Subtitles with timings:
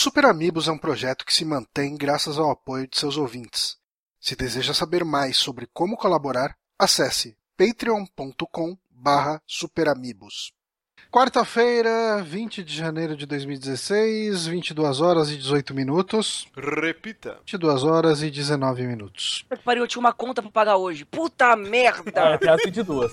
[0.00, 3.76] Super Amigos é um projeto que se mantém graças ao apoio de seus ouvintes.
[4.20, 10.52] Se deseja saber mais sobre como colaborar, acesse patreon.com barra superamigos.
[11.10, 16.46] Quarta-feira, 20 de janeiro de 2016, 22 horas e 18 minutos.
[16.56, 17.40] Repita.
[17.40, 19.44] 22 horas e 19 minutos.
[19.64, 21.04] Pariu, eu tinha uma conta pra pagar hoje.
[21.04, 22.20] Puta merda!
[22.20, 23.10] É, até as 22.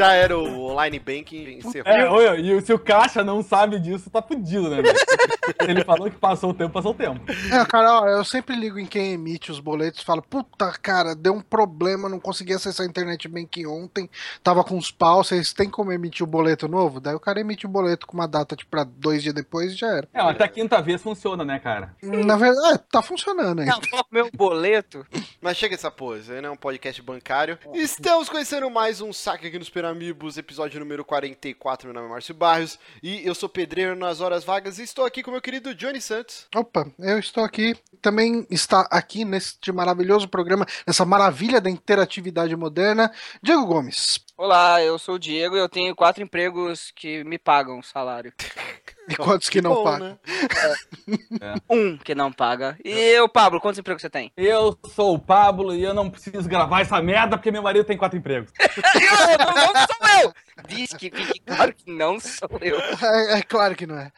[0.00, 1.92] Já era o online banking encerrou.
[1.92, 4.78] É, olha, e se o caixa não sabe disso, tá fudido, né?
[5.68, 7.20] Ele falou que passou o tempo, passou o tempo.
[7.52, 11.14] É, cara, ó, eu sempre ligo em quem emite os boletos e falo, puta, cara,
[11.14, 14.08] deu um problema, não consegui acessar a internet bank ontem,
[14.42, 16.98] tava com uns pau, vocês têm como emitir o boleto novo?
[16.98, 19.76] Daí o cara emite o boleto com uma data, tipo, pra dois dias depois e
[19.76, 20.08] já era.
[20.14, 21.94] É, até a quinta vez funciona, né, cara?
[22.02, 23.66] Na verdade, é, tá funcionando aí.
[23.66, 25.06] Não, meu boleto.
[25.42, 27.58] Mas chega essa pose, aí não é um podcast bancário.
[27.74, 31.88] Estamos conhecendo mais um saque aqui nos Peramibos, episódio número 44.
[31.88, 35.20] Meu nome é Márcio Barrios e eu sou pedreiro nas horas vagas e estou aqui
[35.20, 36.46] com meu querido Johnny Santos.
[36.54, 37.76] Opa, eu estou aqui.
[38.00, 43.10] Também está aqui neste maravilhoso programa, nessa maravilha da interatividade moderna,
[43.42, 44.20] Diego Gomes.
[44.42, 48.32] Olá, eu sou o Diego e eu tenho quatro empregos que me pagam salário.
[49.06, 50.08] E quantos que não bom, pagam?
[50.08, 51.54] né?
[51.68, 52.74] Um que não paga.
[52.82, 54.32] E eu, Pablo, quantos empregos você tem?
[54.34, 57.98] Eu sou o Pablo e eu não preciso gravar essa merda porque meu marido tem
[57.98, 58.50] quatro empregos.
[58.58, 60.34] Eu, não, não sou eu!
[60.66, 62.78] Diz que fique claro que não sou eu.
[62.80, 64.12] É, é claro que não é.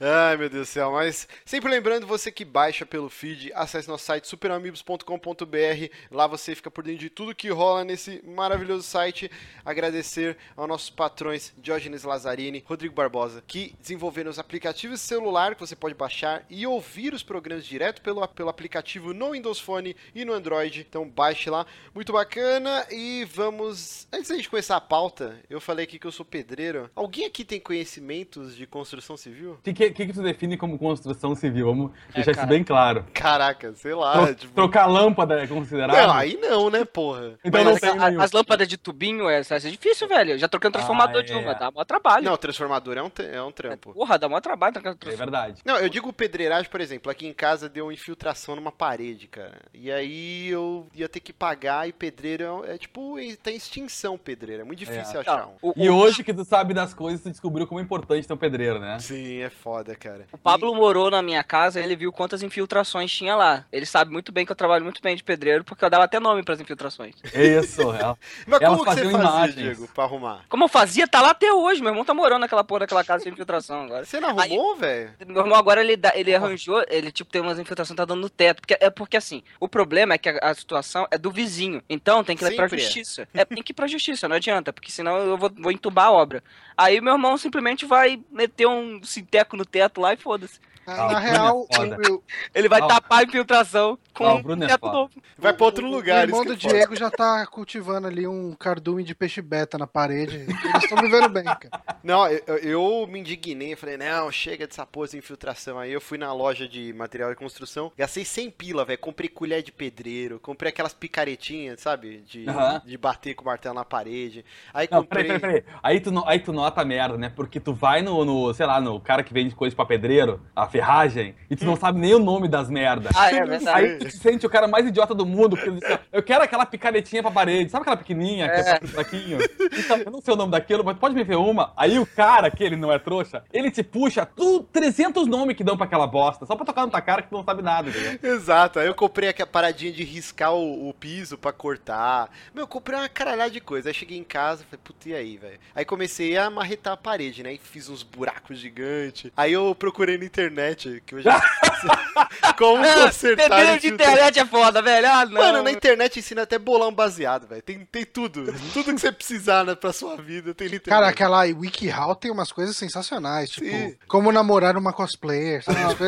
[0.00, 0.92] Ai, meu Deus do céu.
[0.92, 5.90] Mas sempre lembrando, você que baixa pelo feed, acesse nosso site superamigos.com.br.
[6.10, 9.30] Lá você fica por dentro de tudo que rola nesse maravilhoso site.
[9.64, 15.76] Agradecer aos nossos patrões Diógenes Lazzarini, Rodrigo Barbosa, que desenvolveram os aplicativos celular que você
[15.76, 20.32] pode baixar e ouvir os programas direto pelo, pelo aplicativo no Windows Phone e no
[20.32, 20.86] Android.
[20.88, 21.66] Então baixe lá.
[21.94, 22.86] Muito bacana.
[22.90, 24.06] E vamos.
[24.12, 26.90] Antes da gente começar a pauta, eu falei aqui que eu sou pedreiro.
[26.94, 29.52] Alguém aqui tem conhecimentos de construção civil?
[29.54, 31.66] O que, que, que tu define como construção civil?
[31.66, 32.46] Vamos deixar isso cara.
[32.46, 33.04] bem claro.
[33.12, 34.12] Caraca, sei lá.
[34.26, 34.54] Tro- tipo...
[34.54, 35.96] Trocar lâmpada é considerado?
[35.96, 37.38] Não, aí não, né, porra?
[37.44, 40.32] Então Mas não a- tem a- as lâmpadas de tubinho, essa é difícil, velho.
[40.32, 41.36] Eu já troquei um transformador Ah, de é.
[41.36, 42.24] uma, dá mó trabalho.
[42.24, 43.92] Não, o transformador é um, é um trampo.
[43.92, 45.62] Porra, dá mó trabalho trocar um É verdade.
[45.64, 49.60] Não, eu digo pedreiragem, por exemplo, aqui em casa deu infiltração numa parede, cara.
[49.72, 54.16] E aí eu ia ter que pagar e pedreiro é, é tipo, tá em extinção
[54.18, 54.62] pedreiro.
[54.62, 55.52] É muito difícil Achar um.
[55.62, 58.32] O, E o- hoje que tu sabe das coisas, tu descobriu como é importante ter
[58.32, 58.98] um pedreiro, né?
[58.98, 60.26] Sim, é foda, cara.
[60.32, 63.64] o Pablo morou na minha casa, ele viu quantas infiltrações tinha lá.
[63.72, 66.18] Ele sabe muito bem que eu trabalho muito bem de pedreiro, porque eu dava até
[66.20, 67.14] nome pras infiltrações.
[67.34, 68.16] Isso, é.
[68.46, 69.54] Mas como que você fazia, imagens.
[69.56, 70.44] Diego, pra arrumar?
[70.48, 71.80] Como eu fazia, tá lá até hoje.
[71.80, 74.04] Meu irmão tá morando naquela porra daquela casa de infiltração agora.
[74.04, 75.10] Você não arrumou, velho?
[75.26, 78.30] Meu irmão agora ele, dá- ele arranjou, ele tipo tem umas infiltrações tá dando no
[78.30, 78.60] teto.
[78.60, 81.82] Porque, é porque assim, o problema é que a, a situação é do vizinho.
[81.88, 82.84] Então tem que ir pra Sempre é.
[82.84, 83.28] justiça.
[83.34, 86.12] É, tem que ir pra justiça, não adianta, porque senão eu vou, vou entubar a
[86.12, 86.42] obra.
[86.76, 90.60] Aí meu irmão simplesmente vai meter um sinteco no teto lá e foda-se.
[90.86, 91.96] Ah, Na o real, é foda.
[92.10, 92.22] o, o-
[92.54, 94.92] Ele vai Ah, tapar a infiltração com Ah, o Bruno é teto foda.
[94.92, 95.10] novo.
[95.38, 96.20] Vai pra outro o- lugar.
[96.20, 96.78] O irmão isso do que é foda.
[96.78, 100.36] Diego já tá cultivando ali um cardume de peixe beta na parede.
[100.36, 101.82] Eles estão vivendo bem, cara.
[102.02, 105.78] Não, eu, eu- me indignei, falei, não, chega dessa porra de infiltração.
[105.78, 108.98] Aí eu fui na loja de material de construção, gastei 100 pila, velho.
[108.98, 112.18] Comprei colher de pedreiro, comprei aquelas picaretinhas, sabe?
[112.26, 112.46] De,
[112.84, 114.44] de bater com o martelo na parede.
[114.72, 115.24] Aí Não, comprei.
[115.24, 115.78] peraí, peraí, peraí.
[115.82, 117.28] Aí tu, aí tu nota a merda, né?
[117.34, 120.66] Porque tu vai no, no, sei lá, no cara que vende coisa pra pedreiro, a
[120.76, 123.12] ferragem, e tu não sabe nem o nome das merdas.
[123.16, 123.68] Ah, é verdade.
[123.68, 126.42] Aí tu te sente o cara mais idiota do mundo, porque ele diz, eu quero
[126.44, 128.78] aquela picaretinha pra parede, sabe aquela pequenininha, que é, É.
[128.78, 129.38] pra fraquinho?
[129.78, 131.72] Então, eu não sei o nome daquilo, mas pode me ver uma.
[131.76, 135.64] Aí o cara, que ele não é trouxa, ele te puxa tu, 300 nomes que
[135.64, 137.88] dão pra aquela bosta, só pra tocar na tua cara que tu não sabe nada,
[137.90, 138.18] entendeu?
[138.34, 142.30] Exato, aí eu comprei aquela paradinha de riscar o, o piso pra cortar.
[142.54, 143.88] Meu, eu comprei uma caralhada de coisa.
[143.90, 145.58] Aí cheguei em casa, falei, puta, e aí, velho?
[145.74, 147.52] Aí comecei a marretar a parede, né?
[147.54, 149.30] E fiz uns buracos gigantes.
[149.36, 151.40] Aí eu procurei na internet, que eu já
[152.58, 155.06] como consertar Pedreiro de internet é foda, velho.
[155.06, 155.32] Ah, não.
[155.32, 157.62] Mano, na internet ensina até bolar um baseado, velho.
[157.62, 158.44] Tem, tem tudo.
[158.72, 160.88] tudo que você precisar né, pra sua vida tem internet.
[160.88, 163.96] Cara, aquela WikiHow tem umas coisas sensacionais, tipo, Sim.
[164.08, 165.62] como namorar uma cosplayer,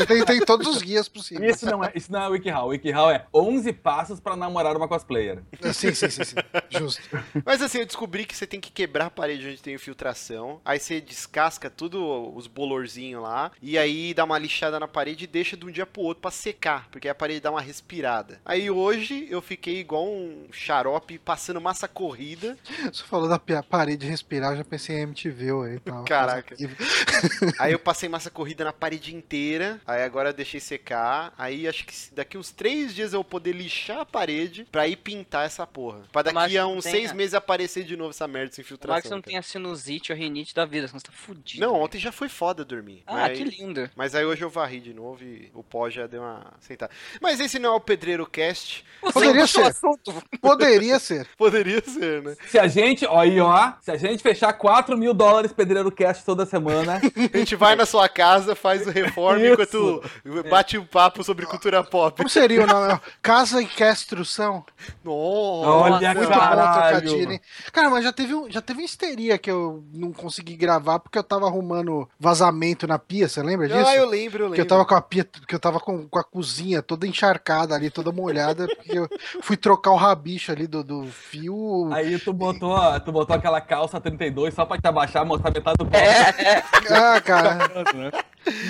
[0.06, 1.56] Tem, tem todos os guias possíveis.
[1.56, 2.69] Isso não é, isso não é WikiHow.
[2.69, 5.43] WikiHow é 11 passos pra namorar uma cosplayer.
[5.72, 6.37] Sim, sim, sim, sim.
[6.70, 7.02] Justo.
[7.44, 10.61] Mas assim, eu descobri que você tem que quebrar a parede onde tem infiltração.
[10.64, 13.50] Aí você descasca tudo os bolorzinhos lá.
[13.61, 16.31] E aí dá uma lixada na parede e deixa de um dia pro outro pra
[16.31, 18.41] secar, porque a parede dá uma respirada.
[18.45, 22.56] Aí hoje eu fiquei igual um xarope passando massa corrida.
[22.93, 25.79] Você falou da parede respirar, eu já pensei em MTV aí.
[25.81, 26.56] Tal, Caraca.
[27.59, 29.81] Aí eu passei massa corrida na parede inteira.
[29.87, 31.33] Aí agora eu deixei secar.
[31.37, 34.97] Aí acho que daqui uns três dias eu vou poder lixar a parede pra ir
[34.97, 36.00] pintar essa porra.
[36.12, 38.89] Pra daqui a uns seis a- meses aparecer de novo essa merda, essa infiltração.
[38.89, 39.31] Tomara que você não cara.
[39.31, 41.61] tenha sinusite ou rinite da vida, senão você tá fudido.
[41.67, 43.03] Não, ontem já foi foda dormir.
[43.06, 43.91] Ah, Mas- que lindo.
[43.97, 46.92] Mas aí hoje eu varri de novo e o pó já deu uma sentada.
[47.20, 48.84] Mas esse não é o Pedreiro Cast.
[49.02, 49.62] Você Poderia ser.
[49.62, 50.14] assunto.
[50.40, 51.26] Poderia ser.
[51.36, 52.36] Poderia ser, né?
[52.48, 56.25] Se a gente, ó, aí, ó, se a gente fechar 4 mil dólares Pedreiro Cast
[56.25, 57.00] toda semana,
[57.32, 59.52] A gente vai na sua casa, faz o reforma Isso.
[59.52, 60.02] enquanto
[60.48, 62.16] bate um papo sobre cultura pop.
[62.16, 62.98] Como seria o nome?
[63.22, 64.64] Casa e Construção.
[65.04, 67.00] Nossa, Olha, Muito bom Caralho.
[67.00, 67.40] trocadilho, hein?
[67.72, 71.19] Cara, mas já teve, um, já teve uma histeria que eu não consegui gravar porque
[71.19, 73.86] eu tava arrumando vazamento na pia, você lembra disso?
[73.88, 74.50] Ah, eu lembro, eu lembro.
[74.53, 77.75] Que eu tava com a pia, que eu tava com, com a cozinha toda encharcada
[77.75, 79.09] ali, toda molhada, porque eu
[79.43, 81.91] fui trocar o rabicho ali do, do fio.
[81.93, 85.87] aí tu botou, tu botou aquela calça 32 só pra te abaixar, mostrar metade do
[85.91, 86.00] pau.
[86.00, 87.59] É, Ah, cara,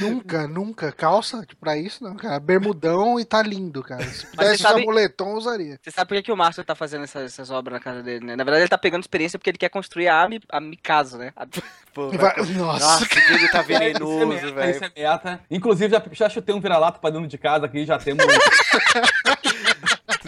[0.01, 0.93] nunca, nunca.
[0.93, 2.39] Calça tipo, pra isso, não, cara.
[2.41, 4.03] Bermudão e tá lindo, cara.
[4.05, 5.79] Se pudesse sabe- usar moletom, eu usaria.
[5.83, 8.25] Você sabe por que, que o Márcio tá fazendo essas, essas obras na casa dele,
[8.25, 8.37] né?
[8.37, 11.19] Na verdade, ele tá pegando experiência porque ele quer construir a Mi, a Mi casa,
[11.19, 11.33] né?
[11.37, 11.47] A-
[11.95, 14.85] Pô, vai- Nossa, Nossa, o Diego tá é venenoso, velho.
[14.85, 15.41] é meta.
[15.51, 18.25] Inclusive, já, já chutei um vira-lata pra dentro de casa aqui, já temos.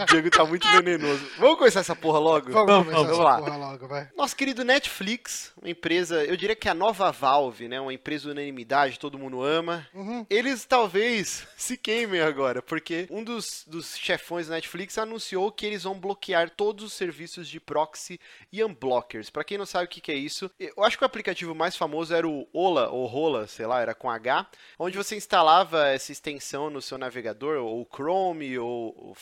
[0.01, 1.27] O Diego tá muito venenoso.
[1.39, 2.51] Vamos começar essa porra logo?
[2.51, 3.39] vamos Vamos, começar vamos essa lá.
[3.39, 4.09] porra logo, vai.
[4.17, 7.81] Nosso querido Netflix, uma empresa, eu diria que é a nova Valve, né?
[7.81, 9.87] Uma empresa unanimidade, todo mundo ama.
[9.95, 10.25] Uhum.
[10.31, 15.83] Eles talvez se queimem agora, porque um dos, dos chefões da Netflix anunciou que eles
[15.85, 18.19] vão bloquear todos os serviços de proxy
[18.53, 19.31] e unblockers.
[19.31, 21.77] Pra quem não sabe o que, que é isso, eu acho que o aplicativo mais
[21.77, 24.47] famoso era o Ola, ou Rola, sei lá, era com H,
[24.79, 29.15] onde você instalava essa extensão no seu navegador, ou Chrome, ou o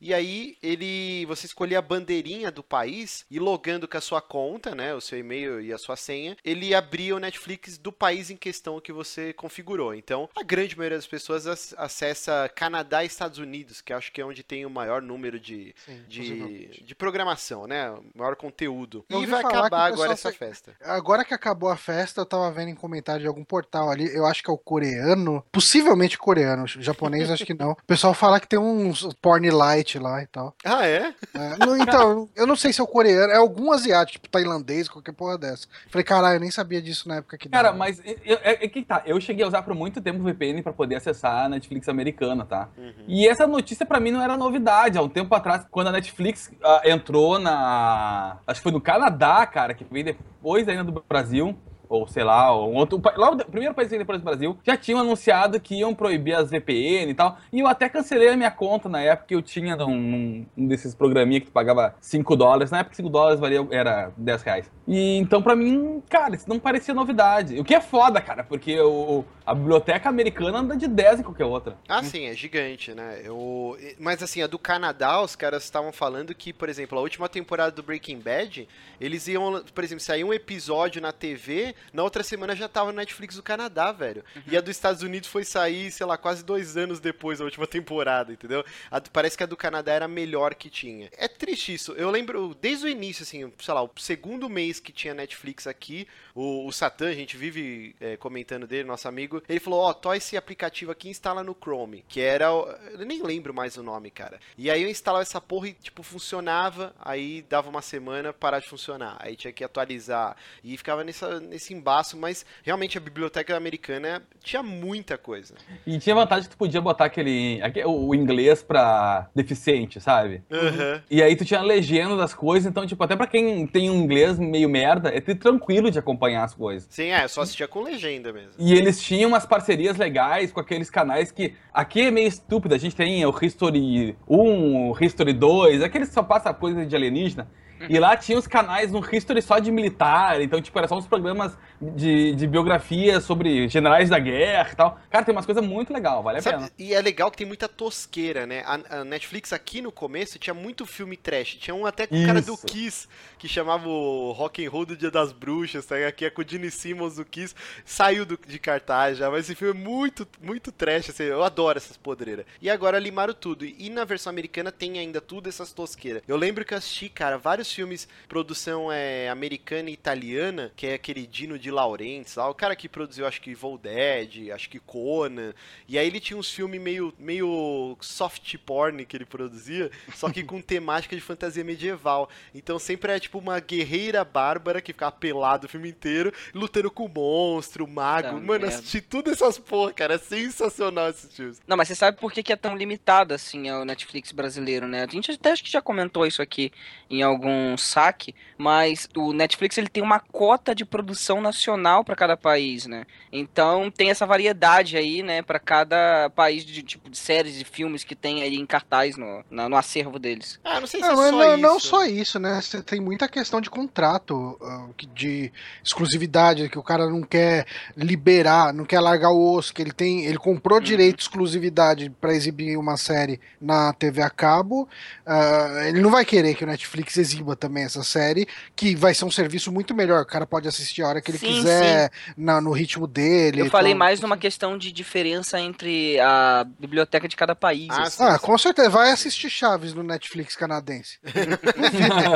[0.00, 4.74] E aí ele você escolhia a bandeirinha do país e logando com a sua conta,
[4.74, 8.36] né, o seu e-mail e a sua senha, ele abria o Netflix do país em
[8.36, 9.94] questão que você configurou.
[9.94, 14.20] Então, a grande maioria das pessoas ac- acessa Canadá e Estados Unidos, que acho que
[14.20, 19.04] é onde tem o maior número de, Sim, de, de programação, né, o maior conteúdo.
[19.08, 20.76] Eu E vai acabar agora essa tá- festa.
[20.82, 24.26] Agora que acabou a festa, eu tava vendo em comentário de algum portal ali, eu
[24.26, 27.72] acho que é o coreano, possivelmente coreano, japonês acho que não.
[27.72, 30.54] O pessoal fala que tem uns porn light lá e tal.
[30.64, 31.14] Ah, é?
[31.34, 34.88] É, não, então, eu não sei se é o coreano, é algum asiático, tipo tailandês,
[34.88, 35.66] qualquer porra dessa.
[35.90, 37.78] Falei, caralho, eu nem sabia disso na época que Cara, dava.
[37.78, 39.02] mas eu- eu- é que tá.
[39.06, 42.44] Eu cheguei a usar por muito tempo o VPN pra poder acessar a Netflix americana,
[42.44, 42.68] tá?
[42.76, 42.92] Uhum.
[43.08, 44.98] E essa notícia pra mim não era novidade.
[44.98, 48.38] Há um tempo atrás, quando a Netflix ah, entrou na.
[48.46, 51.56] Acho que foi no Canadá, cara, que veio depois ainda do Brasil.
[51.88, 53.00] Ou sei lá, um outro.
[53.16, 56.50] Lá, o primeiro país que depois do Brasil, já tinham anunciado que iam proibir as
[56.50, 57.38] VPN e tal.
[57.52, 60.94] E eu até cancelei a minha conta na época que eu tinha num- um desses
[60.94, 62.70] programinha que tu pagava 5 dólares.
[62.70, 64.70] Na época 5 dólares valia, era 10 reais.
[64.88, 67.58] E então, pra mim, cara, isso não parecia novidade.
[67.58, 71.44] O que é foda, cara, porque o, a biblioteca americana anda de 10 em qualquer
[71.44, 71.76] outra.
[71.88, 73.20] Ah, sim, é gigante, né?
[73.24, 73.76] Eu...
[73.98, 77.70] Mas assim, a do Canadá, os caras estavam falando que, por exemplo, a última temporada
[77.72, 78.68] do Breaking Bad,
[79.00, 82.98] eles iam, por exemplo, sair um episódio na TV, na outra semana já tava no
[82.98, 84.24] Netflix do Canadá, velho.
[84.46, 87.66] E a dos Estados Unidos foi sair, sei lá, quase dois anos depois da última
[87.68, 88.64] temporada, entendeu?
[88.90, 91.08] A parece que a do Canadá era a melhor que tinha.
[91.16, 91.92] É triste isso.
[91.92, 96.06] Eu lembro, desde o início, assim, sei lá, o segundo mês que tinha Netflix aqui,
[96.34, 100.14] o, o Satã, a gente vive é, comentando dele, nosso amigo, ele falou, ó, tó
[100.14, 104.10] esse aplicativo aqui e instala no Chrome, que era, eu nem lembro mais o nome,
[104.10, 104.40] cara.
[104.56, 108.68] E aí eu instalava essa porra e, tipo, funcionava, aí dava uma semana, parar de
[108.68, 109.16] funcionar.
[109.20, 110.36] Aí tinha que atualizar.
[110.62, 115.54] E ficava nessa, nesse embaço, mas realmente a biblioteca americana tinha muita coisa.
[115.86, 120.42] E tinha vantagem que tu podia botar aquele, aque- o inglês pra deficiente, sabe?
[120.50, 121.02] Aham.
[121.10, 123.96] E aí tu tinha a legenda das coisas, então, tipo, até pra quem tem um
[124.02, 126.86] inglês meio merda, é tranquilo de acompanhar as coisas.
[126.90, 128.52] Sim, é, eu só assistia com legenda mesmo.
[128.58, 131.54] E eles tinham umas parcerias legais com aqueles canais que.
[131.72, 136.14] Aqui é meio estúpido, a gente tem o History 1, o History 2, aqueles que
[136.14, 137.48] só passa coisa de alienígena.
[137.88, 141.06] E lá tinha os canais no History só de militar, então, tipo, era só uns
[141.06, 145.00] programas de, de biografia sobre generais da guerra e tal.
[145.10, 146.70] Cara, tem umas coisas muito legal, vale a Sabe, pena.
[146.78, 148.62] e é legal que tem muita tosqueira, né?
[148.66, 151.54] A, a Netflix aqui no começo tinha muito filme trash.
[151.56, 152.56] Tinha um até com o cara do.
[152.66, 153.06] Kiss,
[153.38, 155.94] que chamava o Rock and Roll do Dia das Bruxas, tá?
[156.08, 157.54] Aqui é com o Gene Simmons do Kiss.
[157.84, 161.76] Saiu do- de cartaz já, mas esse filme é muito, muito trash, assim, eu adoro
[161.78, 162.44] essas podreiras.
[162.60, 163.64] E agora limaram tudo.
[163.64, 166.22] E na versão americana tem ainda tudo essas tosqueiras.
[166.26, 170.94] Eu lembro que eu assisti, cara, vários filmes, produção é, americana e italiana, que é
[170.94, 174.78] aquele Dino de Laurentiis, lá, o cara que produziu, acho que Evil Dead, acho que
[174.78, 175.52] Conan,
[175.88, 180.42] e aí ele tinha uns filmes meio, meio soft porn que ele produzia, só que
[180.42, 182.28] com temática de fantasia medieval.
[182.54, 187.08] Então sempre é tipo uma guerreira bárbara que ficava pelada o filme inteiro, lutando com
[187.08, 188.28] monstro, mago.
[188.28, 188.68] Tá Mano, merda.
[188.68, 191.60] assisti tudo essas porra, cara, é sensacional esses filmes.
[191.66, 195.04] Não, mas você sabe por que, que é tão limitado assim o Netflix brasileiro, né?
[195.04, 196.72] A gente até acho que já comentou isso aqui
[197.10, 201.55] em algum saque, mas o Netflix ele tem uma cota de produção nacional
[202.04, 203.04] para cada país, né?
[203.32, 208.04] Então tem essa variedade aí, né, para cada país de tipo de séries e filmes
[208.04, 210.58] que tem aí em cartaz no, na- no acervo deles.
[210.64, 211.62] Ah, não sei se Não, é só não, isso.
[211.62, 212.60] não só isso, né?
[212.60, 218.72] Você tem muita questão de contrato, ah, de exclusividade, que o cara não quer liberar,
[218.72, 222.76] não quer largar o osso, que ele tem, ele comprou direito de exclusividade pra exibir
[222.76, 224.88] uma série na TV a cabo.
[225.24, 229.24] ah, ele não vai querer que o Netflix exiba também essa série, que vai ser
[229.24, 230.22] um serviço muito melhor.
[230.22, 233.60] O cara pode assistir a hora que ele Sim, quiser, na- no ritmo dele.
[233.62, 237.88] Eu falei então- mais numa questão de diferença entre a biblioteca de cada país.
[237.90, 238.22] Ah, assim.
[238.24, 238.90] Ah, com certeza.
[238.90, 241.18] Vai assistir Chaves no Netflix canadense.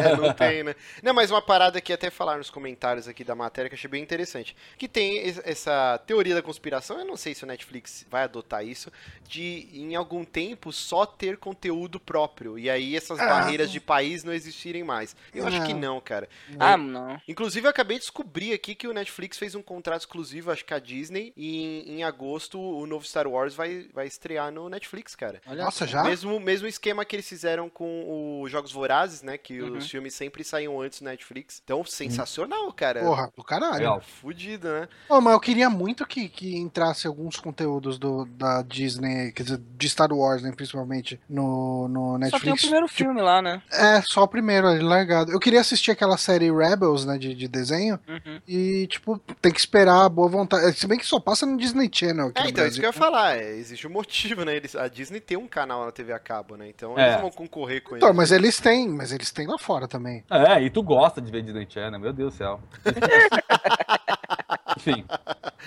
[0.01, 0.75] É, não tem, né?
[1.03, 3.91] Não, mas uma parada que até falar nos comentários aqui da matéria que eu achei
[3.91, 4.57] bem interessante.
[4.79, 8.65] Que tem es- essa teoria da conspiração, eu não sei se o Netflix vai adotar
[8.65, 8.91] isso,
[9.29, 12.59] de em algum tempo só ter conteúdo próprio.
[12.59, 13.27] E aí essas Ah.
[13.27, 15.15] barreiras de país não existirem mais.
[15.35, 15.95] Eu acho que Não.
[15.95, 16.29] não, cara.
[16.59, 17.21] Ah, não.
[17.29, 20.73] Inclusive, eu acabei de descobrir aqui que o Netflix fez um contrato exclusivo, acho que
[20.75, 25.15] a Disney, e em, em agosto o novo Star Wars vai, vai estrear no Netflix,
[25.15, 25.41] cara.
[25.47, 25.93] Olha Nossa, só.
[25.93, 26.05] já?
[26.05, 29.37] Mesmo, mesmo esquema que eles fizeram com os Jogos Vorazes, né?
[29.37, 29.77] Que Uhum.
[29.79, 31.61] os filmes sempre saíam antes do Netflix.
[31.65, 33.01] Então, sensacional, cara.
[33.01, 33.75] Porra, do caralho.
[33.75, 34.01] Legal.
[34.01, 34.89] Fudido, né?
[35.09, 39.59] Ô, mas eu queria muito que, que entrasse alguns conteúdos do, da Disney, quer dizer,
[39.77, 42.43] de Star Wars, né, principalmente, no, no Só Netflix.
[42.45, 43.63] tem o primeiro Tipo, filme lá, né?
[43.71, 45.31] É, só o primeiro ali, largado.
[45.33, 48.41] Eu queria assistir aquela série Rebels, né, de, de desenho, Uhum.
[48.47, 50.73] e, tipo, tem que esperar a boa vontade.
[50.79, 52.81] Se bem que só passa no Disney Channel aqui É, no então, isso Brasil.
[52.81, 53.37] que eu ia falar.
[53.39, 54.57] É, existe um motivo, né?
[54.57, 56.69] Eles, a Disney tem um canal na TV a cabo, né?
[56.69, 57.11] Então, É.
[57.11, 58.17] eles vão concorrer com Então, eles.
[58.17, 60.23] mas eles têm, mas eles têm lá fora também.
[60.31, 62.61] É, e tu gosta de ver Disney Channel, meu Deus do céu.
[64.77, 65.05] Enfim,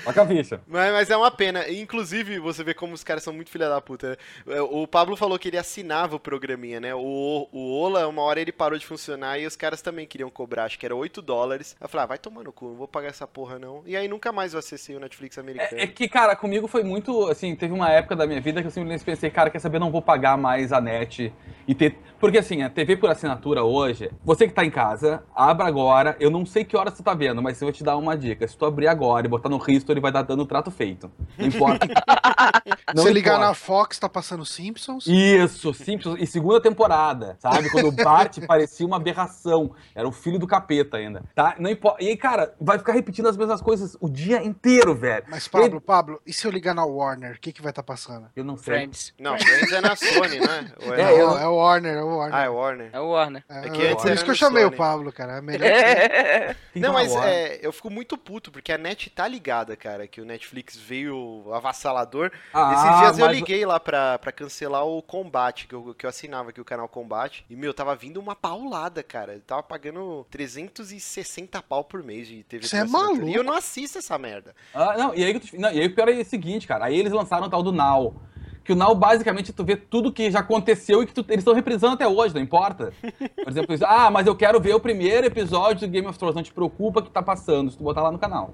[0.06, 0.62] a ficha.
[0.68, 1.70] Mas, mas é uma pena.
[1.70, 4.12] Inclusive, você vê como os caras são muito filha da puta.
[4.46, 4.62] né?
[4.62, 6.94] O Pablo falou que ele assinava o programinha, né?
[6.96, 10.66] O, o Ola, uma hora ele parou de funcionar e os caras também queriam cobrar,
[10.66, 11.76] acho que era 8 dólares.
[11.80, 13.84] Eu falei, ah, vai tomar no cu, não vou pagar essa porra não.
[13.86, 15.80] E aí nunca mais eu acessei o Netflix americano.
[15.80, 18.68] É, é que, cara, comigo foi muito, assim, teve uma época da minha vida que
[18.68, 21.34] eu simplesmente pensei, cara, quer saber, não vou pagar mais a net
[21.68, 21.98] e ter...
[22.20, 26.30] Porque, assim, a TV por assinatura hoje, você que tá em casa, abra agora, eu
[26.30, 28.48] não sei que horas tu tá vendo, mas eu vou te dar uma dica.
[28.48, 31.12] Se tu abrir agora e botar no history, vai dar dando trato feito.
[31.38, 31.86] Não importa.
[32.96, 33.48] Não Se ligar importa.
[33.48, 35.06] na Fox, tá passando Simpsons.
[35.08, 37.70] Isso, Simpsons, e segunda temporada, sabe?
[37.70, 39.72] Quando o Bart parecia uma aberração.
[39.96, 41.56] Era o filho do capeta ainda, tá?
[41.60, 42.04] Não importa.
[42.04, 45.26] E aí, cara, vai ficar repetindo as mesmas coisas o dia inteiro, velho.
[45.28, 48.28] Mas, Pablo, Pablo, e se eu ligar na Warner, o que, que vai estar passando?
[48.36, 48.64] Eu não sei.
[48.76, 49.14] Friends.
[49.20, 50.72] Não, Friends é na Sony, né?
[50.82, 52.36] É, eu- Não, é o Warner, é o Warner.
[52.40, 52.90] Ah, é Warner.
[52.94, 53.44] É o Warner.
[53.50, 54.76] É, é que antes por isso que eu chamei Sony.
[54.76, 55.38] o Pablo, cara.
[55.38, 55.74] É melhor que...
[56.24, 56.56] É.
[56.76, 60.26] Não, mas é, eu fico muito puto, porque a net tá ligada, cara, que o
[60.26, 62.32] Netflix veio avassalador.
[62.54, 66.10] Ah, Esses dias eu liguei lá pra, pra cancelar o Combate, que eu, que eu
[66.10, 67.46] assinava aqui o canal Combate.
[67.50, 69.34] E, meu, tava vindo uma paulada, cara.
[69.34, 73.28] Eu tava pagando 360 pau por mês de TV Você é maluco?
[73.28, 74.56] E eu não assisto essa merda.
[74.74, 76.86] Ah, não, e aí, não, e aí o pior é o seguinte, cara.
[76.86, 78.22] Aí eles lançaram o tal do Now.
[78.64, 81.54] Que o Now, basicamente, tu vê tudo que já aconteceu e que tu- eles estão
[81.54, 82.94] reprisando até hoje, não importa.
[83.02, 86.36] Por exemplo, isso, ah, mas eu quero ver o primeiro episódio do Game of Thrones.
[86.36, 88.54] Não te preocupa que tá passando, se tu botar lá no canal.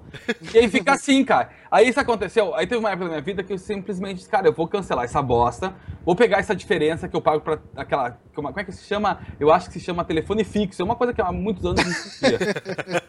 [0.52, 1.50] E aí fica assim, cara.
[1.70, 2.54] Aí isso aconteceu.
[2.54, 5.04] Aí teve uma época da minha vida que eu simplesmente disse, cara, eu vou cancelar
[5.04, 5.72] essa bosta,
[6.04, 8.18] vou pegar essa diferença que eu pago pra aquela.
[8.34, 9.20] Como é que se chama?
[9.38, 10.82] Eu acho que se chama telefone fixo.
[10.82, 12.38] É uma coisa que há muitos anos não existia.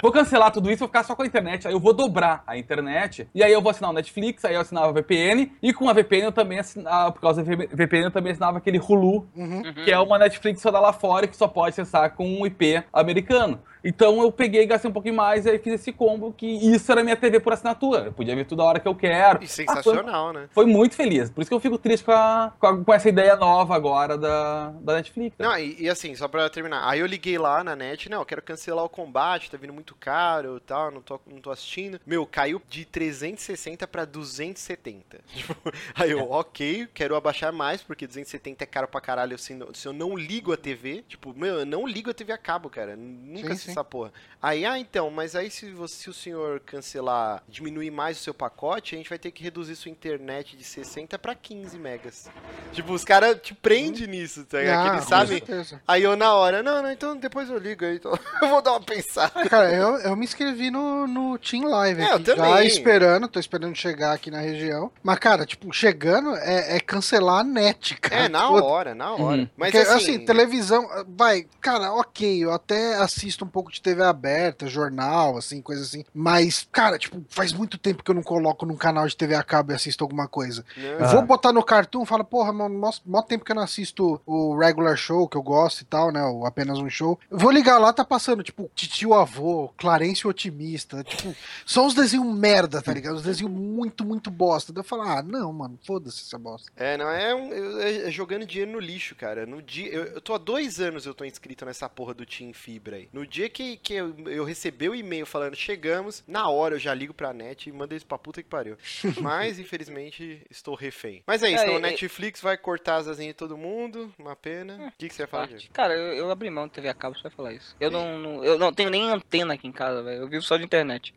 [0.00, 1.66] Vou cancelar tudo isso, vou ficar só com a internet.
[1.66, 3.28] Aí eu vou dobrar a internet.
[3.34, 5.50] E aí eu vou assinar o Netflix, aí eu assinava a VPN.
[5.60, 8.78] E com a VPN eu também assinava, por causa da VPN eu também assinava aquele
[8.78, 9.62] Hulu, Uhum.
[9.84, 12.46] que é uma Netflix só da lá fora e que só pode acessar com um
[12.46, 13.60] IP americano.
[13.84, 16.90] Então eu peguei e gastei um pouquinho mais e aí fiz esse combo que isso
[16.90, 18.06] era minha TV por assinatura.
[18.06, 19.42] Eu podia ver tudo a hora que eu quero.
[19.42, 20.48] E Ah, sensacional, né?
[20.52, 21.30] foi, foi muito feliz.
[21.30, 24.16] Por isso que eu fico triste com, a- com, a- com essa ideia nova agora
[24.18, 25.36] da, da Netflix.
[25.38, 26.88] Não, e, e assim, só pra terminar.
[26.88, 29.94] Aí eu liguei lá na net, não, eu quero cancelar o combate, tá vindo muito
[29.94, 32.00] caro e tal, não tô, não tô assistindo.
[32.06, 35.18] Meu, caiu de 360 pra 270.
[35.34, 35.54] Tipo,
[35.94, 39.92] aí eu, ok, quero abaixar mais, porque 270 é caro pra caralho se, se eu
[39.92, 41.04] não ligo a TV.
[41.08, 42.96] Tipo, meu, eu não ligo a TV a cabo, cara.
[42.96, 43.72] Nunca Sim, sim.
[43.72, 44.12] essa porra.
[44.40, 48.32] Aí, ah, então, mas aí se, você, se o senhor cancelar, diminuir mais o seu
[48.32, 52.30] pacote, a gente vai ter que reduzir sua internet de 60 pra 15 megas.
[52.72, 54.90] Tipo, os caras te prendem nisso, tá ligado?
[54.90, 55.38] Ah, eles sabem.
[55.38, 55.82] certeza.
[55.88, 57.96] Aí eu na hora, não, não, então depois eu ligo aí.
[57.96, 59.48] Então, eu vou dar uma pensada.
[59.48, 62.52] Cara, eu, eu me inscrevi no, no Team Live É, aqui, eu também.
[62.52, 64.92] já esperando, tô esperando chegar aqui na região.
[65.02, 68.26] Mas, cara, tipo, chegando é, é cancelar a net, cara.
[68.26, 69.42] É, na Pô, hora, na hora.
[69.42, 69.48] Uhum.
[69.56, 74.66] Mas Porque, assim, televisão, vai, cara, ok, eu até assisto um pouco de TV aberta,
[74.68, 76.04] jornal, assim, coisa assim.
[76.14, 79.42] Mas, cara, tipo, faz muito tempo que eu não coloco num canal de TV a
[79.42, 80.64] cabo e assisto alguma coisa.
[80.76, 81.08] Eu Ah.
[81.08, 84.56] vou botar no Cartoon, fala, porra, mó, mó mó tempo que eu não assisto o
[84.58, 86.22] regular show, que eu gosto e tal, né?
[86.24, 87.18] O apenas um show.
[87.30, 91.34] Eu vou ligar lá, tá passando, tipo, Titio Avô, Clarence o Otimista, tipo,
[91.66, 93.16] são uns desenhos merda, tá ligado?
[93.16, 94.72] Uns desenhos muito, muito bosta.
[94.72, 96.70] Daí eu falo, ah, não, mano, foda-se essa bosta.
[96.76, 99.46] É, não, é, um, é- é jogando dinheiro no lixo, cara.
[99.46, 102.52] No dia, eu, eu tô há dois anos eu tô inscrito nessa porra do Team
[102.52, 103.08] Fibra aí.
[103.12, 106.94] No dia que, que eu, eu recebi o e-mail falando chegamos, na hora eu já
[106.94, 108.76] ligo pra net e mando isso pra puta que pariu.
[109.20, 111.22] Mas, infelizmente, estou refém.
[111.26, 114.12] Mas é isso, É, então, é- o Netflix vai cortar as asinhas de todo mundo,
[114.18, 114.88] uma pena.
[114.88, 115.46] O que, que você ia falar.
[115.46, 115.62] Diego?
[115.72, 117.74] Cara, eu, eu abri mão de TV a cabo, você vai falar isso.
[117.80, 120.22] Eu não, não- eu não tenho nem antena aqui em casa, velho.
[120.22, 121.14] Eu vivo só de internet.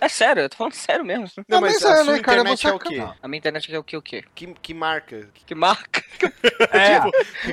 [0.00, 1.28] é sério, eu tô falando sério mesmo.
[1.48, 3.02] Não, mas, mas a é, sua né, cara, internet é o quê?
[3.22, 4.24] A minha internet é o que o quê?
[4.34, 5.28] Que, que marca?
[5.46, 6.04] Que marca?
[6.72, 7.00] É,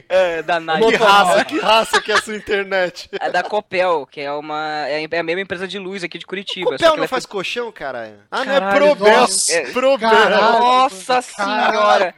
[0.38, 0.88] é, da Nike.
[0.88, 3.10] Que raça, que raça que é a sua internet?
[3.20, 3.73] É da Copel,
[4.12, 4.86] que é uma.
[4.88, 6.66] É a mesma empresa de luz aqui de Curitiba.
[6.72, 8.20] só Copel que não ela é faz colchão, caralho?
[8.30, 9.20] Ah, não, Caralho, é Probel.
[9.22, 9.54] nossa.
[9.54, 10.10] É, Probel.
[10.10, 10.42] Caralho.
[10.60, 11.72] Nossa Caralho.
[11.72, 12.16] senhora!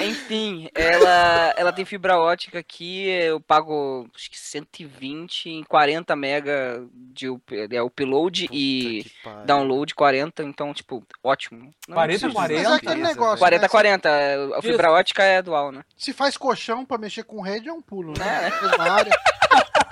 [0.00, 6.86] Enfim, ela, ela tem fibra ótica aqui, eu pago acho que 120 em 40 mega
[6.94, 7.26] de
[7.72, 9.04] é, upload Puta e
[9.44, 11.74] download 40, então, tipo, ótimo.
[11.88, 12.62] Não 40, preciso- 40?
[12.62, 13.38] Mas é aquele negócio.
[13.40, 13.68] 40, né?
[13.68, 14.08] 40,
[14.56, 15.82] a fibra ótica é dual, né?
[15.96, 18.52] Se faz colchão pra mexer com rede, é um pulo, né?
[18.78, 18.80] É.
[18.80, 19.10] Área.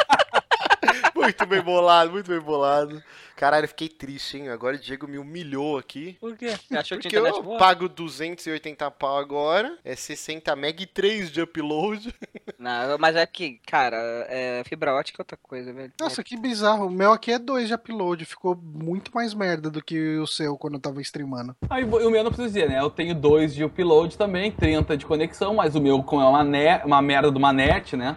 [1.16, 3.02] Muito bem bolado, muito bem bolado.
[3.34, 4.48] Caralho, fiquei triste, hein?
[4.48, 6.16] Agora o Diego me humilhou aqui.
[6.20, 6.46] Por quê?
[6.72, 7.58] Achou que Porque internet eu boa?
[7.58, 12.14] pago 280 pau agora, é 60 mega e 3 de upload.
[12.58, 13.96] Não, mas é que, cara,
[14.28, 15.92] é, fibra ótica é outra coisa, velho.
[16.00, 16.86] Nossa, que bizarro.
[16.86, 18.24] O meu aqui é 2 de upload.
[18.24, 21.54] Ficou muito mais merda do que o seu quando eu tava streamando.
[21.68, 22.80] Aí o meu não preciso dizer, né?
[22.80, 26.42] Eu tenho dois de upload também, 30 de conexão, mas o meu com é uma,
[26.42, 28.16] ne- uma merda de uma net, né?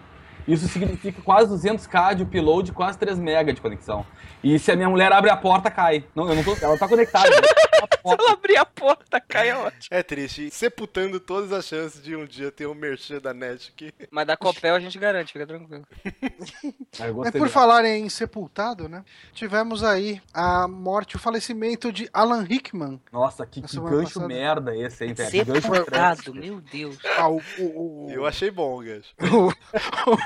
[0.49, 4.03] Isso significa quase 200k de upload, quase 3 MB de conexão.
[4.43, 6.03] E se a minha mulher abre a porta, cai.
[6.15, 7.29] Não, eu não tô, ela tá conectada.
[7.29, 7.35] né?
[8.01, 8.23] Porta.
[8.23, 9.87] ela abrir a porta, cai é ótimo.
[9.91, 13.93] É triste, sepultando todas as chances de um dia ter um merchan da net aqui.
[14.09, 15.85] Mas da Copel a gente garante, fica tranquilo.
[16.99, 19.03] Ah, É por falar em sepultado, né?
[19.33, 22.99] Tivemos aí a morte, o falecimento de Alan Rickman.
[23.11, 24.27] Nossa, que, que gancho passada.
[24.27, 25.29] merda esse, hein, velho?
[25.29, 26.97] Que gancho Sepultado, meu Deus.
[27.17, 29.13] Ah, o, o, o, Eu achei bom, Gash.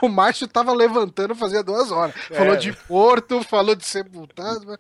[0.01, 2.15] o, o Márcio tava levantando fazia duas horas.
[2.28, 2.58] Falou É.
[2.58, 4.78] de Porto, falou de sepultado.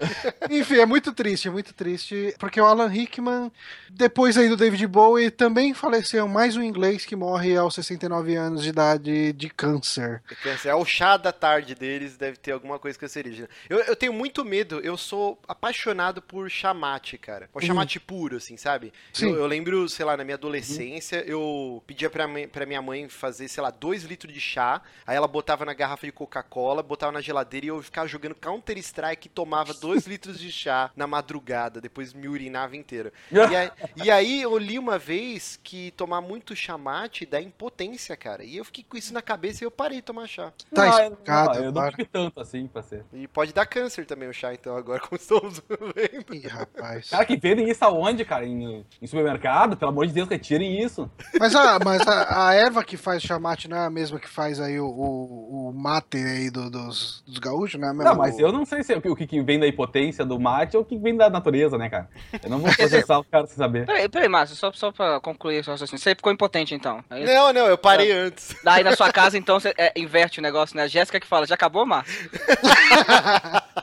[0.49, 2.33] Enfim, é muito triste, é muito triste.
[2.39, 3.51] Porque o Alan Rickman,
[3.89, 6.27] depois aí do David Bowie, também faleceu.
[6.27, 10.21] Mais um inglês que morre aos 69 anos de idade de câncer.
[10.65, 13.49] É o chá da tarde deles, deve ter alguma coisa cancerígena.
[13.69, 17.49] Eu, eu tenho muito medo, eu sou apaixonado por chamate, cara.
[17.53, 18.93] O chamate puro, assim, sabe?
[19.19, 23.47] Eu, eu lembro, sei lá, na minha adolescência, eu pedia pra, pra minha mãe fazer,
[23.47, 27.21] sei lá, dois litros de chá, aí ela botava na garrafa de Coca-Cola, botava na
[27.21, 32.13] geladeira e eu ficava jogando Counter-Strike e tomava dois litros de chá na madrugada, depois
[32.13, 33.11] me urinava inteiro.
[33.53, 33.71] E aí,
[34.05, 38.43] e aí eu li uma vez que tomar muito chamate dá impotência, cara.
[38.43, 40.51] E eu fiquei com isso na cabeça e eu parei de tomar chá.
[40.73, 43.05] Tá não, Eu não tive tanto assim pra ser.
[43.13, 46.33] E pode dar câncer também o chá, então, agora, como estamos vendo.
[46.33, 47.09] Ih, rapaz.
[47.09, 48.45] Cara, que vendem isso aonde, cara?
[48.45, 49.77] Em, em supermercado?
[49.77, 51.09] Pelo amor de Deus, retirem isso.
[51.39, 54.59] Mas, a, mas a, a erva que faz chamate não é a mesma que faz
[54.59, 57.91] aí o, o, o mate aí do- dos, dos gaúchos, né?
[57.93, 60.75] Não, mas eu não sei se é o que, que vem da impotência do mate
[60.77, 62.09] ou o que vem da natureza, né, cara?
[62.43, 63.85] Eu não vou processar o cara sem saber.
[63.85, 65.99] Peraí, peraí, Márcio, só, só pra concluir esse raciocínio.
[66.01, 67.03] Você ficou impotente então.
[67.09, 68.55] Aí, Não, não, eu parei antes.
[68.63, 70.83] daí na sua casa, então, você é, inverte o negócio, né?
[70.83, 72.29] A Jéssica que fala, já acabou, Márcio?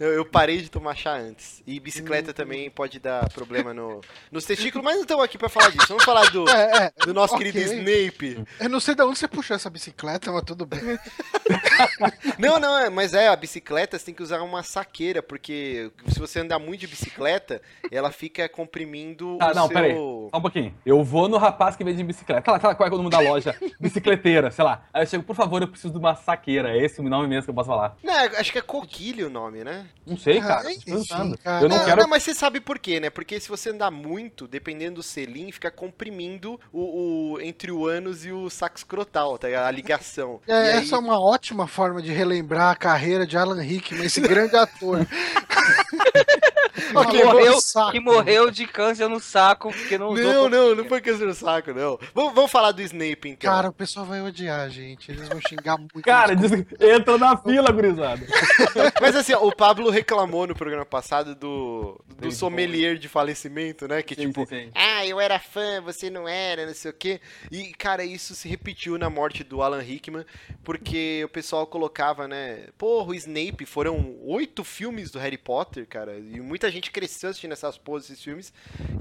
[0.00, 1.62] Eu, eu parei de tomar chá antes.
[1.66, 4.00] E bicicleta também pode dar problema no,
[4.32, 5.86] nos testículos, mas não estamos aqui pra falar disso.
[5.88, 7.52] Vamos falar do, É, é, do nosso ok.
[7.52, 8.44] querido Snape.
[8.60, 10.80] Eu não sei de onde você puxou essa bicicleta, mas tudo bem.
[12.38, 16.18] Não, não, é, mas é, a bicicleta você tem que usar uma saqueira, porque se
[16.18, 19.74] você andar muito de bicicleta, ela fica comprimindo Ah, o não, seu...
[19.74, 19.94] peraí.
[19.94, 20.74] Só um pouquinho.
[20.84, 22.40] Eu vou no rapaz que vende bicicleta.
[22.40, 23.56] Aquela, aquela, qual é o nome da loja?
[23.80, 24.84] Bicicleteira, sei lá.
[24.92, 26.76] Aí eu chego, por favor, eu preciso de uma saqueira.
[26.76, 27.96] É esse o nome mesmo que eu posso falar.
[28.02, 29.86] Não, acho que é coquilho o nome, né?
[30.06, 30.72] Não sei, Ah, cara.
[30.72, 31.38] enfim, tô pensando.
[31.38, 31.64] cara.
[31.64, 32.00] Eu não Não, quero.
[32.02, 33.10] não, mas você sabe por quê, né?
[33.10, 38.24] Porque se você andar muito, dependendo do selim, fica comprimindo o, o- entre o ânus
[38.24, 39.66] e o saco escrotal, tá ligado?
[39.66, 40.40] A ligação.
[40.48, 44.20] É, aí- Essa é uma ótima forma de relembrar a carreira de Alan Rickman, esse
[44.26, 45.06] grande ator.
[47.10, 47.92] Que, morreu, saco.
[47.92, 50.24] que morreu de câncer no saco porque não usou.
[50.24, 51.98] Não, não, não foi câncer no saco, não.
[52.14, 53.50] Vamos, vamos falar do Snape, então.
[53.50, 55.10] Cara, o pessoal vai odiar, gente.
[55.10, 56.00] Eles vão xingar muito.
[56.04, 58.24] Cara, diz- entra na fila, gurizada.
[59.00, 64.02] Mas assim, ó, o Pablo reclamou no programa passado do, do sommelier de falecimento, né?
[64.02, 64.70] Que Sim, tipo, sim, sim.
[64.74, 67.20] ah, eu era fã, você não era, não sei o quê.
[67.50, 70.24] E, cara, isso se repetiu na morte do Alan Rickman,
[70.64, 72.66] porque o pessoal colocava, né?
[72.76, 77.52] Porra, o Snape, foram oito filmes do Harry Potter, cara, e muita gente cresceu assistindo
[77.52, 78.52] essas poses, esses filmes.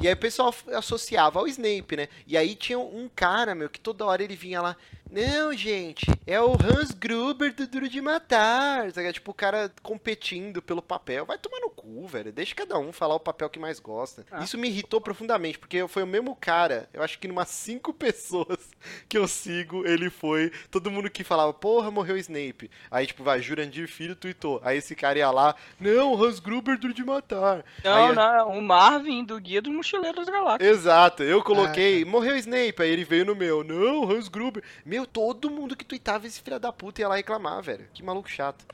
[0.01, 2.07] E aí o pessoal associava ao Snape, né?
[2.25, 4.75] E aí tinha um cara, meu, que toda hora ele vinha lá.
[5.11, 8.91] Não, gente, é o Hans Gruber do Duro de Matar.
[8.91, 9.11] Sabe?
[9.13, 11.25] Tipo, o cara competindo pelo papel.
[11.25, 12.31] Vai tomar no cu, velho.
[12.31, 14.25] Deixa cada um falar o papel que mais gosta.
[14.31, 14.43] Ah.
[14.43, 16.89] Isso me irritou profundamente, porque foi o mesmo cara.
[16.93, 18.69] Eu acho que numas cinco pessoas
[19.07, 20.51] que eu sigo, ele foi.
[20.69, 22.69] Todo mundo que falava, porra, morreu o Snape.
[22.91, 24.59] Aí, tipo, vai, Jurandir Filho tweetou.
[24.63, 27.63] Aí esse cara ia lá, não, Hans Gruber Duro de Matar.
[27.83, 30.69] Não, Aí- não, o Marvin do Guia dos Mochileiros Galáxias.
[30.77, 34.63] Exato, eu coloquei, morreu o Snape, aí ele veio no meu, não, Hans Gruber.
[34.97, 37.87] Meu, todo mundo que tweetava esse filho da puta ia lá reclamar, velho.
[37.93, 38.65] Que maluco chato.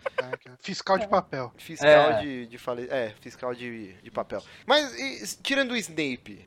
[0.61, 1.51] Fiscal de papel.
[1.57, 2.21] Fiscal É.
[2.21, 2.87] de, de fale...
[2.89, 4.41] É, fiscal de, de papel.
[4.65, 6.45] Mas, e- tirando o Snape,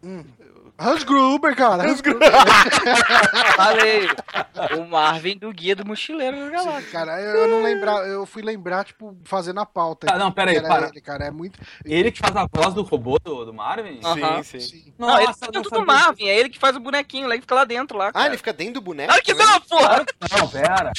[0.79, 1.83] Hans Gruber, cara.
[1.91, 2.31] Hans Gruber.
[3.57, 4.09] Falei,
[4.79, 6.91] o Marvin do Guia do Mochileiro das Galáxias.
[6.93, 10.07] Cara, eu eu não lembrar, eu fui lembrar, tipo, fazendo a pauta.
[10.11, 10.89] Ah, não, pera aí, para.
[10.89, 11.59] Ele, cara, é muito.
[11.85, 14.01] Ele que faz a voz do robô do, do Marvin?
[14.03, 14.61] Sim, sim.
[14.61, 14.95] Sim.
[14.99, 17.37] Não, ele Nossa, tá não dentro do Marvin, é ele que faz o bonequinho lá
[17.37, 18.09] e fica lá dentro lá.
[18.09, 18.27] Ah, cara.
[18.29, 19.13] ele fica dentro do boneco?
[19.13, 19.47] Olha que também?
[19.69, 20.05] Porra!
[20.39, 20.93] Não, pera.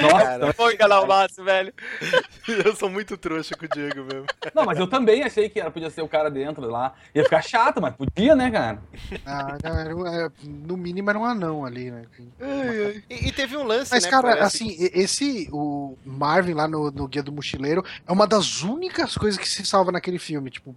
[0.00, 1.72] Nossa, Cara, Vou enganar o Márcio, velho.
[2.64, 4.26] eu sou muito trouxa com o Diego mesmo.
[4.54, 6.94] não, mas eu também achei que era, podia ser o cara dentro lá.
[7.14, 8.82] Ia ficar chato, mas podia, né, cara?
[9.24, 9.90] Ah, era
[10.26, 12.04] é, no mínimo era um anão ali, né?
[13.08, 14.10] E, e teve um lance, Mas, né?
[14.10, 18.62] cara, parece assim, esse, o Marvin lá no, no Guia do Mochileiro, é uma das
[18.62, 20.50] únicas coisas que se salva naquele filme.
[20.50, 20.74] Tipo,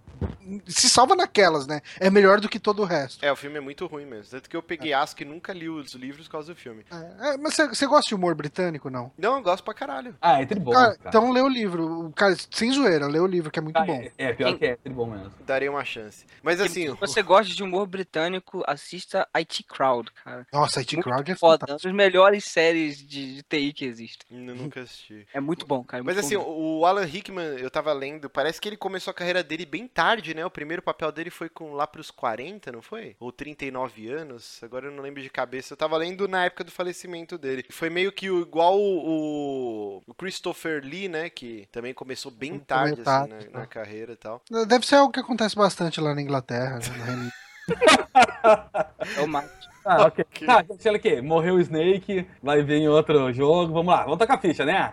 [0.66, 1.80] se salva naquelas, né?
[1.98, 3.24] É melhor do que todo o resto.
[3.24, 4.30] É, o filme é muito ruim mesmo.
[4.30, 6.84] Tanto que eu peguei asco e nunca li os livros por causa do filme.
[6.90, 8.59] É, é, mas você- você gosta de humor britânico,
[8.90, 9.12] não?
[9.16, 10.14] Não, eu gosto pra caralho.
[10.20, 11.08] Ah, é tribom, Cara, cara.
[11.08, 12.06] então lê o livro.
[12.08, 14.00] O Cara, sem zoeira, lê o livro, que é muito Ah, bom.
[14.00, 15.32] é, é, pior que é tribom mesmo.
[15.46, 16.26] Darei uma chance.
[16.42, 20.46] Mas assim, Se você gosta de humor britânico, assista IT Crowd, cara.
[20.52, 21.88] Nossa, IT Muito Crowd é Foda, uma fantástico.
[21.88, 24.26] das melhores séries de, de TI que existem.
[24.48, 25.26] eu nunca assisti.
[25.32, 26.02] É muito bom, cara.
[26.02, 26.78] é Mas muito assim, bom.
[26.80, 30.34] o Alan Rickman, eu tava lendo, parece que ele começou a carreira dele bem tarde,
[30.34, 30.44] né?
[30.44, 33.16] O primeiro papel dele foi com lá pros 40, não foi?
[33.20, 35.72] Ou 39 anos, agora eu não lembro de cabeça.
[35.72, 37.64] Eu tava lendo na época do falecimento dele.
[37.70, 41.30] Foi meio que o- igual o, o Christopher Lee, né?
[41.30, 43.46] Que também começou bem tarde, assim, tarde, na, né?
[43.52, 44.42] na carreira e tal.
[44.66, 47.32] Deve ser algo que acontece bastante lá na Inglaterra, né, no Reino Unido.
[49.16, 49.36] É o.
[49.84, 50.24] Ah, ok.
[50.24, 50.46] Ok.
[50.46, 51.20] Tá, sei lá o quê?
[51.20, 53.72] Morreu o Snake, vai vir em outro jogo.
[53.72, 54.92] Vamos lá, vamos tocar ficha, né?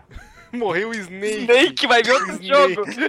[0.57, 1.37] Morreu o Snake.
[1.41, 2.47] Snake vai ver outro Snake.
[2.47, 2.81] jogo.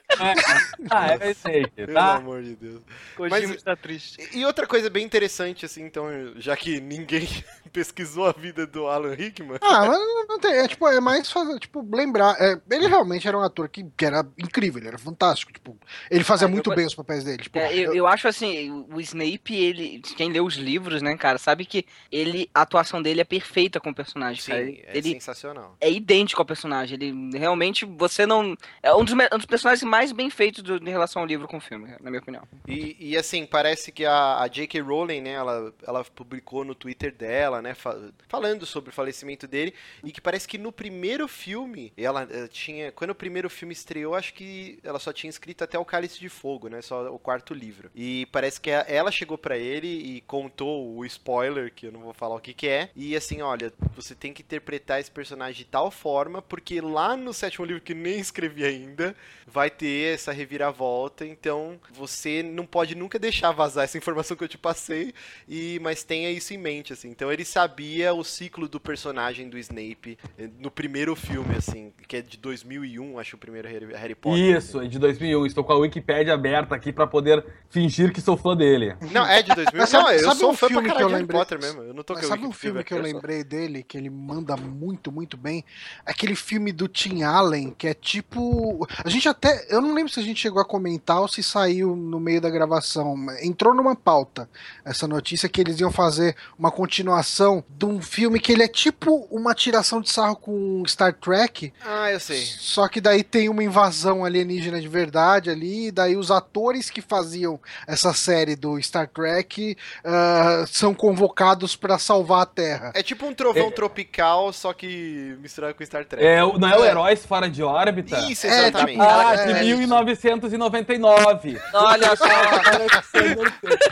[0.90, 2.14] Ah, é o Snake, Pelo tá?
[2.16, 2.80] amor de Deus.
[3.16, 4.28] Kojima Mas- está triste.
[4.32, 6.06] E outra coisa bem interessante, assim, então,
[6.37, 7.26] já que ninguém
[7.72, 10.52] pesquisou a vida do Alan Rickman, Ah, mas não- não tem.
[10.52, 12.37] É, tipo, é mais fazer, tipo, lembrar.
[12.40, 15.52] é, ele realmente era um ator que, que era incrível, ele era fantástico.
[15.52, 15.76] Tipo,
[16.11, 17.42] ele fazia Ah, muito eu- bem os papéis dele.
[17.42, 20.00] Tipo, É, eu, eu- eu acho assim, o Snape, ele.
[20.16, 22.48] Quem lê os livros, né, cara, sabe que ele.
[22.54, 24.62] A atuação dele é perfeita com o personagem, sim, cara.
[24.62, 25.76] Ele, é ele sensacional.
[25.80, 26.96] é idêntico ao personagem.
[27.00, 27.85] Ele realmente.
[27.85, 28.57] Você não.
[28.83, 31.57] É um dos, um dos personagens mais bem feitos do- em relação ao livro com
[31.59, 32.42] o filme, na minha opinião.
[32.66, 34.81] E, e, assim, parece que a, a J.K.
[34.81, 37.98] Rowling, né, ela, ela publicou no Twitter dela, né, fa-
[38.29, 39.72] falando sobre o falecimento dele,
[40.05, 44.14] e que parece que no primeiro filme, ela, eh, tinha, quando o primeiro filme estreou,
[44.14, 47.55] acho que ela só tinha escrito até o Cálice de Fogo, né, só o quarto
[47.55, 47.90] livro.
[47.94, 52.14] E parece que ela chegou pra ele e contou o spoiler, que eu não vou
[52.14, 55.64] falar o que que é, e assim, olha, você tem que interpretar esse personagem de
[55.64, 59.14] tal forma, porque lá no sétimo livro, que nem escrevi ainda,
[59.46, 64.48] vai ter essa reviravolta, então você não pode nunca deixar vazar essa informação que eu
[64.48, 65.12] te passei,
[65.48, 67.09] e mas tenha isso em mente, assim.
[67.09, 72.16] Então ele sabia o ciclo do personagem do Snape eh, no primeiro filme, assim, que
[72.16, 74.57] é de 2001, acho o primeiro Harry, Potter.
[74.57, 75.46] Isso, é de 2001.
[75.46, 78.96] Estou com a Wikipédia aberta aqui pra poder fingir que sou fã dele.
[79.12, 79.78] Não, é de 2001.
[79.78, 81.83] Mas sabe- não, eu sabe sou um fã pra filme que eu lembrei- Potter mesmo.
[81.83, 85.11] Eu não tô Mas sabe um filme que eu lembrei dele, que ele manda muito,
[85.12, 85.64] muito bem?
[86.04, 88.86] Aquele filme do Tim Allen, que é tipo.
[89.04, 89.66] A gente até.
[89.68, 92.50] Eu não lembro se a gente chegou a comentar ou se saiu no meio da
[92.50, 93.16] gravação.
[93.42, 94.48] Entrou numa pauta
[94.84, 99.26] essa notícia que eles iam fazer uma continuação de um filme que ele é tipo
[99.30, 101.72] uma tiração de sarro com Star Trek.
[101.84, 102.44] Ah, eu sei.
[102.44, 107.00] Só que daí tem uma invasão alienígena de verdade ali, e daí os atores que
[107.00, 112.92] faziam essa série do Star Trek uh, são convocados para salvar a Terra.
[112.94, 113.70] É tipo um trovão é...
[113.70, 116.24] tropical, só que misturado com Star Trek.
[116.24, 118.18] É, não é o Heróis Fora de Órbita?
[118.28, 119.00] Isso, exatamente.
[119.00, 121.61] ah, de é, 1999.
[121.72, 122.26] Olha só.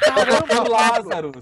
[0.01, 1.33] Caramba, Lázaro.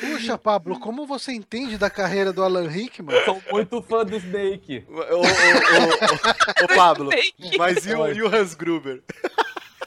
[0.00, 3.24] Puxa, Pablo, como você entende da carreira do Alan Rickman?
[3.24, 4.84] Sou muito fã do Snake.
[4.88, 7.10] Ô, ô, ô, ô Pablo,
[7.58, 9.02] mas e o, e o Hans Gruber?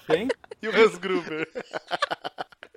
[0.08, 0.28] Quem?
[0.62, 1.48] E o Hans Gruber?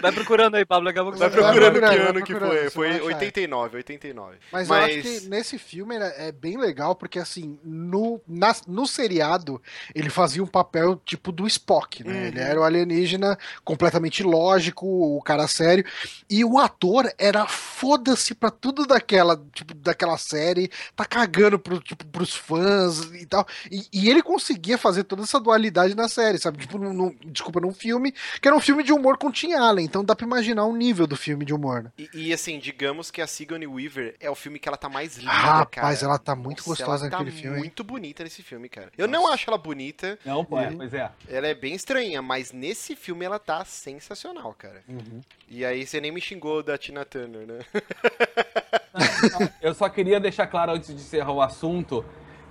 [0.05, 0.91] Vai procurando aí, Pablo.
[0.91, 2.71] Acabou vai procurando que ano que foi.
[2.71, 4.37] Foi 89, 89.
[4.53, 8.87] Mas, Mas, eu acho que nesse filme é bem legal, porque assim, no, na, no
[8.87, 9.63] seriado,
[9.95, 12.13] ele fazia um papel tipo do Spock, né?
[12.13, 12.27] Uhum.
[12.27, 15.85] Ele era o alienígena completamente lógico, o cara sério.
[16.29, 22.05] E o ator era foda-se pra tudo daquela, tipo, daquela série, tá cagando pro, tipo,
[22.07, 23.47] pros fãs e tal.
[23.71, 26.59] E, e ele conseguia fazer toda essa dualidade na série, sabe?
[26.59, 29.87] Tipo, num, desculpa, num filme, que era um filme de humor com Tim Allen.
[29.95, 31.93] Então dá pra imaginar o nível do filme de humor, né?
[31.97, 35.17] E, e, assim, digamos que a Sigourney Weaver é o filme que ela tá mais
[35.19, 35.87] linda, ah, cara.
[35.87, 37.59] Rapaz, ela tá muito Nossa, gostosa ela naquele tá filme.
[37.59, 38.91] muito bonita nesse filme, cara.
[38.99, 39.21] Eu Nossa.
[39.23, 40.19] não acho ela bonita.
[40.25, 41.13] Não, pô, é, pois é.
[41.29, 44.83] Ela é bem estranha, mas nesse filme ela tá sensacional, cara.
[44.89, 45.21] Uhum.
[45.49, 47.61] E aí você nem me xingou da Tina Turner, né?
[49.63, 52.05] Eu só queria deixar claro antes de encerrar o assunto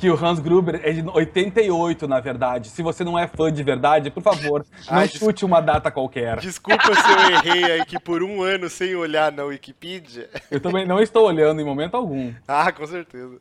[0.04, 2.70] que o Hans Gruber é de 88, na verdade.
[2.70, 6.42] Se você não é fã de verdade, por favor, não Ai, chute uma data qualquer.
[6.42, 10.30] Desculpa se eu errei aí que por um ano sem olhar na Wikipedia.
[10.52, 12.34] Eu também não estou olhando em momento algum.
[12.46, 13.38] Ah, com certeza.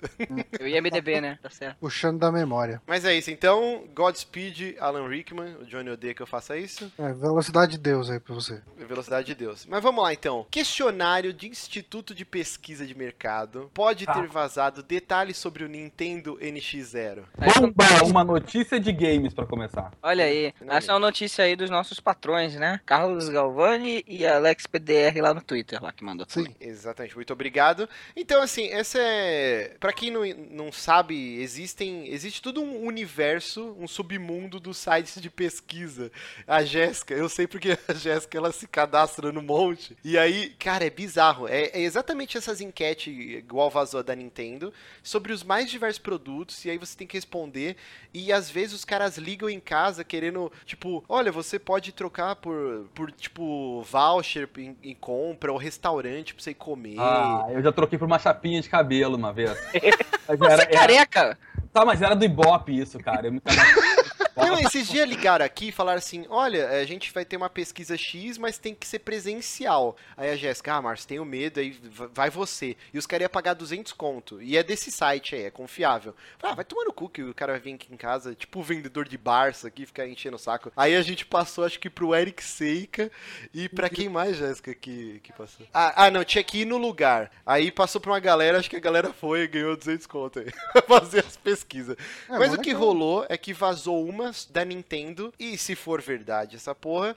[0.56, 1.36] Eu ia MDB, né?
[1.42, 1.78] Tá certo.
[1.80, 2.80] Puxando da memória.
[2.86, 6.92] Mas é isso, então, Godspeed, Alan Rickman, o Johnny odeia que eu faça isso.
[6.96, 8.62] É, velocidade de Deus aí pra você.
[8.78, 9.66] Velocidade de Deus.
[9.66, 10.46] Mas vamos lá então.
[10.48, 14.28] Questionário de Instituto de Pesquisa de Mercado pode ter ah.
[14.30, 17.24] vazado detalhes sobre o Nintendo NX0.
[17.60, 18.04] Bomba!
[18.04, 19.92] Uma notícia de games para começar.
[20.02, 22.80] Olha aí, essa é uma notícia aí dos nossos patrões, né?
[22.84, 26.26] Carlos Galvani e Alex PDR lá no Twitter, lá que mandou.
[26.28, 26.56] Sim, também.
[26.60, 27.14] exatamente.
[27.14, 27.88] Muito obrigado.
[28.16, 29.76] Então, assim, essa é.
[29.80, 32.08] Pra quem não, não sabe, existem.
[32.08, 36.10] Existe todo um universo, um submundo dos sites de pesquisa.
[36.46, 39.96] A Jéssica, eu sei porque a Jéssica ela se cadastra no monte.
[40.04, 41.48] E aí, cara, é bizarro.
[41.48, 46.64] É, é exatamente essas enquetes, igual vazou da Nintendo, sobre os mais diversos produtos produtos
[46.64, 47.76] e aí você tem que responder.
[48.12, 52.86] E às vezes os caras ligam em casa querendo, tipo, olha, você pode trocar por,
[52.94, 56.96] por tipo, voucher em, em compra ou restaurante pra você ir comer.
[56.98, 59.52] Ah, eu já troquei por uma chapinha de cabelo uma vez.
[60.26, 61.20] Mas você era, é careca?
[61.20, 61.38] Era...
[61.72, 63.28] Tá, mas era do Ibope isso, cara.
[63.28, 63.40] Eu me
[64.36, 67.96] Não, esses dias ligaram aqui e falaram assim: olha, a gente vai ter uma pesquisa
[67.96, 69.96] X, mas tem que ser presencial.
[70.16, 71.78] Aí a Jéssica, ah, Márcio, tenho medo, aí
[72.12, 72.76] vai você.
[72.92, 74.40] E os caras iam pagar 200 conto.
[74.40, 76.14] E é desse site aí, é confiável.
[76.42, 78.62] Ah, vai tomar no cu que o cara vai vir aqui em casa, tipo o
[78.62, 80.72] vendedor de Barça aqui, ficar enchendo o saco.
[80.76, 83.10] Aí a gente passou, acho que pro Eric Seika
[83.52, 85.66] e pra quem mais, Jéssica, que, que passou?
[85.72, 87.30] Ah, ah, não, tinha que ir no lugar.
[87.44, 90.52] Aí passou pra uma galera, acho que a galera foi e ganhou 200 conto aí.
[90.86, 91.96] fazer as pesquisas.
[92.28, 96.56] É, mas o que rolou é que vazou uma da Nintendo, e se for verdade
[96.56, 97.16] essa porra,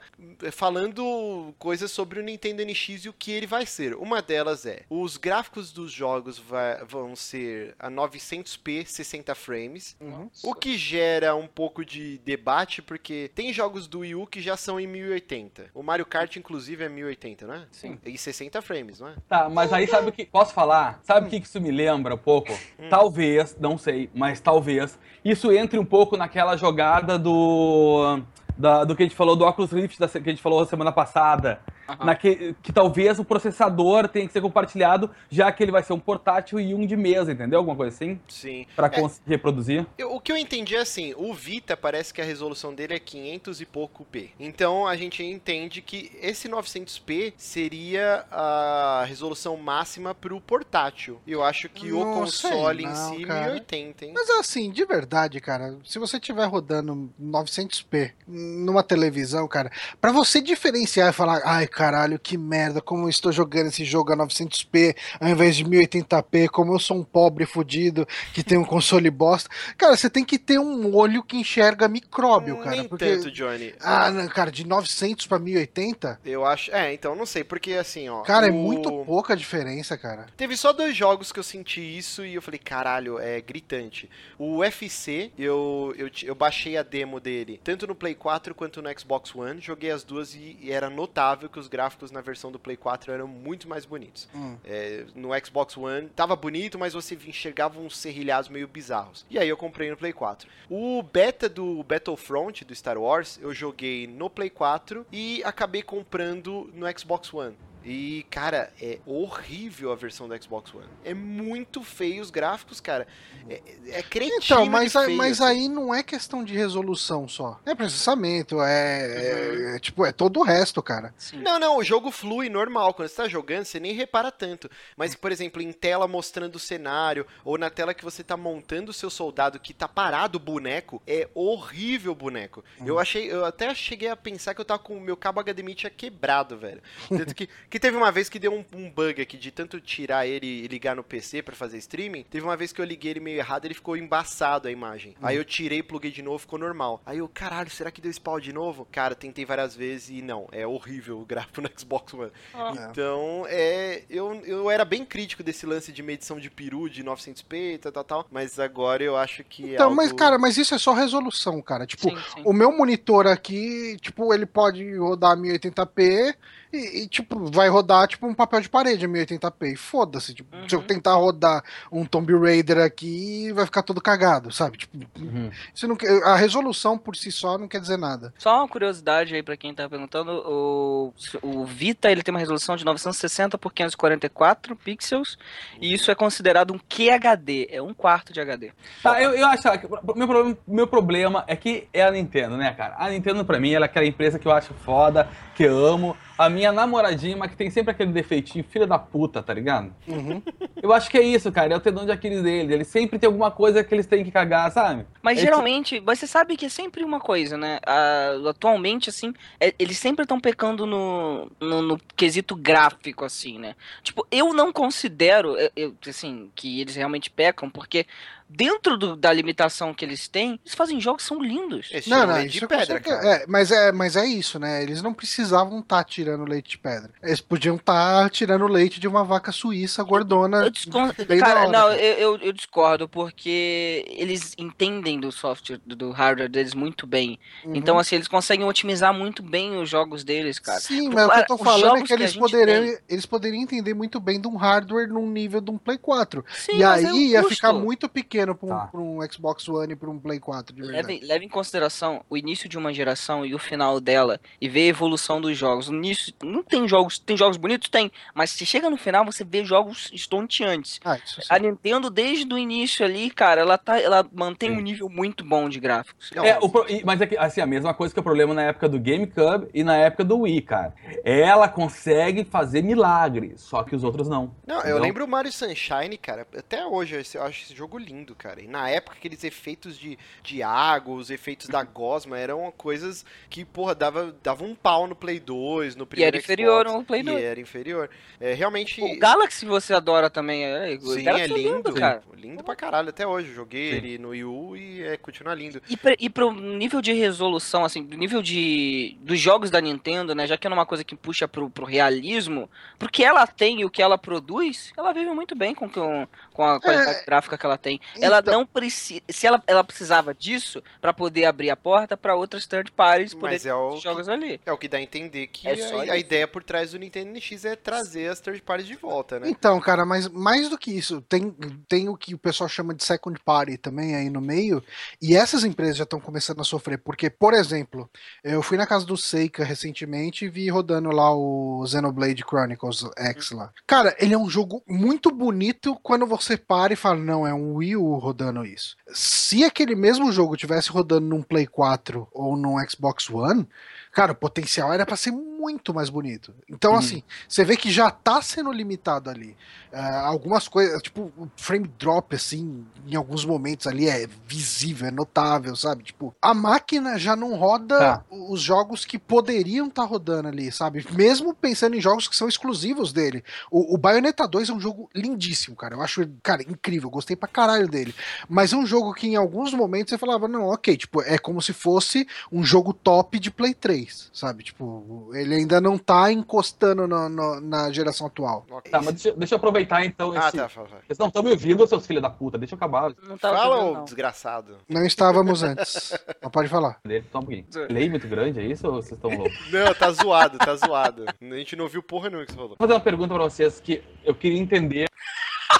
[0.52, 3.94] falando coisas sobre o Nintendo NX e o que ele vai ser.
[3.94, 10.30] Uma delas é: os gráficos dos jogos vai, vão ser a 900p 60 frames, uhum.
[10.42, 14.56] o que gera um pouco de debate, porque tem jogos do Wii U que já
[14.56, 15.70] são em 1080.
[15.74, 17.66] O Mario Kart, inclusive, é 1080, né?
[17.70, 17.98] Sim.
[18.04, 19.16] E 60 frames, não é?
[19.28, 20.24] Tá, mas aí sabe o que.
[20.24, 21.00] Posso falar?
[21.02, 22.52] Sabe o que isso me lembra um pouco?
[22.78, 22.88] Hum.
[22.88, 28.20] Talvez, não sei, mas talvez, isso entre um pouco naquela jogada do,
[28.56, 30.92] da, do que a gente falou do Oculus Rift da, que a gente falou semana
[30.92, 31.60] passada.
[31.88, 32.06] Uhum.
[32.06, 36.00] Na que, talvez o processador tenha que ser compartilhado, já que ele vai ser um
[36.00, 37.58] portátil e um de mesa, entendeu?
[37.58, 38.20] Alguma coisa assim?
[38.28, 38.66] Sim.
[38.74, 39.86] Para é, reproduzir.
[39.96, 42.98] Eu, o que eu entendi é assim, o Vita parece que a resolução dele é
[42.98, 44.30] 500 e pouco p.
[44.38, 51.20] Então a gente entende que esse 900p seria a resolução máxima para o portátil.
[51.26, 53.46] Eu acho que não o console não, em si cara.
[53.46, 54.12] 1080, hein?
[54.14, 59.70] Mas assim, de verdade, cara, se você estiver rodando 900p numa televisão, cara,
[60.00, 64.10] para você diferenciar e falar, ai, caralho, que merda, como eu estou jogando esse jogo
[64.10, 68.64] a 900p ao invés de 1080p, como eu sou um pobre fudido que tem um
[68.64, 69.50] console bosta.
[69.76, 72.70] Cara, você tem que ter um olho que enxerga micróbio, cara.
[72.76, 73.04] Nem porque...
[73.16, 73.74] tanto, Johnny.
[73.78, 76.20] Ah, não, cara, de 900 pra 1080?
[76.24, 76.70] Eu acho.
[76.74, 78.22] É, então não sei, porque assim, ó.
[78.22, 80.26] Cara, é o- muito pouca diferença, cara.
[80.34, 84.08] Teve só dois jogos que eu senti isso e eu falei, caralho, é gritante.
[84.38, 88.98] O UFC, eu, eu, eu baixei a demo dele, tanto no Play 4 quanto no
[88.98, 92.58] Xbox One, joguei as duas e, e era notável que os gráficos na versão do
[92.58, 94.28] Play 4 eram muito mais bonitos.
[94.34, 94.56] Hum.
[94.64, 99.24] É, no Xbox One tava bonito, mas você enxergava uns serrilhados meio bizarros.
[99.30, 100.48] E aí eu comprei no Play 4.
[100.70, 106.70] O beta do Battlefront, do Star Wars, eu joguei no Play 4 e acabei comprando
[106.74, 107.56] no Xbox One.
[107.88, 110.88] E, cara, é horrível a versão do Xbox One.
[111.04, 113.06] É muito feio os gráficos, cara.
[113.48, 115.50] É, é cretino Então, mas, de a- feio, mas assim.
[115.62, 117.60] aí não é questão de resolução só.
[117.64, 119.70] É processamento, é, Uhum.
[119.72, 121.14] é- é, tipo, é todo o resto, cara.
[121.16, 121.38] Sim.
[121.42, 122.92] Não, não, o jogo flui normal.
[122.92, 124.68] Quando você tá jogando, você nem repara tanto.
[124.96, 128.90] Mas, por exemplo, em tela mostrando o cenário, ou na tela que você tá montando
[128.90, 132.64] o seu soldado que tá parado o boneco, é horrível o boneco.
[132.84, 135.74] Eu achei, eu até cheguei a pensar que eu tava com o meu cabo HDMI
[135.76, 136.82] tinha quebrado, velho.
[137.08, 140.26] Tanto que, que teve uma vez que deu um, um bug aqui de tanto tirar
[140.26, 142.22] ele e ligar no PC pra fazer streaming.
[142.22, 145.14] Teve uma vez que eu liguei ele meio errado, ele ficou embaçado a imagem.
[145.20, 147.02] Aí eu tirei, pluguei de novo, ficou normal.
[147.04, 148.88] Aí eu, caralho, será que deu spawn de novo?
[148.90, 152.32] Cara, tentei várias vezes e não, é horrível o gráfico no Xbox One.
[152.54, 152.88] Ah.
[152.90, 157.74] Então, é, eu, eu era bem crítico desse lance de medição de peru de 900p
[157.74, 159.96] e tal, tal, tal, mas agora eu acho que é Então, algo...
[159.96, 161.86] mas, cara, mas isso é só resolução, cara.
[161.86, 162.42] Tipo, Sim, sim.
[162.42, 166.34] o meu monitor aqui, tipo, ele pode rodar 1080p
[166.72, 169.72] e, e, tipo, vai rodar, tipo, um papel de parede a 1080p.
[169.72, 170.86] E foda-se, tipo, se eu Uhum.
[170.86, 174.78] tentar rodar um Tomb Raider aqui, vai ficar todo cagado, sabe?
[174.78, 175.50] Tipo, Uhum.
[175.74, 178.32] isso não, a resolução por si só não quer dizer nada.
[178.38, 182.76] Só uma curiosidade aí pra quem tá perguntando, o, o Vita ele tem uma resolução
[182.76, 185.38] de 960 por 544 pixels
[185.80, 188.72] e isso é considerado um QHD, é um quarto de HD.
[189.02, 192.56] Tá, eu, eu acho que o meu problema, meu problema é que é a Nintendo,
[192.56, 192.96] né, cara?
[192.98, 196.16] A Nintendo, pra mim, ela é aquela empresa que eu acho foda, que eu amo.
[196.38, 199.94] A minha namoradinha, mas que tem sempre aquele defeitinho, filha da puta, tá ligado?
[200.06, 200.42] Uhum.
[200.82, 201.72] Eu acho que é isso, cara.
[201.72, 202.70] É o tendão de Aquiles deles.
[202.70, 205.06] Eles sempre tem alguma coisa que eles têm que cagar, sabe?
[205.22, 207.78] Mas É geralmente, você sabe que é sempre uma coisa, né?
[207.86, 213.74] Ah, atualmente, assim, é- eles sempre estão pecando no, no, no quesito gráfico, assim, né?
[214.02, 218.06] Tipo, eu não considero, eu- eu, assim, que eles realmente pecam, porque
[218.48, 221.88] dentro do- da limitação que eles têm, eles fazem jogos que são lindos.
[221.92, 223.26] Esse Não, não, é isso de com pedra, cara.
[223.28, 224.82] é, mas é, mas é isso, né?
[224.82, 227.10] Eles não precisavam estar tirando leite de pedra.
[227.22, 230.64] Eles podiam estar tirando leite de uma vaca suíça gordona.
[230.66, 231.72] Eu bem da Cara, hora.
[231.72, 237.06] não, eu, eu, eu discordo, porque eles entendem do software, do, do hardware deles muito
[237.06, 237.38] bem.
[237.64, 237.74] Uhum.
[237.74, 240.80] Então, assim, eles conseguem otimizar muito bem os jogos deles, cara.
[240.80, 243.62] Sim, Pro- mas o que eu tô falando é que que eles poderiam, eles poderiam
[243.62, 246.44] entender muito bem de um hardware num nível de um Play 4.
[246.54, 247.54] Sim, e mas aí é o ia custo.
[247.56, 248.86] ficar muito pequeno pra um, Tá.
[248.86, 251.06] pra um Xbox One e pra um Play 4, de verdade.
[251.14, 254.80] Leve, leve em consideração o início de uma geração e o final dela e ver
[254.82, 255.88] a evolução dos jogos.
[255.88, 257.88] No início, não tem jogos, tem jogos bonitos?
[257.88, 261.00] Tem, mas se chega no final, você vê jogos estonteantes.
[261.04, 261.16] Ah.
[261.48, 264.76] A Nintendo, desde o início ali, cara, ela, tá, ela mantém Sim.
[264.76, 266.30] um nível muito bom de gráficos.
[266.34, 266.70] Não, É, o
[267.04, 269.82] mas é que, assim, a mesma coisa que o problema na época do GameCube e
[269.84, 270.94] na época do Wii, cara.
[271.24, 274.54] Ela consegue fazer milagre, só que os outros não.
[274.66, 274.98] Não, eu entendeu?
[274.98, 276.46] lembro o Mario Sunshine, cara.
[276.56, 278.60] Até hoje eu acho esse jogo lindo, cara.
[278.62, 283.64] E na época, aqueles efeitos de, de água, os efeitos da gosma eram coisas que,
[283.64, 287.20] porra, dava, dava um pau no Play 2, no primeiro era inferior Xbox, ao Play
[287.20, 287.42] E 2.
[287.44, 288.10] era inferior.
[288.40, 289.00] É, realmente.
[289.02, 292.22] O Galaxy você adora também, é, o Sim, Galaxy é lindo, cara.
[292.34, 293.52] Lindo pra caralho até hoje.
[293.52, 293.96] Joguei Sim.
[293.96, 295.80] ele no Wii U e é, continua lindo.
[295.88, 300.34] E, pra, e pro nível de resolução, assim, do nível de dos jogos da Nintendo,
[300.34, 303.84] né, já que é uma coisa que puxa pro, pro realismo, porque ela tem e
[303.84, 307.66] o que ela produz, ela vive muito bem com, com, com a qualidade gráfica que
[307.66, 308.00] ela tem.
[308.20, 312.34] Ela Então- não precisa, se ela, ela precisava disso pra poder abrir a porta pra
[312.34, 314.60] outras third parties poder é o, os jogos ali.
[314.64, 316.98] é o que dá a entender que É só a, a ideia por trás do
[316.98, 319.48] Nintendo NX é trazer as third parties de volta, né?
[319.48, 321.54] Então, cara, mas mais do que isso, tem,
[321.88, 324.82] tem o que o pessoal chama de second party também aí no meio,
[325.20, 328.08] e essas empresas já estão começando a sofrer, porque, por exemplo,
[328.44, 333.50] eu fui na casa do Seika recentemente e vi rodando lá o Xenoblade Chronicles X
[333.52, 333.72] lá.
[333.86, 337.74] Cara, ele é um jogo muito bonito quando você para e fala, não, é um
[337.76, 338.96] Wii U rodando isso.
[339.12, 343.68] Se aquele mesmo jogo tivesse rodando num Play 4 ou num Xbox One,
[344.16, 346.54] cara, o potencial era pra ser muito mais bonito.
[346.70, 349.54] Então, assim, você vê que já tá sendo limitado ali.
[349.92, 355.10] Uh, algumas coisas, tipo, o frame drop, assim, em alguns momentos ali é visível, é
[355.10, 356.02] notável, sabe?
[356.02, 358.24] Tipo, a máquina já não roda tá.
[358.30, 361.06] os jogos que poderiam estar tá rodando ali, sabe?
[361.12, 363.44] Mesmo pensando em jogos que são exclusivos dele.
[363.70, 365.94] O, o Bayonetta 2 é um jogo lindíssimo, cara.
[365.94, 367.10] Eu acho, cara, incrível.
[367.10, 368.14] Gostei pra caralho dele.
[368.48, 371.60] Mas é um jogo que em alguns momentos você falava, não, ok, tipo, é como
[371.60, 374.62] se fosse um jogo top de Play 3, sabe?
[374.62, 378.66] Tipo, ele ainda não tá encostando no, no, na geração atual.
[378.90, 380.56] Tá, mas deixa, deixa eu aproveitar então ah, esse...
[380.56, 381.02] tá, fala, fala.
[381.06, 383.12] Vocês não estão me ouvindo, seus filhos da puta, deixa eu acabar.
[383.26, 384.78] Não tá fala, ô desgraçado.
[384.88, 386.12] Não estávamos antes.
[386.42, 387.00] Não pode falar.
[387.30, 387.66] Só um pouquinho.
[387.90, 389.72] Lei muito grande, é isso ou vocês estão loucos?
[389.72, 391.24] Não, tá zoado, tá zoado.
[391.40, 392.70] A gente não ouviu porra nenhuma que você falou.
[392.70, 395.06] Vou fazer uma pergunta pra vocês que eu queria entender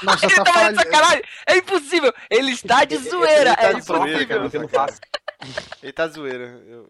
[0.03, 1.23] nossa, ele tá, tá de sacanagem.
[1.47, 2.13] É impossível.
[2.31, 3.51] Ele está de zoeira.
[3.51, 5.01] Ele tá é de zoeira, cara, eu não faço.
[5.83, 6.63] Ele tá zoeira.
[6.67, 6.89] Eu...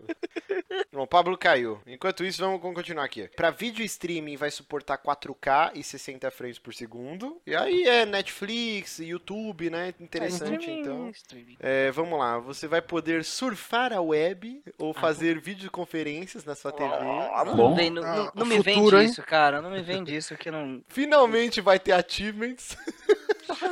[0.93, 1.81] Bom, o Pablo caiu.
[1.87, 3.29] Enquanto isso, vamos, vamos continuar aqui.
[3.37, 7.41] Para vídeo streaming vai suportar 4K e 60 frames por segundo.
[7.47, 9.93] E aí é Netflix, YouTube, né?
[10.01, 11.13] Interessante, é, então.
[11.61, 12.39] É, vamos lá.
[12.39, 16.89] Você vai poder surfar a web ou ah, fazer ah, videoconferências na sua TV.
[16.89, 19.61] Ah, não, vem, não, não, não me vende isso, cara.
[19.61, 20.83] Não me vende isso que não.
[20.89, 22.77] Finalmente vai ter achievements.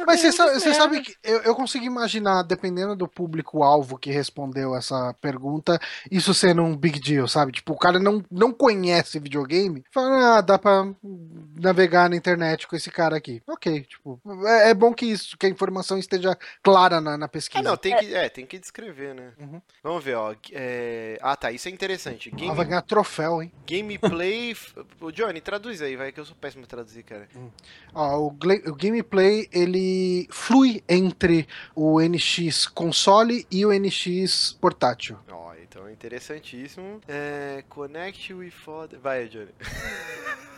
[0.07, 4.75] Mas você sabe, você sabe que eu, eu consigo imaginar, dependendo do público-alvo que respondeu
[4.77, 5.79] essa pergunta,
[6.11, 7.53] isso sendo um big deal, sabe?
[7.53, 10.87] Tipo, o cara não, não conhece videogame, fala, ah, dá pra
[11.59, 13.43] navegar na internet com esse cara aqui.
[13.47, 17.61] Ok, tipo, é, é bom que isso, que a informação esteja clara na, na pesquisa.
[17.61, 19.33] Ah, não, tem que, é, tem que descrever, né?
[19.39, 19.61] Uhum.
[19.83, 20.35] Vamos ver, ó.
[20.53, 21.19] É...
[21.21, 22.31] Ah, tá, isso é interessante.
[22.31, 22.51] Game...
[22.51, 23.53] Ah, vai ganhar troféu, hein?
[23.67, 24.57] Gameplay.
[25.01, 27.29] o Johnny, traduz aí, vai, que eu sou péssimo em traduzir, cara.
[27.37, 27.51] Hum.
[27.95, 35.19] Ó, o, o gameplay, ele flui entre o NX console e o NX portátil.
[35.31, 37.01] Ó, então é interessantíssimo.
[37.09, 38.53] É, connect with.
[39.03, 39.51] Vai, Johnny.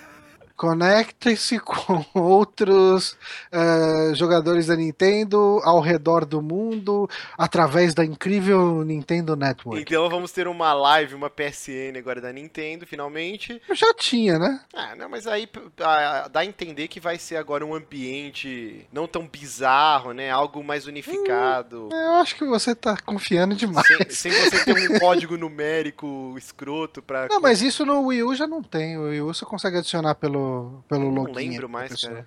[0.56, 3.16] Conecte-se com outros
[3.52, 9.82] uh, jogadores da Nintendo ao redor do mundo através da incrível Nintendo Network.
[9.82, 13.60] Então vamos ter uma live, uma PSN agora da Nintendo, finalmente.
[13.72, 14.60] Já tinha, né?
[14.74, 15.46] Ah, não, mas aí
[15.76, 20.30] dá a entender que vai ser agora um ambiente não tão bizarro, né?
[20.30, 21.88] Algo mais unificado.
[21.92, 23.86] Hum, eu acho que você tá confiando demais.
[23.86, 27.28] Sem, sem você ter um código numérico escroto pra.
[27.28, 28.96] Não, mas isso no Wii U já não tem.
[28.96, 30.45] O Wii U você consegue adicionar pelo
[30.88, 31.32] pelo, login.
[31.32, 32.26] Não lembro mais, cara.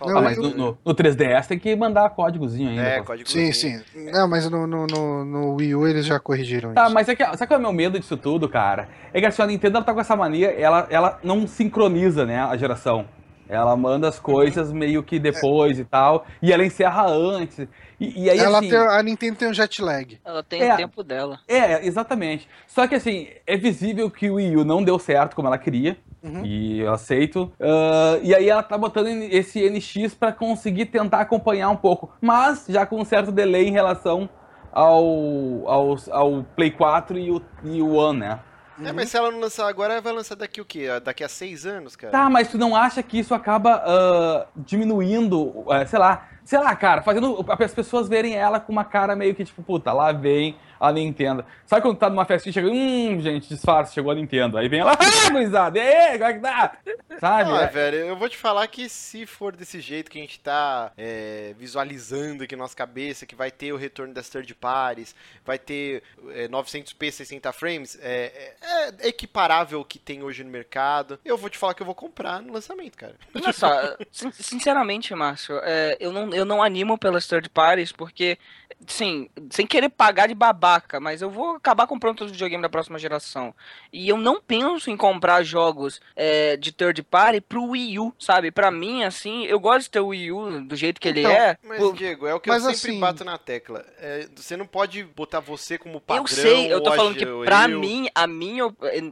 [0.00, 2.82] Não, ah, mas no, no, no, 3DS tem que mandar códigozinho ainda.
[2.82, 3.52] É, códigozinho.
[3.52, 4.10] Sim, sim.
[4.10, 6.90] Não, mas no, no, no, no Wii U eles já corrigiram tá, isso.
[6.90, 8.88] Tá, mas é que, sabe qual é o meu medo disso tudo, cara?
[9.12, 12.40] É que assim, a Nintendo ela tá com essa mania, ela, ela não sincroniza, né,
[12.40, 13.06] a geração.
[13.48, 15.82] Ela manda as coisas meio que depois é.
[15.82, 17.66] e tal, e ela encerra antes.
[18.00, 20.18] E, e aí, ela assim, tem, a Nintendo tem um jet lag.
[20.24, 21.38] Ela tem é, o tempo dela.
[21.46, 22.48] É, exatamente.
[22.66, 25.96] Só que assim, é visível que o Wii U não deu certo como ela queria.
[26.24, 26.44] Uhum.
[26.44, 27.52] E eu aceito.
[27.60, 32.10] Uh, e aí ela tá botando esse NX para conseguir tentar acompanhar um pouco.
[32.20, 34.28] Mas já com um certo delay em relação
[34.72, 38.40] ao, ao, ao Play 4 e o, e o One, né?
[38.82, 40.88] É, mas se ela não lançar agora, vai lançar daqui o quê?
[41.04, 42.10] Daqui a seis anos, cara?
[42.10, 46.74] Tá, mas tu não acha que isso acaba uh, diminuindo, uh, sei lá, sei lá,
[46.76, 50.56] cara, fazendo as pessoas verem ela com uma cara meio que tipo, puta, lá vem
[50.78, 51.44] a Nintendo.
[51.64, 54.58] Sabe quando tá numa festinha e chega, hum, gente, disfarce, chegou a Nintendo.
[54.58, 56.76] Aí vem ela, ah, gurizada, e aí, como é que tá?
[57.18, 57.50] Sabe?
[57.52, 57.66] Ah, é...
[57.66, 61.54] velho, eu vou te falar que se for desse jeito que a gente tá é,
[61.58, 65.14] visualizando aqui na nossa cabeça, que vai ter o retorno das third parties,
[65.44, 70.50] vai ter é, 900p 60 frames, é, é, é, equiparável ao que tem hoje no
[70.50, 71.18] mercado.
[71.24, 73.14] Eu vou te falar que eu vou comprar no lançamento, cara.
[73.34, 73.96] Olha só,
[74.32, 78.38] sinceramente, Márcio, é, eu, não, eu não animo pelas third parties porque
[78.86, 82.68] sim, sem querer pagar de babaca, mas eu vou acabar comprando todos os videogames da
[82.68, 83.54] próxima geração.
[83.92, 88.50] E eu não penso em comprar jogos é, de third party pro Wii U, sabe?
[88.50, 91.32] Pra mim, assim, eu gosto de ter o Wii U do jeito que então, ele
[91.32, 91.56] é.
[91.62, 93.00] Mas, Diego, é o que eu sempre assim...
[93.00, 93.84] bato na tecla.
[93.98, 96.24] É, você não pode botar você como padrão.
[96.24, 97.78] Eu sei, eu tô falando que pra eu...
[97.78, 98.64] mim, a minha,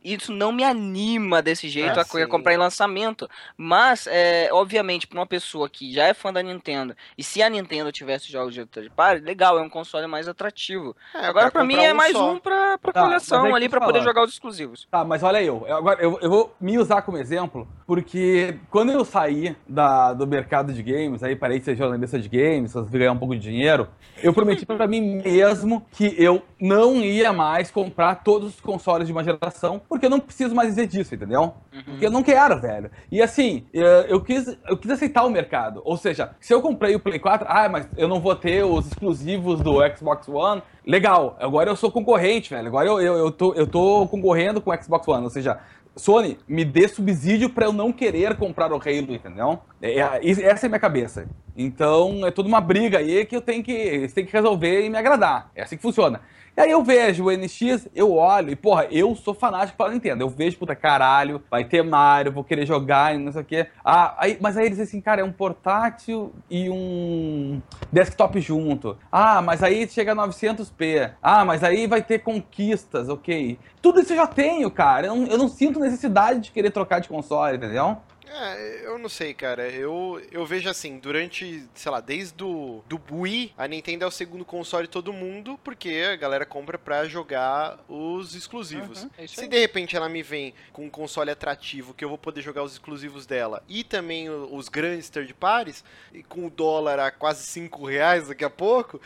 [0.04, 3.28] isso não me anima desse jeito é, a, comprar em lançamento.
[3.56, 7.48] Mas, é, obviamente, pra uma pessoa que já é fã da Nintendo, e se a
[7.48, 10.96] Nintendo tivesse jogos de third party, legal, é um console mais atrativo.
[11.14, 12.32] É, Agora, pra mim, é um mais só.
[12.32, 14.86] um pra, pra tá, coleção é ali, pra poder jogar os exclusivos.
[14.90, 15.66] Tá, mas olha eu.
[15.72, 20.72] Agora, eu, eu vou me usar como exemplo, porque quando eu saí da, do mercado
[20.72, 23.88] de games, aí parei de ser jornalista de games, ganhar um pouco de dinheiro,
[24.22, 29.12] eu prometi pra mim mesmo que eu não ia mais comprar todos os consoles de
[29.12, 31.54] uma geração, porque eu não preciso mais dizer disso, entendeu?
[31.72, 31.82] Uhum.
[31.84, 32.90] Porque eu não quero, velho.
[33.10, 35.82] E assim, eu quis, eu quis aceitar o mercado.
[35.84, 38.86] Ou seja, se eu comprei o Play 4, ah, mas eu não vou ter os
[38.86, 41.36] exclusivos do Xbox One, legal.
[41.40, 42.68] Agora eu sou concorrente, velho.
[42.68, 45.24] Agora eu, eu, eu, tô, eu tô concorrendo com o Xbox One.
[45.24, 45.58] Ou seja,
[45.94, 49.58] Sony, me dê subsídio para eu não querer comprar o Halo, entendeu?
[49.80, 51.28] É, é, essa é a minha cabeça.
[51.56, 54.96] Então é toda uma briga aí que eu tenho que, tem que resolver e me
[54.96, 55.50] agradar.
[55.54, 56.20] É assim que funciona.
[56.54, 60.22] E aí eu vejo o NX, eu olho e, porra, eu sou fanático para Nintendo.
[60.22, 63.66] Eu vejo, puta, caralho, vai ter Mario, vou querer jogar e não sei o quê.
[63.82, 68.98] Ah, aí, mas aí eles assim, cara, é um portátil e um desktop junto.
[69.10, 71.12] Ah, mas aí chega a 900p.
[71.22, 73.58] Ah, mas aí vai ter conquistas, ok.
[73.80, 75.06] Tudo isso eu já tenho, cara.
[75.06, 77.96] Eu não, eu não sinto necessidade de querer trocar de console, entendeu?
[78.32, 79.68] É, eu não sei, cara.
[79.68, 84.10] Eu, eu vejo assim, durante, sei lá, desde o do Wii, a Nintendo é o
[84.10, 89.02] segundo console de todo mundo, porque a galera compra pra jogar os exclusivos.
[89.04, 92.18] Uhum, é Se de repente ela me vem com um console atrativo, que eu vou
[92.18, 96.98] poder jogar os exclusivos dela, e também os grandes third parties, e com o dólar
[96.98, 99.00] a quase 5 reais daqui a pouco,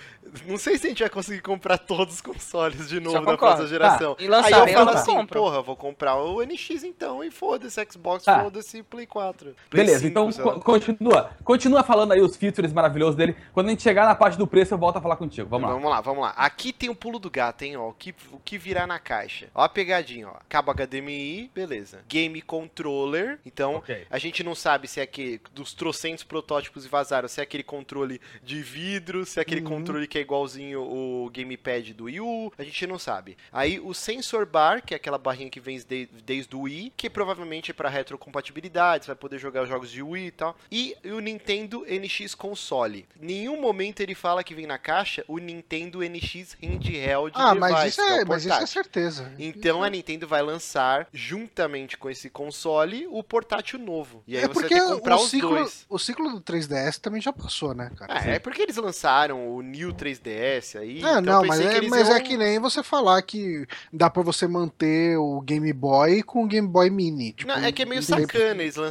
[0.47, 3.69] não sei se a gente vai conseguir comprar todos os consoles de novo da próxima
[3.69, 4.15] geração.
[4.15, 4.23] Tá.
[4.45, 8.43] Aí eu falo assim, porra, vou comprar o NX então, e foda-se Xbox, tá.
[8.43, 9.57] foda-se Play 4.
[9.71, 11.31] Play Beleza, 5, então continua.
[11.43, 13.35] Continua falando aí os features maravilhosos dele.
[13.55, 15.49] Quando a gente chegar na parte do preço, eu volto a falar contigo.
[15.49, 15.75] Vamos lá.
[15.75, 16.31] Vamos lá, vamos lá.
[16.37, 17.89] Aqui tem o pulo do gato, hein, ó.
[17.89, 19.49] O que, o que virá na caixa.
[19.55, 20.35] Ó a pegadinha, ó.
[20.51, 22.01] Cabo HDMI, beleza.
[22.07, 23.39] Game Controller.
[23.47, 24.07] Então, okay.
[24.11, 27.63] a gente não sabe se é aquele dos trocentos protótipos e vazaram, se é aquele
[27.63, 29.69] controle de vidro, se é aquele uhum.
[29.69, 32.53] controle que é igualzinho o gamepad do Wii U.
[32.59, 33.39] A gente não sabe.
[33.51, 37.09] Aí o Sensor Bar, que é aquela barrinha que vem desde, desde o Wii, que
[37.09, 40.57] provavelmente é para retrocompatibilidade, você vai poder jogar os jogos de Wii e tal.
[40.71, 43.07] E o Nintendo NX Console.
[43.21, 47.93] Nenhum momento ele fala que vem na caixa o Nintendo NX Handheld ah, device, mas
[47.93, 49.33] isso é, é mas isso é certeza.
[49.39, 54.23] Então a Nintendo vai lançar, juntamente com esse console, o portátil novo.
[54.27, 55.87] E aí é você vai ter que comprar os ciclo, dois.
[55.89, 58.29] O ciclo do 3DS também já passou, né, cara?
[58.29, 61.01] É, é porque eles lançaram o New 3DS aí.
[61.05, 62.17] Ah, então não, mas, é, que mas é iam...
[62.17, 66.47] é que nem você falar que dá pra você manter o Game Boy com o
[66.47, 67.33] Game Boy Mini.
[67.33, 68.86] Tipo, não, é que é meio sacana eles lançarem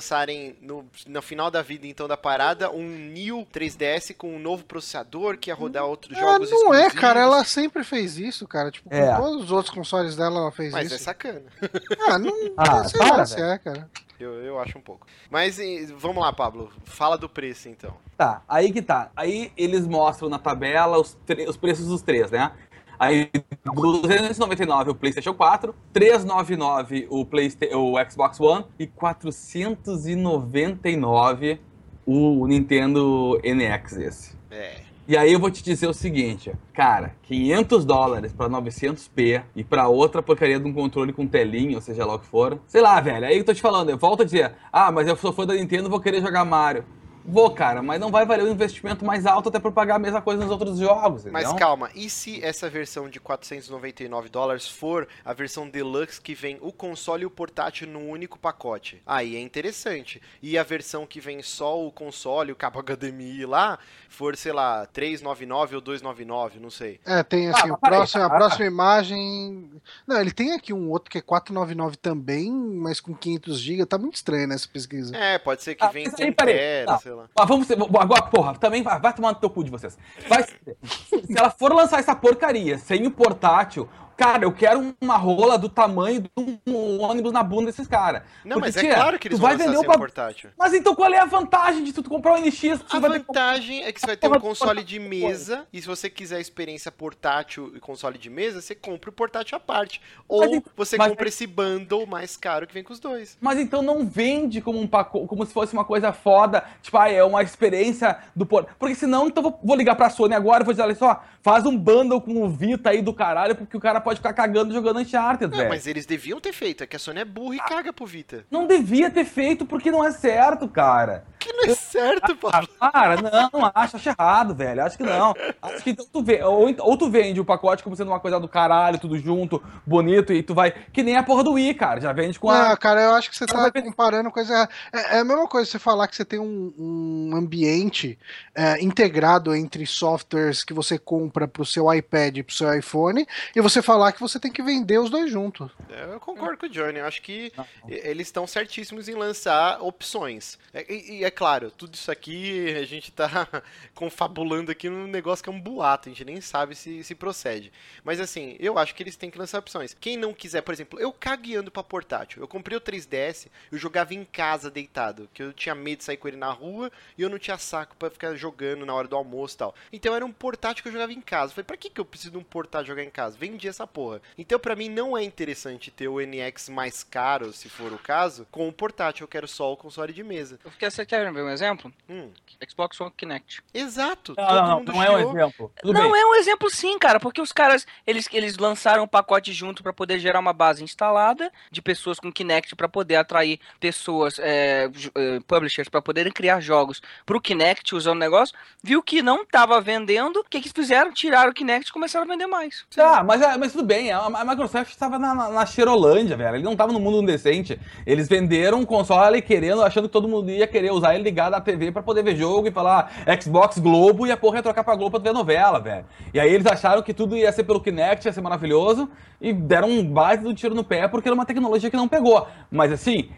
[0.61, 5.37] no, no final da vida, então, da parada, um New 3DS com um novo processador
[5.37, 8.71] que ia rodar outros jogos Não é, cara, ela sempre fez isso, cara.
[8.71, 9.07] Tipo, é.
[9.07, 10.93] com todos os outros consoles dela ela fez mas isso.
[10.93, 11.43] Mas é sacana.
[12.07, 13.89] Ah, não, ah, não sei para, se é, cara.
[14.19, 15.05] Eu, eu acho um pouco.
[15.29, 15.57] Mas
[15.97, 16.71] vamos lá, Pablo.
[16.85, 17.95] Fala do preço, então.
[18.17, 19.11] Tá, aí que tá.
[19.15, 21.17] Aí eles mostram na tabela os,
[21.47, 22.51] os preços dos três, né?
[22.99, 23.31] Aí
[23.63, 31.59] 299 o PlayStation 4, 399 o, Playsta o Xbox One e 499
[32.05, 34.35] o Nintendo NX esse.
[34.51, 34.85] É.
[35.07, 39.87] E aí eu vou te dizer o seguinte, cara, 500 dólares para 900p e para
[39.87, 42.59] outra porcaria de um controle com telinha, ou seja lá o que for.
[42.65, 45.15] Sei lá, velho, aí eu tô te falando, eu volto a dizer, ah, mas eu
[45.15, 46.83] sou fã da Nintendo, vou querer jogar Mario.
[47.27, 50.21] Vou, cara, mas não vai valer um investimento mais alto até para pagar a mesma
[50.21, 51.21] coisa nos outros jogos.
[51.21, 51.33] Entendeu?
[51.33, 56.59] Mas calma, e se essa versão de 499 dólares for a versão deluxe que vem
[56.61, 59.01] o console e o portátil num único pacote?
[59.05, 60.21] Aí é interessante.
[60.41, 64.85] E a versão que vem só o console, o cabo HDMI lá, for, sei lá,
[64.85, 66.99] 399 ou 299, não sei.
[67.05, 69.71] É, tem assim, ah, próximo, a próxima imagem.
[70.05, 73.85] Não, ele tem aqui um outro que é 499 também, mas com 500 GB.
[73.85, 75.15] Tá muito estranho nessa pesquisa.
[75.15, 77.14] É, pode ser que ah, venha com Tera, sei lá.
[77.35, 79.97] Mas vamos ser, agora, porra, também vai, vai tomar no teu cu de vocês.
[80.27, 85.57] Vai, se ela for lançar essa porcaria sem o portátil, Cara, eu quero uma rola
[85.57, 86.29] do tamanho de
[86.67, 88.23] um ônibus na bunda desses caras.
[88.43, 89.97] Não, Porque, mas é tia, claro que eles vão vai vender o pra...
[89.97, 90.49] portátil.
[90.57, 92.81] Mas então qual é a vantagem de tu comprar um NX?
[92.89, 93.87] A vantagem ter...
[93.87, 97.71] é que você vai ter um console de mesa e se você quiser experiência portátil
[97.75, 100.01] e console de mesa, você compra o portátil à parte.
[100.27, 101.09] Ou mas, você mas...
[101.09, 103.37] compra esse bundle mais caro que vem com os dois.
[103.41, 107.09] Mas então não vende como um pacote, como se fosse uma coisa foda, tipo, ah,
[107.09, 108.75] é uma experiência do portátil.
[108.79, 111.63] Porque senão, então vou, vou ligar pra Sony agora e vou dizer, olha só, faz
[111.63, 114.99] um bundle com o Vita aí do caralho, porque o cara pode ficar cagando jogando
[114.99, 115.69] Uncharted, velho.
[115.69, 116.83] mas eles deviam ter feito.
[116.83, 118.43] É que a Sony é burra e ah, caga pro Vita.
[118.49, 121.23] Não devia ter feito porque não é certo, cara.
[121.37, 122.67] Que não é certo, Paulo.
[122.79, 124.83] Cara, não, não acho, acho errado, velho.
[124.83, 125.35] Acho que não.
[125.61, 128.39] Acho que então tu vê, ou, ou tu vende o pacote como sendo uma coisa
[128.39, 130.71] do caralho, tudo junto, bonito, e tu vai.
[130.71, 132.01] Que nem a porra do Wii, cara.
[132.01, 132.69] Já vende com a.
[132.69, 134.67] Não, cara, eu acho que você tá comparando coisa.
[134.91, 138.17] É, é, a mesma coisa você falar que você tem um, um ambiente
[138.55, 143.61] é, integrado entre softwares que você compra pro seu iPad e pro seu iPhone, e
[143.61, 145.69] você falar que você tem que vender os dois juntos.
[145.89, 146.99] É, eu concordo com o Johnny.
[146.99, 147.51] Eu acho que
[147.87, 150.57] eles estão certíssimos em lançar opções.
[150.73, 153.47] É, e, e, é claro, tudo isso aqui a gente tá
[153.93, 156.09] confabulando aqui num negócio que é um boato.
[156.09, 157.71] A gente nem sabe se, se procede.
[158.03, 159.95] Mas assim, eu acho que eles têm que lançar opções.
[159.99, 162.41] Quem não quiser, por exemplo, eu cagueando pra portátil.
[162.41, 165.29] Eu comprei o 3DS, eu jogava em casa deitado.
[165.33, 167.95] Que eu tinha medo de sair com ele na rua e eu não tinha saco
[167.95, 169.75] para ficar jogando na hora do almoço e tal.
[169.91, 171.51] Então era um portátil que eu jogava em casa.
[171.51, 173.37] Eu falei, pra que, que eu preciso de um portátil jogar em casa?
[173.37, 174.21] Vendi essa porra.
[174.37, 178.47] Então, pra mim, não é interessante ter o NX mais caro, se for o caso,
[178.51, 179.23] com o portátil.
[179.23, 180.59] Eu quero só o console de mesa.
[180.63, 181.91] Porque você quer ver um exemplo?
[182.09, 182.31] Hum,
[182.69, 183.63] Xbox One Kinect.
[183.73, 184.35] exato.
[184.37, 185.71] Não, todo não, não, mundo não é um exemplo.
[185.81, 186.21] Tudo não, bem.
[186.21, 189.93] é um exemplo sim, cara, porque os caras, eles, eles lançaram um pacote junto pra
[189.93, 195.39] poder gerar uma base instalada de pessoas com Kinect pra poder atrair pessoas, é, é,
[195.47, 200.39] publishers, pra poderem criar jogos pro Kinect usando o negócio, viu que não tava vendendo,
[200.39, 201.11] o que que fizeram?
[201.15, 202.85] Tiraram o Kinect e começaram a vender mais.
[202.93, 206.57] Tá, mas, ah, mas tudo bem, a, a Microsoft estava na, na, na Cheirolândia, velho.
[206.57, 207.79] Ele não estava no mundo decente.
[208.05, 211.61] Eles venderam um console querendo, achando que todo mundo ia querer usar ele ligado à
[211.61, 213.11] TV pra poder ver jogo e falar
[213.41, 216.05] Xbox Globo e a porra ia trocar pra Globo pra ver novela, velho.
[216.33, 219.09] E aí eles acharam que tudo ia ser pelo Kinect, ia ser maravilhoso
[219.39, 222.45] e deram um base do tiro no pé porque era uma tecnologia que não pegou.
[222.69, 223.29] Mas assim.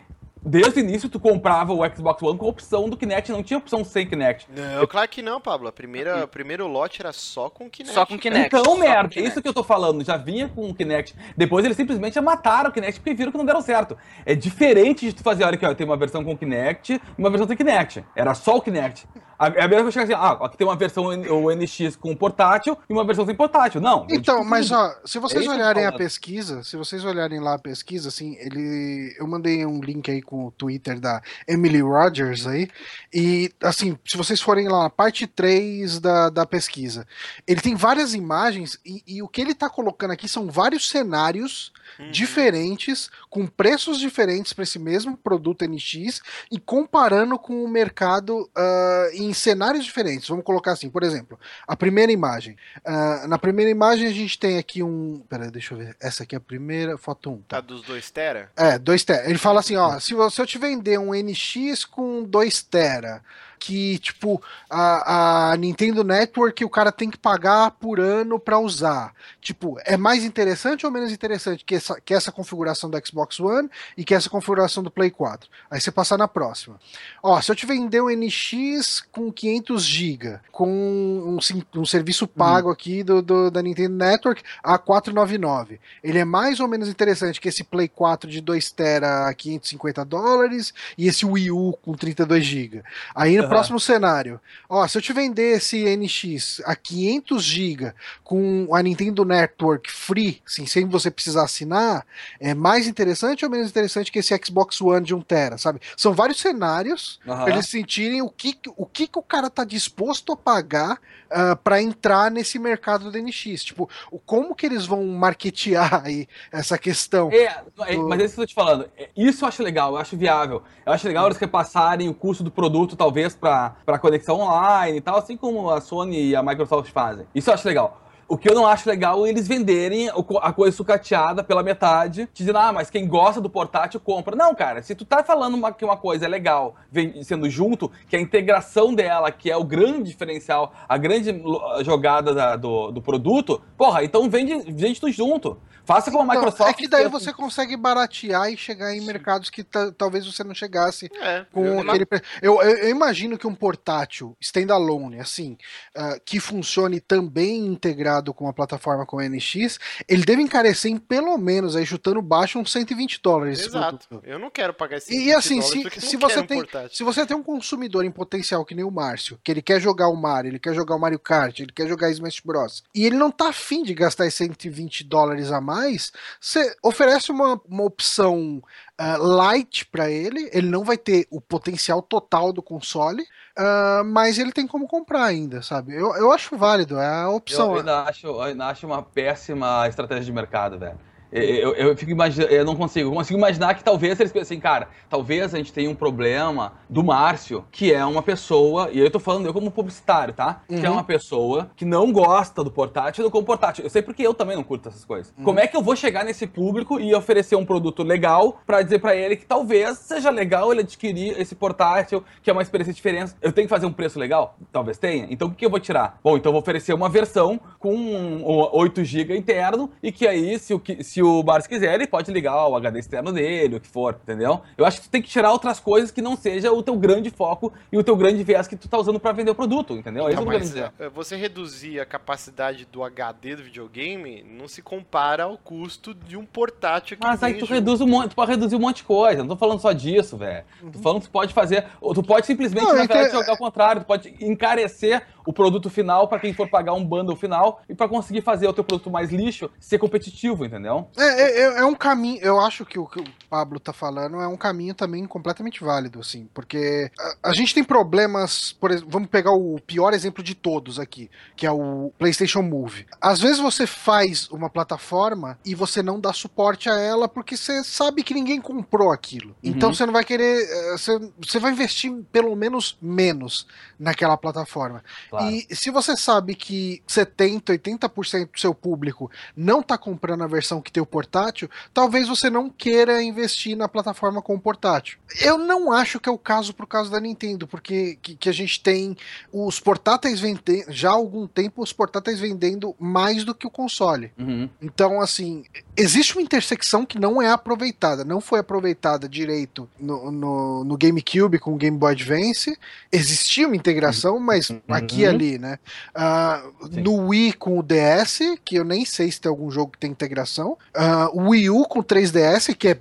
[0.47, 3.57] Desde o início, tu comprava o Xbox One com a opção do Kinect, não tinha
[3.57, 4.47] opção sem Kinect.
[4.55, 5.67] Não, claro que não, Pablo.
[5.67, 7.93] A primeira, o primeiro lote era só com Kinect.
[7.93, 8.47] Só com Kinect.
[8.47, 9.29] Então, só com merda, é Kinect.
[9.29, 10.05] isso que eu tô falando.
[10.05, 11.13] Já vinha com o Kinect.
[11.35, 13.97] Depois eles simplesmente mataram o Kinect porque viram que não deram certo.
[14.25, 17.29] É diferente de tu fazer, olha aqui, ó, tem uma versão com Kinect e uma
[17.29, 18.05] versão sem Kinect.
[18.15, 19.05] Era só o Kinect.
[19.39, 22.15] A- É a mesma coisa que assim, ah, aqui tem uma versão o NX com
[22.15, 23.79] portátil e uma versão sem portátil.
[23.81, 24.05] Não.
[24.09, 27.59] Então, tipo, mas ó, se vocês É olharem a pesquisa, se vocês olharem lá a
[27.59, 29.15] pesquisa, assim, ele.
[29.19, 32.67] Eu mandei um link aí com o Twitter da Emily Rogers aí.
[33.13, 37.05] E assim, se vocês forem lá na parte 3 da, da pesquisa,
[37.47, 41.71] ele tem várias imagens e, e o que ele tá colocando aqui são vários cenários
[41.97, 42.11] Uhum.
[42.11, 46.21] diferentes, com preços diferentes para esse mesmo produto NX
[46.51, 50.27] e comparando com o mercado ah, em cenários diferentes.
[50.27, 52.57] Vamos colocar assim, por exemplo, a primeira imagem.
[52.85, 55.21] Ah, na primeira imagem a gente tem aqui um.
[55.29, 55.95] Peraí, deixa eu ver.
[55.99, 57.41] Essa aqui é a primeira, foto 1.
[57.47, 58.51] Tá dos 2 tera?
[58.55, 59.29] É, 2 tera.
[59.29, 63.21] Ele fala assim, ó, se, se eu te vender um NX com 2 tera,
[63.59, 69.13] que tipo a, a Nintendo Network o cara tem que pagar por ano pra usar,
[69.41, 73.69] tipo, é mais interessante ou menos interessante que essa, que essa configuração do Xbox One
[73.97, 75.49] e que essa configuração do Play 4?
[75.69, 76.79] Aí você passar na próxima.
[77.23, 81.39] Ó, se eu te vender um NX com 500 GB, com um,
[81.75, 86.67] um serviço pago aqui do, do- da Nintendo Network a 499, ele é mais ou
[86.67, 91.51] menos interessante que esse Play 4 de 2 tera a 550 dólares e esse Wii
[91.51, 92.83] U com 32 GB.
[93.15, 93.49] Aí Aham.
[93.49, 94.39] próximo cenário,
[94.69, 97.93] ó, se eu te vender esse NX a 500 GB
[98.23, 102.05] com a Nintendo Network free, assim, sem você precisar assinar,
[102.39, 105.79] é mais interessante ou menos interessante que esse Xbox One de 1 tera, sabe?
[105.95, 107.43] São vários cenários Aham.
[107.43, 111.77] pra eles sentirem o que, o que, que o cara tá disposto a pagar para
[111.77, 113.63] pra entrar nesse mercado do NX.
[113.63, 117.29] Tipo, o, como que eles vão marketear aí essa questão?
[117.31, 118.89] É, é, do- mas é isso que eu tô te falando.
[118.97, 120.63] É, Isso eu acho legal, eu acho viável.
[120.85, 125.17] Eu acho legal eles repassarem o custo do produto, talvez, pra conexão online e tal,
[125.17, 127.25] assim como a Sony e a Microsoft fazem.
[127.33, 128.01] Isso eu acho legal.
[128.29, 130.09] O que eu não acho legal é eles venderem
[130.41, 134.35] a coisa sucateada pela metade, dizendo, ah, mas quem gosta do portátil compra.
[134.35, 137.89] Não, cara, se tu tá falando uma- que uma coisa é legal, vem sendo junto,
[138.09, 141.41] que a integração dela, que é o grande diferencial, a grande
[141.85, 145.57] jogada da- do, do produto, porra, então vende, vende tudo junto.
[145.85, 146.69] Faça como a Então, Microsoft.
[146.69, 150.53] é que daí você consegue baratear e chegar em mercados que ta- talvez você não
[150.53, 151.45] chegasse É.
[151.49, 152.05] com eu- aquele
[152.41, 155.57] eu, eu, eu imagino que um portátil standalone, assim,
[155.95, 160.97] ah, que funcione também integrado com a plataforma com o NX, ele deve encarecer em
[160.97, 163.59] pelo menos, aí chutando baixo, uns 120 dólares.
[163.59, 164.07] Exato.
[164.07, 164.27] produto.
[164.27, 166.95] Eu não quero pagar esse E, e assim, 20 se, se você um tem, portátil.
[166.95, 170.07] se você tem um consumidor em potencial que nem o Márcio, que ele quer jogar
[170.07, 172.83] o Mario, ele quer jogar o Mario Kart, ele quer jogar Smash Bros.
[172.93, 177.59] E ele não tá afim de gastar esses 120 dólares a mais, você oferece uma,
[177.67, 178.61] uma opção
[178.97, 183.23] ah, light pra ele, ele não vai ter o potencial total do console,
[183.57, 185.93] ah, mas ele tem como comprar ainda, sabe?
[185.95, 187.75] Eu, eu acho válido, é a Eu opção.
[187.75, 190.99] ainda acho, eu ainda acho uma péssima estratégia de mercado, velho.
[191.31, 194.59] Eu, eu, eu fico imaginando, eu não consigo, eu consigo imaginar que talvez eles pensem,
[194.59, 199.11] cara, talvez a gente tenha um problema do Márcio, que é uma pessoa, e eu
[199.11, 200.61] tô falando eu como publicitário, tá?
[200.67, 200.93] Que é Uhum.
[200.95, 203.83] uma pessoa que não gosta do portátil do como portátil.
[203.83, 205.33] Eu sei porque eu também não curto essas coisas.
[205.43, 208.99] Como é que eu vou chegar nesse público e oferecer um produto legal pra dizer
[208.99, 213.33] pra ele que talvez seja legal ele adquirir esse portátil, que é uma experiência diferente.
[213.41, 214.55] Eu tenho que fazer um preço legal?
[214.71, 215.27] Talvez tenha.
[215.29, 216.19] Então o que eu vou tirar?
[216.23, 220.57] Bom, então eu vou oferecer uma versão com um 8 GB interno e que aí,
[220.59, 223.77] se, o que, se se o Barça quiser, ele pode ligar o HD externo dele,
[223.77, 224.61] o que for, entendeu?
[224.77, 227.31] Eu acho que tu tem que tirar outras coisas que não seja o teu grande
[227.31, 230.29] foco e o teu grande viés que tu tá usando para vender o produto, entendeu?
[230.29, 231.11] Então, é isso que eu dizer.
[231.15, 236.45] Você reduzir a capacidade do HD do videogame não se compara ao custo de um
[236.45, 239.41] portátil que Mas aí tu reduz um monte, tu pode reduzir um monte de coisa.
[239.41, 240.63] Não tô falando só disso, velho.
[240.83, 240.91] Uhum.
[240.91, 241.87] Tô falando que tu pode fazer.
[242.13, 244.03] Tu pode simplesmente, não, na verdade, jogar ao contrário.
[244.03, 248.07] Tu pode encarecer o produto final para quem for pagar um bundle final e para
[248.07, 251.06] conseguir fazer o teu produto mais lixo ser competitivo, entendeu?
[251.15, 254.41] É, é, é, é, um caminho, eu acho que o que o Pablo tá falando
[254.41, 259.09] é um caminho também completamente válido, assim, porque a, a gente tem problemas, por exemplo,
[259.11, 263.05] vamos pegar o pior exemplo de todos aqui, que é o PlayStation Move.
[263.21, 267.83] Às vezes você faz uma plataforma e você não dá suporte a ela porque você
[267.83, 269.49] sabe que ninguém comprou aquilo.
[269.49, 269.71] Uhum.
[269.71, 273.67] Então você não vai querer, eh, você, você vai investir pelo menos menos
[273.99, 275.03] naquela plataforma.
[275.29, 275.49] Claro.
[275.49, 280.81] E se você sabe que 70, 80% do seu público não está comprando a versão
[280.81, 285.19] que tem o portátil, talvez você não queira investir na plataforma com o portátil.
[285.39, 288.51] Eu não acho que é o caso pro caso da Nintendo, porque que, que a
[288.51, 289.15] gente tem
[289.53, 294.31] os portáteis vendendo, já há algum tempo os portáteis vendendo mais do que o console.
[294.37, 294.67] Uhum.
[294.81, 300.83] Então, assim, existe uma intersecção que não é aproveitada, não foi aproveitada direito no, no,
[300.83, 302.77] no GameCube com o Game Boy Advance.
[303.11, 304.81] Existia uma integração, mas uhum.
[304.89, 305.29] aqui uhum.
[305.29, 305.77] ali, né?
[306.15, 309.99] Uh, no Wii com o DS, que eu nem sei se tem algum jogo que
[309.99, 310.77] tem integração.
[310.97, 312.99] Uh, o Wii U com 3DS, que é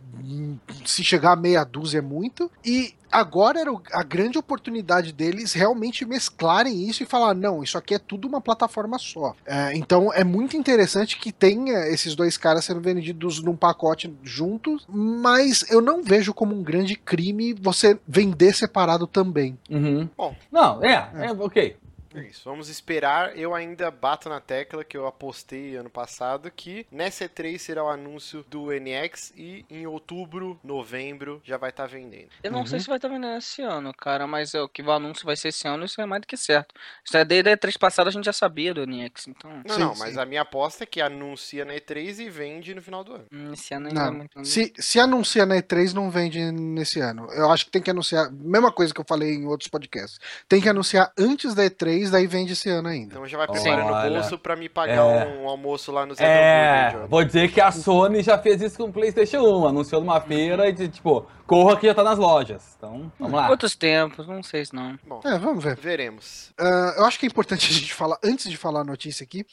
[0.84, 2.50] se chegar a meia dúzia é muito.
[2.64, 7.94] E agora era a grande oportunidade deles realmente mesclarem isso e falar: não, isso aqui
[7.94, 9.34] é tudo uma plataforma só.
[9.46, 14.86] É, então é muito interessante que tenha esses dois caras sendo vendidos num pacote juntos,
[14.88, 19.58] mas eu não vejo como um grande crime você vender separado também.
[19.70, 20.08] Uhum.
[20.16, 21.76] Bom, não, é, é, é ok.
[22.16, 22.42] É isso.
[22.44, 23.36] Vamos esperar.
[23.36, 27.88] Eu ainda bato na tecla que eu apostei ano passado que nessa E3 será o
[27.88, 32.28] anúncio do NX e em outubro, novembro já vai estar tá vendendo.
[32.42, 32.66] Eu não uhum.
[32.66, 35.24] sei se vai estar tá vendendo esse ano, cara, mas é, o que o anúncio
[35.24, 36.74] vai ser esse ano, isso é mais do que certo.
[37.04, 39.50] Isso é desde a E3 passada a gente já sabia do NX, então.
[39.66, 40.00] Não, sim, não, sim.
[40.00, 43.26] mas a minha aposta é que anuncia na E3 e vende no final do ano.
[43.32, 44.08] Hum, esse ano ainda não.
[44.08, 44.44] é muito.
[44.44, 47.28] Se, se anuncia na E3, não vende nesse ano.
[47.32, 48.30] Eu acho que tem que anunciar.
[48.32, 50.18] Mesma coisa que eu falei em outros podcasts.
[50.48, 53.14] Tem que anunciar antes da E3 daí vende esse ano ainda.
[53.14, 55.38] Então já vai preparando o bolso pra me pagar é...
[55.40, 57.06] um almoço lá no Zé é...
[57.08, 60.68] Vou dizer que a Sony já fez isso com o PlayStation 1, anunciou numa feira
[60.68, 62.74] e tipo, corra que já tá nas lojas.
[62.76, 63.48] Então, vamos lá.
[63.48, 64.98] Outros tempos, não sei se não.
[65.06, 65.76] Bom, é, vamos ver.
[65.76, 66.52] Veremos.
[66.60, 69.46] Uh, eu acho que é importante a gente falar, antes de falar a notícia aqui,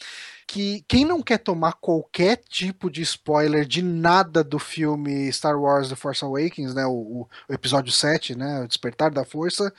[0.48, 5.90] que quem não quer tomar qualquer tipo de spoiler de nada do filme Star Wars
[5.90, 9.74] The Force Awakens, né, o, o episódio 7, né, o Despertar da Força,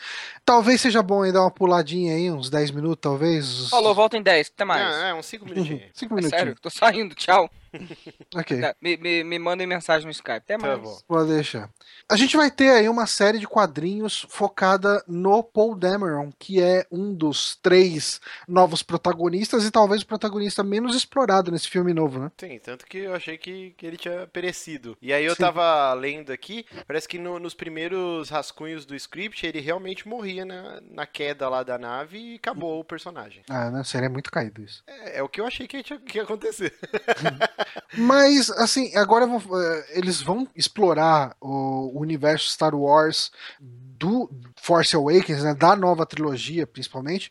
[0.44, 3.68] talvez seja bom aí dar uma puladinha aí, uns 10 minutos, talvez.
[3.68, 4.96] Falou, volta em 10, até mais.
[4.96, 5.82] É, é uns 5 minutinhos.
[5.94, 6.32] 5 minutinhos.
[6.32, 7.50] É sério, tô saindo, tchau.
[8.34, 8.60] ok.
[8.60, 10.32] Tá, me, me, me mandem mensagem no Skype.
[10.36, 10.98] Até tá mais.
[10.98, 11.70] Tá Pode deixar.
[12.10, 16.86] A gente vai ter aí uma série de quadrinhos focada no Paul Dameron, que é
[16.90, 22.30] um dos três novos protagonistas e talvez o protagonista menos explorado nesse filme novo, né?
[22.38, 24.96] Sim, tanto que eu achei que, que ele tinha perecido.
[25.00, 25.42] E aí eu Sim.
[25.42, 30.80] tava lendo aqui, parece que no, nos primeiros rascunhos do script ele realmente morria na,
[30.82, 33.42] na queda lá da nave e acabou o personagem.
[33.48, 33.84] Ah, né?
[33.84, 34.82] Seria muito caído isso.
[34.86, 36.74] É, é o que eu achei que ia, que ia acontecer.
[37.96, 45.42] Mas, assim, agora vão, eh, eles vão explorar o universo Star Wars do Force Awakens,
[45.42, 47.30] né, da nova trilogia, principalmente.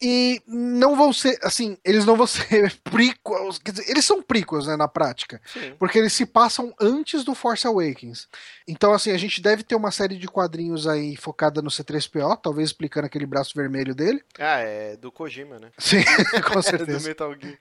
[0.00, 4.66] E não vão ser, assim, eles não vão ser prequels, quer dizer, eles são prequels,
[4.66, 5.40] né, na prática.
[5.52, 5.74] Sim.
[5.78, 8.28] Porque eles se passam antes do Force Awakens.
[8.66, 12.68] Então, assim, a gente deve ter uma série de quadrinhos aí focada no C3PO, talvez
[12.68, 14.22] explicando aquele braço vermelho dele.
[14.38, 15.70] Ah, é do Kojima, né?
[15.78, 16.04] Sim,
[16.52, 16.98] com certeza.
[16.98, 17.58] do Metal Gear.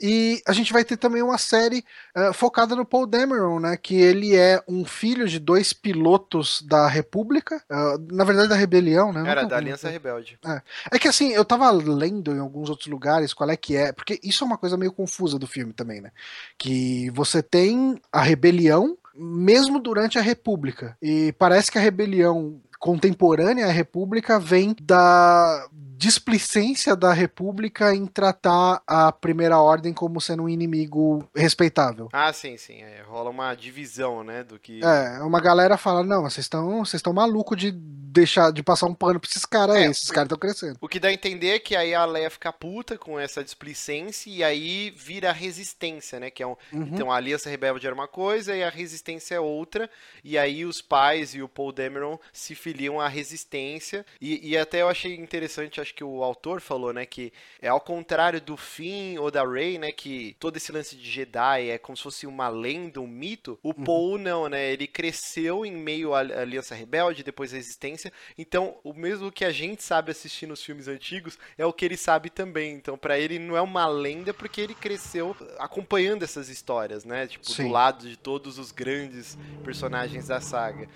[0.00, 1.84] E a gente vai ter também uma série
[2.16, 6.86] uh, focada no Paul Dameron, né, que ele é um filho de dois pilotos da
[6.86, 9.28] República, uh, na verdade da Rebelião, né?
[9.28, 10.38] Era, da Aliança Rebelde.
[10.44, 10.62] É.
[10.92, 13.92] é que, assim, eu tava tava lendo em alguns outros lugares qual é que é,
[13.92, 16.10] porque isso é uma coisa meio confusa do filme também, né?
[16.58, 20.96] Que você tem a rebelião mesmo durante a República.
[21.00, 25.66] E parece que a rebelião contemporânea à República vem da
[25.96, 32.08] displicência da República em tratar a Primeira Ordem como sendo um inimigo respeitável.
[32.12, 32.82] Ah, sim, sim.
[32.82, 34.84] É, rola uma divisão, né, do que...
[34.84, 38.94] É, uma galera fala, não, vocês estão vocês estão maluco de deixar de passar um
[38.94, 40.78] pano pra esses caras é, aí, esses caras estão crescendo.
[40.80, 44.30] O que dá a entender é que aí a Leia fica puta com essa displicência
[44.30, 46.56] e aí vira a resistência, né, que é um...
[46.72, 46.90] Uhum.
[46.92, 49.88] Então a Aliança Rebelde era uma coisa e a resistência é outra,
[50.22, 54.82] e aí os pais e o Paul Dameron se filiam à resistência, e, e até
[54.82, 57.32] eu achei interessante acho que o autor falou, né, que
[57.62, 61.70] é ao contrário do Finn ou da Rey, né, que todo esse lance de Jedi
[61.70, 63.58] é como se fosse uma lenda, um mito.
[63.62, 63.84] O Uhum.
[63.84, 64.72] Paul não, né?
[64.72, 68.12] Ele cresceu em meio à Aliança Rebelde, depois à Resistência.
[68.36, 71.96] Então, o mesmo que a gente sabe assistindo os filmes antigos é o que ele
[71.96, 72.72] sabe também.
[72.74, 77.26] Então, pra ele não é uma lenda porque ele cresceu acompanhando essas histórias, né?
[77.26, 77.64] Tipo, Sim.
[77.64, 80.88] do lado de todos os grandes personagens da saga.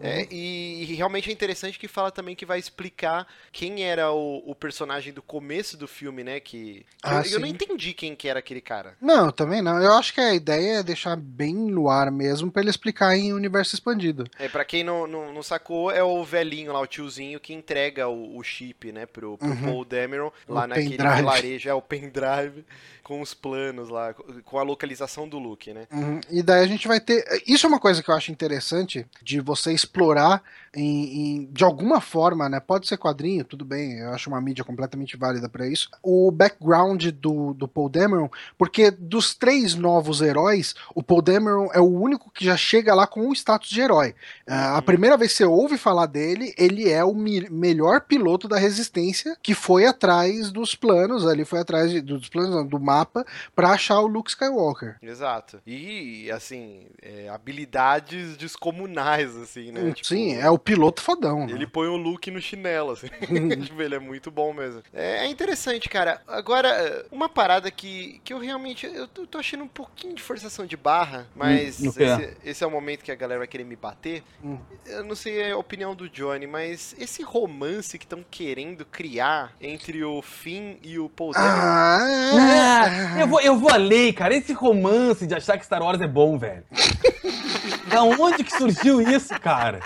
[0.00, 0.26] É, Uhum.
[0.32, 4.54] e, e realmente é interessante que fala também que vai explicar quem era o, o
[4.54, 6.40] personagem do começo do filme, né?
[6.40, 8.96] Que, Ah, eu, eu não entendi quem que era aquele cara.
[9.00, 9.80] Não, também não.
[9.82, 13.32] Eu acho que a ideia é deixar bem no ar mesmo pra ele explicar em
[13.32, 14.24] universo expandido.
[14.38, 18.08] É, pra quem não, não, não sacou, é o velhinho lá, o tiozinho, que entrega
[18.08, 19.62] o, o chip, né, pro, pro Uhum.
[19.62, 21.16] Paul Dameron, lá O naquele pendrive.
[21.16, 22.64] vilarejo, é o pendrive,
[23.04, 25.86] com os planos lá, com a localização do Luke, né?
[25.92, 26.20] Uhum.
[26.30, 27.24] E daí a gente vai ter.
[27.46, 30.42] Isso é uma coisa que eu acho interessante de você explorar
[30.74, 30.82] em,
[31.44, 32.58] em- de alguma forma, né?
[32.58, 33.98] Pode ser quadrinho, tudo bem.
[33.98, 35.88] Eu acho uma mídia completamente válida pra isso.
[36.02, 38.28] O background do, do Paul Dameron,
[38.58, 43.06] porque dos três novos heróis, o Paul Dameron é o único que já chega lá
[43.06, 44.14] com o status de herói.
[44.46, 48.56] Ah, a primeira vez que você ouve falar dele, ele é o melhor piloto da
[48.58, 53.26] resistência que foi atrás dos planos, ali foi atrás de- dos planos, não, do mapa,
[53.54, 54.96] pra achar o Luke Skywalker.
[55.02, 55.60] Exato.
[55.66, 59.92] E, assim, é, habilidades descomunais, assim, né?
[59.92, 61.46] Tipo, Sim, é o piloto fodão.
[61.46, 61.52] né?
[61.52, 63.08] Ele põe o Luke no chinelo, assim.
[63.64, 64.82] tipo, ele é muito bom mesmo.
[64.92, 66.20] É, é interessante, cara.
[66.26, 68.86] Agora, uma parada que, que eu realmente.
[68.86, 72.04] Eu tô, tô achando um pouquinho de forçação de barra, mas no quê?
[72.04, 74.22] esse, esse é o momento que a galera vai querer me bater.
[74.42, 74.58] Hum.
[74.86, 80.04] Eu não sei a opinião do Johnny, mas esse romance que estão querendo criar entre
[80.04, 81.54] o Finn e o Paul Dameron.
[81.56, 84.34] Ah, Ah, eu, vou, eu vou além, cara.
[84.34, 86.64] Esse romance de achar que Star Wars é bom, velho.
[87.88, 89.80] da onde que surgiu isso, cara?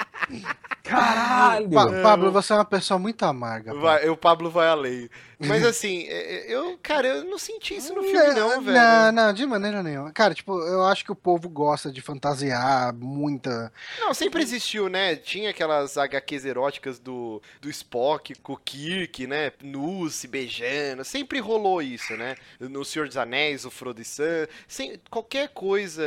[0.82, 1.70] Caralho!
[1.70, 3.74] Pa- Pablo, você é uma pessoa muito amarga.
[3.74, 5.08] Vai, o Pablo vai além.
[5.38, 8.76] Mas assim, é, é, eu, cara, eu não senti isso no filme, não, velho.
[8.76, 10.12] Não, não, de maneira nenhuma.
[10.12, 13.72] Cara, tipo, eu acho que o povo gosta de fantasiar muita.
[14.00, 15.14] Não, sempre existiu, né?
[15.14, 19.52] Tinha aquelas HQs eróticas do, do Spock com o Kirk, né?
[19.62, 21.04] Nus, se beijando.
[21.04, 22.34] Sempre rolou isso, né?
[22.58, 24.48] No Senhor dos Anéis, o Frodo e Sam.
[24.66, 26.02] Sem, qualquer coisa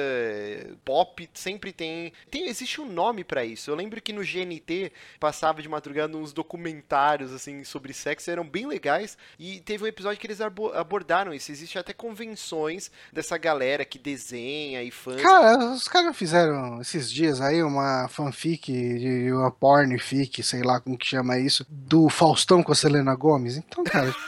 [0.84, 2.48] pop sempre tem, tem.
[2.48, 3.72] Existe um nome pra isso.
[3.72, 8.30] Eu lembro que no GNT passava de madrugada uns documentários, assim, sobre sexo.
[8.30, 9.18] Eram bem legais.
[9.40, 11.52] E teve um episódio que eles abo- abordaram isso.
[11.52, 15.22] Existe até convenções dessa galera que desenha e fãs.
[15.22, 20.98] Cara, os caras fizeram esses dias aí uma fanfic, de- uma pornfic, sei lá como
[20.98, 23.58] que chama isso, do Faustão com a Selena Gomes.
[23.58, 24.14] Então, cara,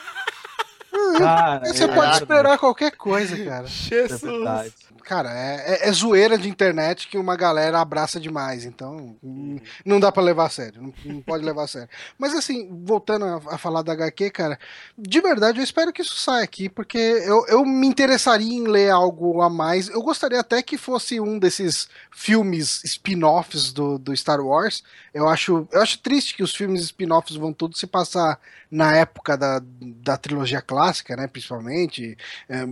[1.18, 3.66] Cara, você é pode esperar qualquer coisa, cara.
[3.66, 4.74] É Jesus!
[5.04, 10.00] Cara, é, é- é zoeira de internet que uma galera abraça demais, então hum, não
[10.00, 11.90] dá pra levar a sério, não, não pode levar a sério.
[12.18, 14.58] Mas assim, voltando a, a falar da HQ, cara,
[14.98, 18.92] de verdade eu espero que isso saia aqui, porque eu, eu me interessaria em ler
[18.92, 19.90] algo a mais.
[19.90, 24.84] Eu gostaria até que fosse um desses filmes spin-offs do, do Star Wars.
[25.14, 28.40] Eu acho, eu acho triste que os filmes spin-offs vão todos se passar
[28.74, 32.18] na época da, da trilogia clássica, né, principalmente.
[32.50, 32.66] É,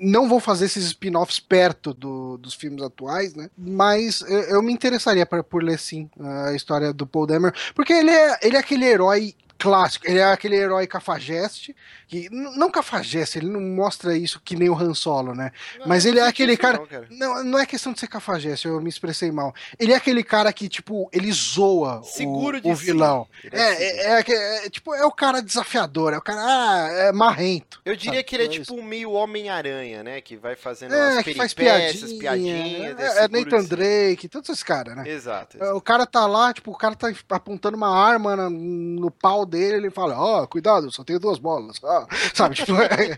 [0.00, 3.50] não vou fazer esses spin-offs perto do- dos filmes atuais, né?
[3.56, 6.08] Mas eu, eu me interessaria pra- por ler sim
[6.46, 9.34] a história do Paul Dameron, porque ele é, ele é aquele herói
[9.64, 11.74] clássico, ele é aquele herói cafajeste,
[12.06, 15.50] que não cafajeste, ele não mostra isso que nem o Han Solo, né?
[15.78, 17.06] Não, Mas ele é aquele cara- não, cara.
[17.10, 19.54] Não, não é questão de ser cafajeste, eu me expressei mal.
[19.78, 23.26] Ele é aquele cara que, tipo, ele zoa Seguro o, de o vilão.
[23.42, 23.62] É, seguro.
[23.62, 27.80] é, é, aque- é, tipo, é o cara desafiador, é o cara, ah, é marrento.
[27.86, 28.24] Eu diria sabe?
[28.24, 30.20] que ele é é tipo um meio Homem-Aranha, né?
[30.20, 32.18] Que vai fazendo É, as que faz piadinha.
[32.20, 32.98] piadinhas.
[33.00, 33.68] é, é Nathan si.
[33.68, 35.08] Drake, todos esses caras, né?
[35.08, 35.56] Exato.
[35.62, 39.46] É, O cara tá lá, tipo, o cara tá apontando uma arma na- no pau
[39.54, 41.78] dele, ele fala, ó, cuidado, só tenho duas bolas.
[41.82, 42.06] ó.
[42.34, 43.16] Sabe, tipo, é,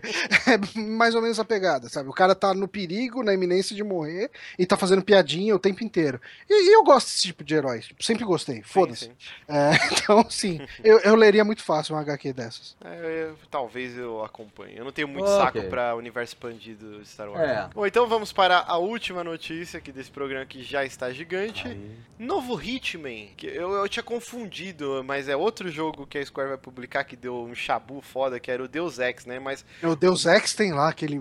[0.53, 2.09] é mais ou menos a pegada, sabe?
[2.09, 5.83] O cara tá no perigo, na iminência de morrer, e tá fazendo piadinha o tempo
[5.83, 6.19] inteiro.
[6.49, 9.11] E, e eu gosto desse tipo de herói, tipo, sempre gostei, foda-se.
[9.47, 12.75] É, então, sim, eu, eu leria muito fácil uma HQ dessas.
[12.83, 14.77] É, eu- talvez eu acompanhe.
[14.77, 15.37] Eu não tenho muito Ok.
[15.61, 17.41] saco pra universo expandido de Star Wars.
[17.49, 17.69] É.
[17.73, 21.67] Bom, então vamos para a última notícia aqui desse programa que já está gigante.
[21.67, 21.91] Aí.
[22.19, 26.57] Novo Hitman, que eu, eu tinha confundido, mas é outro jogo que a Square vai
[26.57, 29.39] publicar que deu um chabu foda, que era o Deus Ex, né?
[29.39, 31.19] Mas, O Deus Ex tem lá aquele,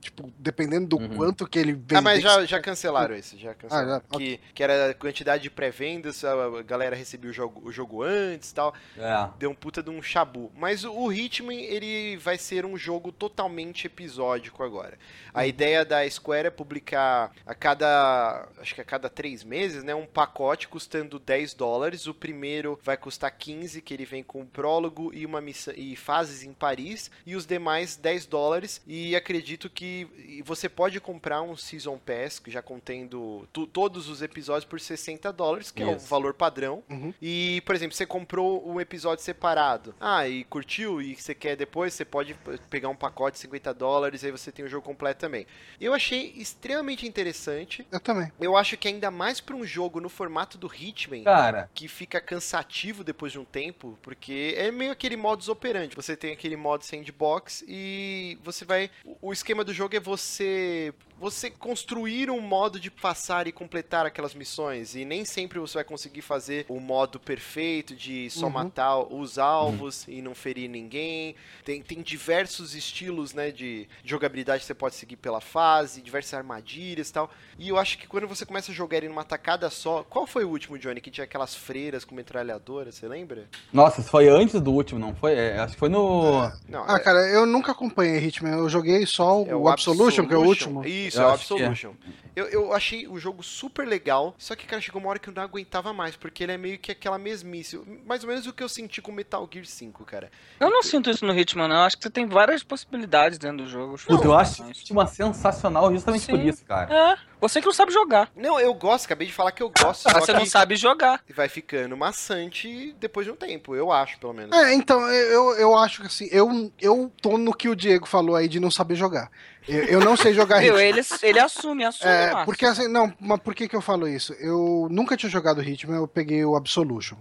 [0.00, 1.16] tipo, dependendo do Uhum.
[1.16, 1.96] quanto que ele vende.
[1.96, 3.96] ah, mas já, já cancelaram esse, já cancelaram.
[3.96, 7.70] Ah, já, que, que era a quantidade de pré-vendas, a galera recebia o jogo, o
[7.72, 8.74] jogo antes e tal.
[8.96, 9.28] É.
[9.38, 10.50] Deu um puta de um chabu.
[10.56, 14.98] Mas o, o Hitman, ele vai ser um jogo totalmente episódico agora.
[15.34, 19.94] A ideia da Square é publicar a cada, acho que a cada três meses, né,
[19.94, 22.06] um pacote custando 10 dólares.
[22.06, 25.96] O primeiro vai custar 15, que ele vem com com prólogo e uma missão e
[25.96, 31.56] fases em Paris e os demais 10 dólares e acredito que você pode comprar um
[31.56, 35.90] Season Pass já contendo todos os episódios por 60 dólares, que Isso.
[35.90, 36.82] é o valor padrão.
[36.90, 37.14] Uhum.
[37.20, 39.94] E, por exemplo, você comprou um episódio separado.
[39.98, 42.34] Ah, e curtiu e você quer depois, você pode
[42.68, 45.46] pegar um pacote de 50 dólares e aí você tem o jogo completo também.
[45.80, 47.86] Eu achei extremamente interessante.
[47.90, 48.30] Eu também.
[48.38, 51.70] Eu acho que ainda mais para um jogo no formato do Hitman, Cara.
[51.74, 55.94] que fica cansativo depois de um tempo, porque é meio aquele modus operandi.
[55.94, 58.90] Você tem aquele modo sandbox e você vai.
[59.22, 64.34] O esquema do jogo é você você construir um modo de passar e completar aquelas
[64.34, 64.94] missões.
[64.94, 68.52] E nem sempre você vai conseguir fazer o modo perfeito de só uhum.
[68.52, 70.14] matar os alvos uhum.
[70.14, 71.34] e não ferir ninguém.
[71.64, 77.08] Tem, tem diversos estilos né, de jogabilidade que você pode seguir pela fase, diversas armadilhas
[77.08, 77.30] e tal.
[77.58, 80.04] E eu acho que quando você começa a jogar ele numa tacada só.
[80.08, 82.92] Qual foi o último, Johnny, que tinha aquelas freiras com metralhadora?
[82.92, 83.48] Você lembra?
[83.72, 85.34] Nossa, foi antes do último, não foi?
[85.34, 86.50] É, acho que foi no.
[86.68, 86.98] Não, ah, é...
[86.98, 88.52] cara, eu nunca acompanhei Hitman.
[88.52, 90.86] Eu joguei só o, é o Absolution, Absolution, que é o último.
[91.08, 91.90] Isso, eu é o Absolution.
[91.90, 92.40] É.
[92.40, 95.34] Eu, eu achei o jogo super legal, só que, cara, chegou uma hora que eu
[95.34, 97.80] não aguentava mais, porque ele é meio que aquela mesmice.
[98.04, 100.30] Mais ou menos o que eu senti com Metal Gear 5, cara.
[100.60, 101.76] Eu não sinto isso no Hitman, não.
[101.76, 103.96] Eu acho que você tem várias possibilidades dentro do jogo.
[104.06, 106.32] Puta, eu acho o Hitman sensacional justamente Sim.
[106.32, 106.94] por isso, cara.
[106.94, 107.36] É.
[107.40, 108.30] Você que não sabe jogar.
[108.34, 110.06] Não, eu gosto, acabei de falar que eu gosto.
[110.08, 111.22] Ah, você não sabe jogar.
[111.34, 114.56] Vai ficando maçante depois de um tempo, eu acho, pelo menos.
[114.56, 118.34] É, então, eu, eu acho que assim, eu, eu tô no que o Diego falou
[118.34, 119.30] aí de não saber jogar.
[119.68, 120.80] Eu, eu não sei jogar Hitman.
[120.82, 122.10] ele, ele assume, assume.
[122.10, 124.32] É, porque assim, não, mas por que, que eu falo isso?
[124.34, 127.16] Eu nunca tinha jogado Hitman, eu peguei o Absolution.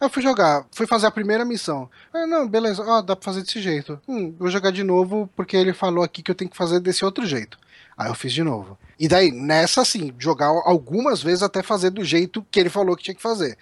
[0.00, 1.90] Aí eu fui jogar, fui fazer a primeira missão.
[2.14, 4.00] Ah, não, beleza, ó, dá pra fazer desse jeito.
[4.06, 7.04] Hum, vou jogar de novo porque ele falou aqui que eu tenho que fazer desse
[7.04, 7.58] outro jeito.
[7.96, 8.78] Aí eu fiz de novo.
[8.98, 13.02] E daí, nessa assim, jogar algumas vezes até fazer do jeito que ele falou que
[13.02, 13.58] tinha que fazer.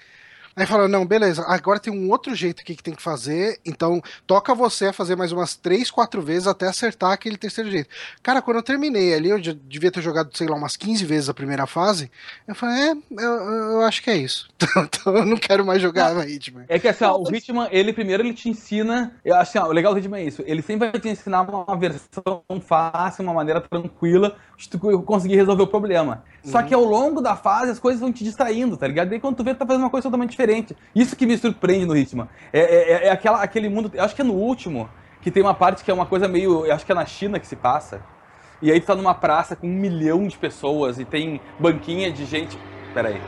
[0.58, 4.00] Aí fala, não, beleza, agora tem um outro jeito aqui que tem que fazer, então
[4.26, 7.90] toca você a fazer mais umas três, quatro vezes até acertar aquele terceiro jeito.
[8.22, 11.34] Cara, quando eu terminei ali, eu devia ter jogado, sei lá, umas 15 vezes a
[11.34, 12.10] primeira fase,
[12.48, 14.48] eu falei, é, eu, eu acho que é isso.
[14.78, 16.64] então eu não quero mais jogar no Hitman.
[16.68, 19.68] É que assim, ó, o Hitman, ele primeiro ele te ensina, eu acho assim, ó,
[19.68, 23.34] o legal do Hitman é isso, ele sempre vai te ensinar uma versão fácil, uma
[23.34, 26.24] maneira tranquila, de tu conseguir resolver o problema.
[26.42, 26.50] Uhum.
[26.50, 29.10] Só que ao longo da fase as coisas vão te distraindo, tá ligado?
[29.10, 30.45] Daí quando tu vê, tu tá fazendo uma coisa totalmente diferente.
[30.94, 32.28] Isso que me surpreende no ritmo.
[32.52, 33.90] É, é, é aquela, aquele mundo.
[33.94, 34.88] Eu acho que é no último,
[35.20, 36.66] que tem uma parte que é uma coisa meio.
[36.66, 38.02] Eu acho que é na China que se passa.
[38.60, 42.24] E aí tu tá numa praça com um milhão de pessoas e tem banquinha de
[42.24, 42.58] gente.
[42.94, 43.20] Pera aí.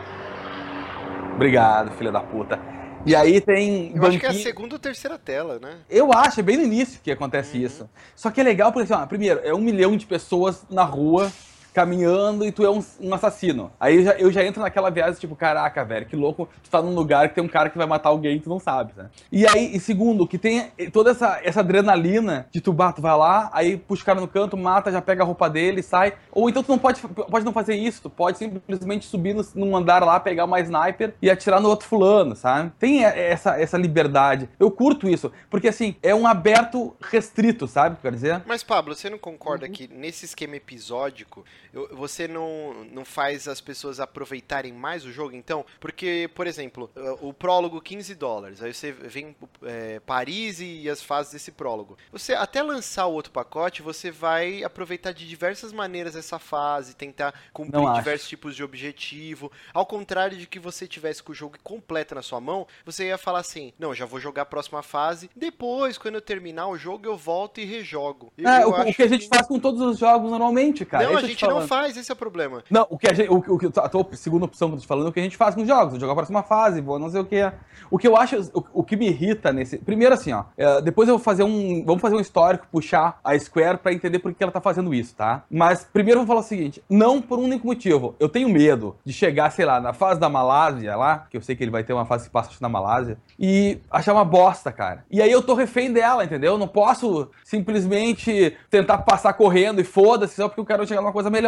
[1.34, 2.58] Obrigado, filha da puta.
[3.04, 3.92] E aí tem.
[3.94, 4.08] Eu banquinha...
[4.08, 5.78] acho que é a segunda ou terceira tela, né?
[5.88, 7.64] Eu acho, é bem no início que acontece uhum.
[7.64, 7.90] isso.
[8.14, 11.30] Só que é legal porque, assim, ó, primeiro, é um milhão de pessoas na rua
[11.78, 13.70] caminhando e tu é um, um assassino.
[13.78, 16.82] Aí eu já, eu já, entro naquela viagem, tipo, caraca, velho, que louco, tu tá
[16.82, 19.08] num lugar que tem um cara que vai matar alguém e tu não sabe, né?
[19.30, 23.16] E aí, e segundo, que tem toda essa, essa adrenalina de tu, bah, tu vai
[23.16, 26.14] lá, aí puxa o cara no canto, mata, já pega a roupa dele, sai.
[26.32, 29.76] Ou então tu não pode, pode não fazer isso, tu pode simplesmente subir no, num
[29.76, 32.72] andar lá, pegar uma sniper e atirar no outro fulano, sabe?
[32.76, 34.48] Tem essa, essa liberdade.
[34.58, 37.98] Eu curto isso, porque assim, é um aberto restrito, sabe?
[38.02, 38.42] Quer dizer?
[38.46, 39.72] Mas, Pablo, você não concorda uhum.
[39.72, 41.44] que nesse esquema episódico
[41.92, 45.64] você não, não faz as pessoas aproveitarem mais o jogo, então?
[45.80, 46.90] Porque, por exemplo,
[47.20, 51.96] o prólogo 15 dólares, aí você vem é, Paris e as fases desse prólogo.
[52.12, 57.34] Você até lançar o outro pacote, você vai aproveitar de diversas maneiras essa fase, tentar
[57.52, 59.50] cumprir diversos tipos de objetivo.
[59.72, 63.18] Ao contrário de que você tivesse com o jogo completo na sua mão, você ia
[63.18, 65.30] falar assim: não, já vou jogar a próxima fase.
[65.34, 68.32] Depois, quando eu terminar o jogo, eu volto e rejogo.
[68.36, 71.04] Eu, é, eu o, que a gente faz com todos os jogos normalmente, cara.
[71.04, 72.62] Não, a gente não faz, esse é o problema.
[72.70, 74.88] Não, o que a gente, o, o, a tua segunda opção que eu tô te
[74.88, 75.98] falando é o que a gente faz com os jogos.
[75.98, 77.50] Jogar a próxima fase, vou não sei o que.
[77.90, 79.78] O que eu acho, o, o que me irrita nesse.
[79.78, 80.44] Primeiro, assim, ó.
[80.56, 81.84] É, depois eu vou fazer um.
[81.84, 85.14] Vamos fazer um histórico, puxar a Square pra entender por que ela tá fazendo isso,
[85.14, 85.44] tá?
[85.50, 88.14] Mas primeiro eu vou falar o seguinte: não por um único motivo.
[88.18, 91.56] Eu tenho medo de chegar, sei lá, na fase da Malásia lá, que eu sei
[91.56, 95.04] que ele vai ter uma fase que passa na Malásia, e achar uma bosta, cara.
[95.10, 96.52] E aí eu tô refém dela, entendeu?
[96.52, 101.12] Eu não posso simplesmente tentar passar correndo e foda-se só porque eu quero chegar numa
[101.12, 101.47] coisa melhor.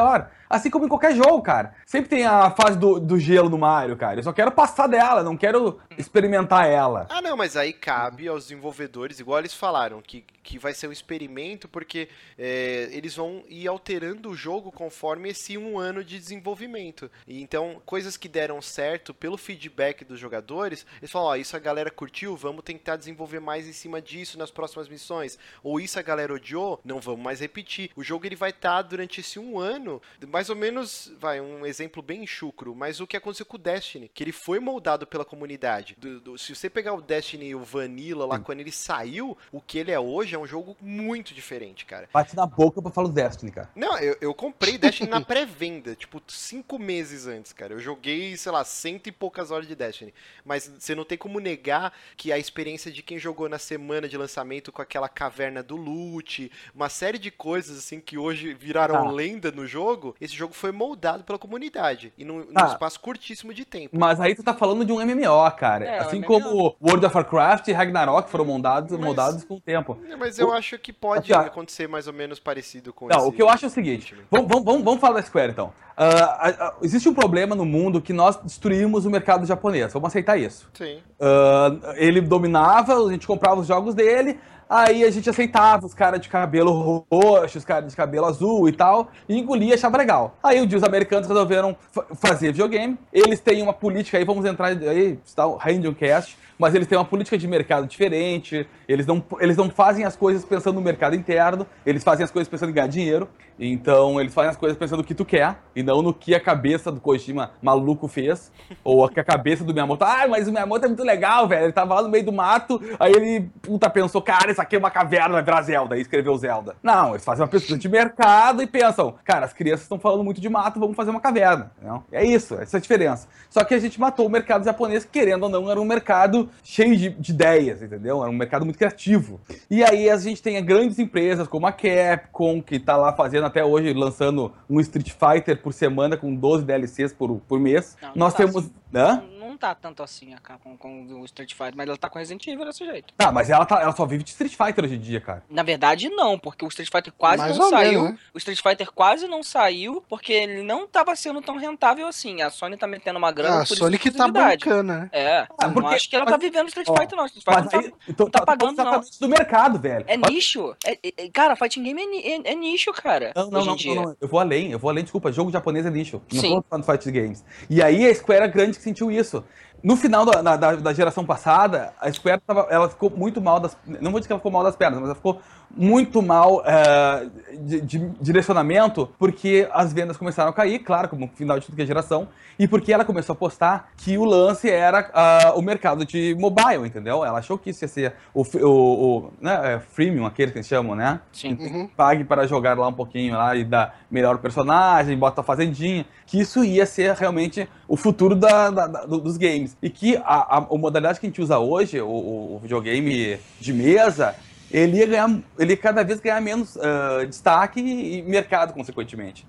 [0.50, 1.76] Assim como em qualquer jogo, cara.
[1.86, 4.18] Sempre tem a fase do, do gelo no Mario, cara.
[4.18, 7.06] Eu só quero passar dela, não quero experimentar ela.
[7.08, 10.92] Ah, não, mas aí cabe aos desenvolvedores, igual eles falaram, que, que vai ser um
[10.92, 17.08] experimento, porque é, eles vão ir alterando o jogo conforme esse um ano de desenvolvimento.
[17.28, 21.56] E então, coisas que deram certo pelo feedback dos jogadores, eles falam, ó, oh, isso
[21.56, 25.38] a galera curtiu, vamos tentar desenvolver mais em cima disso nas próximas missões.
[25.62, 27.90] Ou isso a galera odiou, não vamos mais repetir.
[27.94, 29.89] O jogo ele vai estar tá, durante esse um ano
[30.28, 34.10] mais ou menos, vai, um exemplo bem chucro, mas o que aconteceu com o Destiny,
[34.12, 35.96] que ele foi moldado pela comunidade.
[35.98, 38.42] Do, do, se você pegar o Destiny e o Vanilla lá, Sim.
[38.42, 42.08] quando ele saiu, o que ele é hoje é um jogo muito diferente, cara.
[42.12, 43.70] Bate na boca pra falar do Destiny, cara.
[43.74, 47.74] Não, eu, eu comprei Destiny na pré-venda, tipo, cinco meses antes, cara.
[47.74, 50.12] Eu joguei, sei lá, cento e poucas horas de Destiny.
[50.44, 54.16] Mas você não tem como negar que a experiência de quem jogou na semana de
[54.16, 59.10] lançamento com aquela caverna do loot, uma série de coisas assim que hoje viraram ah.
[59.10, 59.79] lenda no jogo,
[60.20, 62.12] esse jogo foi moldado pela comunidade.
[62.16, 62.62] E num, ah.
[62.62, 63.98] num espaço curtíssimo de tempo.
[63.98, 65.84] Mas aí tu tá falando de um MMO, cara.
[65.84, 69.98] É, assim como World of Warcraft e Ragnarok foram moldados, mas, moldados com o tempo.
[70.18, 70.52] Mas eu o...
[70.52, 73.28] acho que pode assim, acontecer mais ou menos parecido com Não, esse...
[73.28, 74.14] o que eu acho é o seguinte.
[74.30, 75.72] Vamos, vamos, vamos falar da Square então.
[76.00, 79.92] Uh, existe um problema no mundo que nós destruímos o mercado japonês.
[79.92, 80.70] Vamos aceitar isso.
[80.72, 80.98] Sim.
[81.20, 84.40] Uh, ele dominava, a gente comprava os jogos dele,
[84.70, 88.72] Aí a gente aceitava os caras de cabelo roxo, os caras de cabelo azul e
[88.72, 90.36] tal, e engolia, achava legal.
[90.40, 91.76] Aí os americanos resolveram
[92.14, 92.96] fazer videogame.
[93.12, 95.58] Eles têm uma política aí, vamos entrar aí, está o
[95.98, 100.14] Cast, mas eles têm uma política de mercado diferente, eles não, eles não fazem as
[100.14, 103.28] coisas pensando no mercado interno, eles fazem as coisas pensando em ganhar dinheiro.
[103.58, 106.40] Então eles fazem as coisas pensando no que tu quer e não no que a
[106.40, 108.50] cabeça do Kojima maluco fez.
[108.82, 110.04] ou que a cabeça do Miyamoto.
[110.04, 111.64] Ah, mas o Miyamoto é muito legal, velho.
[111.64, 114.78] Ele tava lá no meio do mato, aí ele, puta, pensou, cara, isso aqui é
[114.78, 115.94] uma caverna, vai virar Zelda.
[115.94, 116.74] Aí escreveu Zelda.
[116.82, 120.40] Não, eles fazem uma pesquisa de mercado e pensam, cara, as crianças estão falando muito
[120.40, 121.72] de mato, vamos fazer uma caverna.
[121.82, 122.02] Não?
[122.10, 123.28] É isso, essa é a diferença.
[123.48, 126.96] Só que a gente matou o mercado japonês, querendo ou não, era um mercado cheio
[126.96, 128.22] de, de ideias, entendeu?
[128.22, 129.40] Era um mercado muito criativo.
[129.70, 133.64] E aí a gente tem grandes empresas como a Capcom, que tá lá fazendo até
[133.64, 137.96] hoje lançando um Street Fighter por semana com 12 DLCs por, por mês.
[138.02, 138.56] Não, Nós tá temos.
[138.56, 138.72] Assim.
[138.94, 139.22] Hã?
[139.50, 142.46] Não tá tanto assim a Capcom com o Street Fighter, mas ela tá com Resident
[142.46, 143.12] Evil desse jeito.
[143.16, 145.42] Tá, mas ela, tá, ela só vive de Street Fighter hoje em dia, cara.
[145.50, 148.02] Na verdade, não, porque o Street Fighter quase Mais não saiu.
[148.02, 148.18] Menos, né?
[148.32, 152.42] O Street Fighter quase não saiu, porque ele não tava sendo tão rentável assim.
[152.42, 155.10] A Sony tá metendo uma grana ah, por a Sony que tá bancana, né?
[155.12, 157.26] É, ah, porque, não acho que ela tá mas, tá vivendo Street Fighter, não.
[157.26, 159.00] Street Fighter não, tá, então, não tá, tá pagando, não.
[159.20, 160.04] do mercado, velho.
[160.06, 160.76] É nicho.
[160.86, 163.32] É, é, cara, fighting game é, é, é nicho, cara.
[163.34, 165.32] Não, não, não, não, Eu vou além, eu vou além, desculpa.
[165.32, 166.22] Jogo japonês é nicho.
[166.32, 166.54] Não Sim.
[166.56, 167.44] tô falando fighting games.
[167.68, 169.44] E aí a Square grande que sentiu isso.
[169.82, 173.76] No final da, da, da, geração passada, a Square tava, ela ficou muito mal das.
[173.86, 175.40] Não vou dizer que ela ficou mal das pernas, mas ela ficou
[175.76, 177.26] muito mal é,
[177.58, 181.76] de, de, direcionamento, porque as vendas começaram a cair, claro, como no final de tudo
[181.76, 185.62] que é geração, e porque ela começou a postar que o lance era uh, o
[185.62, 187.24] mercado de mobile, entendeu?
[187.24, 190.66] Ela achou que isso ia ser o, o, o né, é, freemium, aquele que eles
[190.66, 191.20] chamam, né?
[191.32, 191.56] Sim.
[191.58, 191.88] Uhum.
[191.96, 196.40] Pague para jogar lá um pouquinho lá e dar melhor personagem, bota a fazendinha, que
[196.40, 199.76] isso ia ser realmente o futuro da, da, da, dos games.
[199.80, 203.72] E que a, a, a, modalidade que a gente usa hoje, o, o videogame de
[203.72, 204.34] mesa,
[204.70, 209.46] ele ia, ganhar, ele ia cada vez ganhar menos uh, destaque e mercado, consequentemente.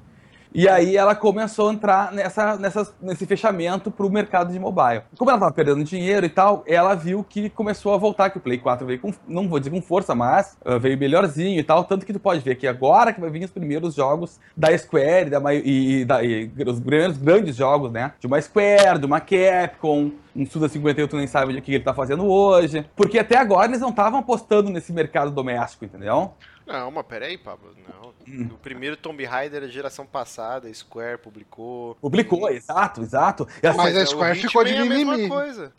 [0.54, 5.02] E aí ela começou a entrar nessa, nessa, nesse fechamento para o mercado de mobile.
[5.18, 8.42] Como ela estava perdendo dinheiro e tal, ela viu que começou a voltar, que o
[8.42, 11.86] Play 4 veio com, não vou dizer com força, mas uh, veio melhorzinho e tal.
[11.86, 15.30] Tanto que tu pode ver que agora que vai vir os primeiros jogos da Square
[15.30, 18.14] da, e, da, e os primeiros grandes jogos, né?
[18.20, 21.94] De uma Square, de uma Capcom, um Suda 58 nem sabe o que ele tá
[21.94, 22.86] fazendo hoje.
[22.96, 26.34] Porque até agora eles não estavam apostando nesse mercado doméstico, entendeu?
[26.68, 27.70] Não, mas peraí, Pablo.
[27.88, 28.01] Não.
[28.28, 28.50] Hum.
[28.52, 31.96] O primeiro Tomb Raider da geração passada, a Square publicou.
[31.96, 32.56] Publicou, e...
[32.56, 33.48] exato, exato.
[33.62, 35.30] Mas, mas a Square ficou de mimimi.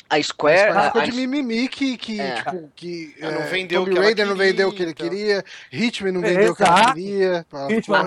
[0.09, 0.71] A, a Square.
[0.71, 2.37] A ficou de mimimi que, que, é.
[2.37, 5.09] tipo, que é, não vendeu Tomb Raider não vendeu o que ele então.
[5.09, 7.47] queria, Hitman não vendeu o que ele queria.
[7.71, 8.05] Hitman.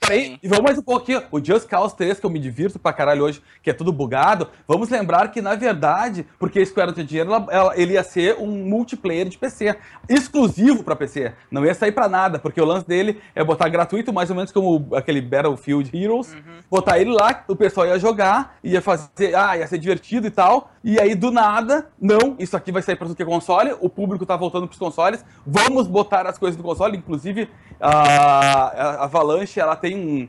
[0.00, 1.22] Peraí, e vamos mais um pouquinho.
[1.30, 4.48] O Just Cause 3, que eu me divirto pra caralho hoje, que é tudo bugado,
[4.66, 8.04] vamos lembrar que, na verdade, porque a Square não tinha dinheiro, ela, ela, ele ia
[8.04, 9.76] ser um multiplayer de PC,
[10.08, 11.32] exclusivo pra PC.
[11.50, 14.52] Não ia sair pra nada, porque o lance dele é botar gratuito, mais ou menos
[14.52, 16.58] como aquele Battlefield Heroes, uhum.
[16.70, 20.70] botar ele lá, o pessoal ia jogar, ia fazer, ah, ia ser divertido e tal,
[20.84, 23.88] e aí do nada, não, isso aqui vai sair para tudo que é console, o
[23.88, 27.48] público tá voltando pros consoles, vamos botar as coisas no console, inclusive
[27.80, 30.28] a, a Avalanche, ela tem um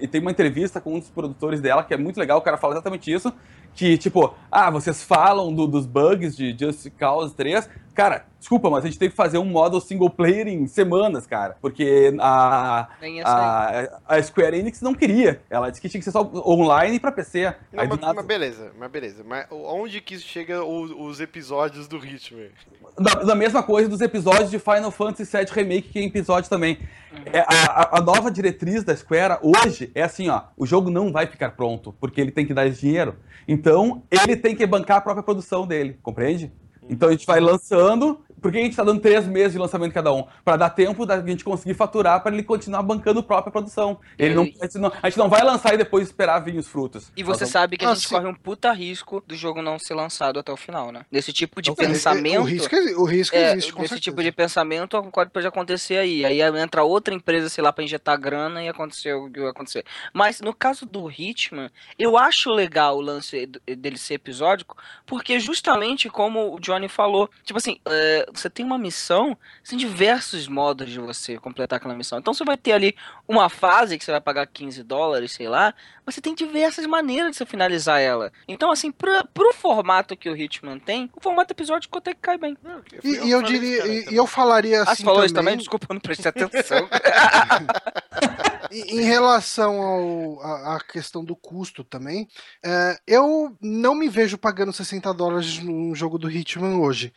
[0.00, 2.56] e tem uma entrevista com um dos produtores dela que é muito legal, o cara
[2.56, 3.32] fala exatamente isso,
[3.74, 8.84] que tipo, ah, vocês falam do, dos bugs de Just Cause 3, cara, desculpa, mas
[8.84, 12.88] a gente tem que fazer um modo single player em semanas, cara, porque a,
[13.24, 17.10] a, a, Square Enix não queria, ela disse que tinha que ser só online para
[17.10, 17.54] PC.
[17.72, 18.14] Não, mas, nada...
[18.14, 22.50] mas, beleza, mas beleza, mas onde que chega os, os episódios do Hitman?
[22.96, 26.78] Da, da, mesma coisa dos episódios de Final Fantasy VII Remake, que é episódio também.
[27.12, 27.22] Uhum.
[27.32, 31.26] É, a, a, nova diretriz da Square hoje é assim, ó, o jogo não vai
[31.26, 33.16] ficar pronto, porque ele tem que dar dinheiro.
[33.48, 36.52] Então, ele tem que bancar a própria produção dele, compreende?
[36.88, 39.94] Então a gente vai lançando, por que a gente tá dando três meses de lançamento
[39.94, 40.26] cada um?
[40.44, 43.98] Pra dar tempo da gente conseguir faturar pra ele continuar bancando a própria produção.
[44.18, 46.68] Ele não, a, gente não, a gente não vai lançar e depois esperar vir os
[46.68, 47.10] frutos.
[47.16, 49.94] E você vamos- sabe que a gente corre um puta risco do jogo não ser
[49.94, 51.06] lançado até o final, né?
[51.10, 52.42] Nesse tipo de Não, é- é- O pensamento.
[52.42, 54.00] risco, exi- o risco É, existe, com certeza.
[54.02, 56.22] tipo de pensamento pode pode acontecer aí.
[56.26, 59.86] Aí entra outra empresa, sei lá, pra injetar grana e aconteceu o que vai acontecer.
[60.12, 64.76] Mas no caso do Hitman, eu acho legal o lance dele ser episódico,
[65.06, 69.36] porque justamente como o Johnny falou, tipo assim, é, você tem uma missão,
[69.68, 72.18] tem diversos modos de você completar aquela missão.
[72.18, 72.96] Então você vai ter ali
[73.28, 75.74] uma fase que você vai pagar 15 dólares, sei lá,
[76.04, 78.32] mas você tem diversas maneiras de você finalizar ela.
[78.48, 82.38] Então, assim, pra, pro formato que o Hitman tem, o formato episódico até que cai
[82.38, 82.56] bem.
[82.92, 85.26] E, fui e eu diria, isso, cara, e, eu falaria Ah, assim você falou também,
[85.26, 85.56] isso também?
[85.58, 86.88] Desculpa, eu não prestei atenção.
[88.70, 92.28] Em em relação ao, a, a questão do custo também,
[92.64, 97.12] é, eu não me vejo pagando 60 dólares num jogo do Hitman hoje.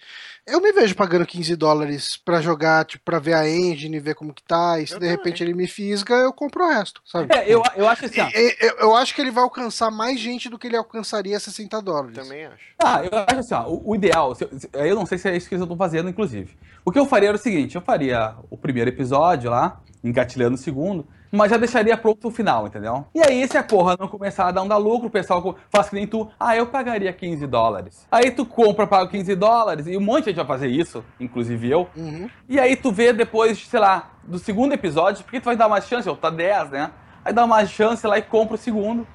[0.45, 4.33] Eu me vejo pagando 15 dólares pra jogar, tipo, pra ver a engine, ver como
[4.33, 7.33] que tá, e se Eu de repente ele me fisga, eu compro o resto, sabe?
[7.35, 10.49] É, eu, eu acho assim, ó, eu, eu acho que ele vai alcançar mais gente
[10.49, 12.15] do que ele alcançaria 60 dólares.
[12.15, 12.63] Também acho.
[12.83, 15.29] Ah, eu acho assim, ó, o, o ideal, se eu, se- eu não sei se
[15.29, 16.55] é isso que eles estão fazendo, inclusive.
[16.85, 20.57] O que eu faria era o seguinte, eu faria o primeiro episódio lá, engatilhando o
[20.57, 23.05] segundo, mas já deixaria pronto o final, entendeu?
[23.13, 25.89] E aí, se a porra não começar a dar um dar lucro, o pessoal faz
[25.89, 28.07] que nem tu, ah, eu pagaria 15 dólares.
[28.11, 31.69] Aí tu compra, paga 15 dólares, e um monte de gente vai fazer isso, inclusive
[31.69, 32.29] eu, Uhum.
[32.47, 35.81] e aí tu vê depois, sei lá, do segundo episódio, porque tu vai dar uma
[35.81, 36.91] chance, ou tá 10, né?
[37.25, 39.05] Aí dá uma chance lá e compra o segundo.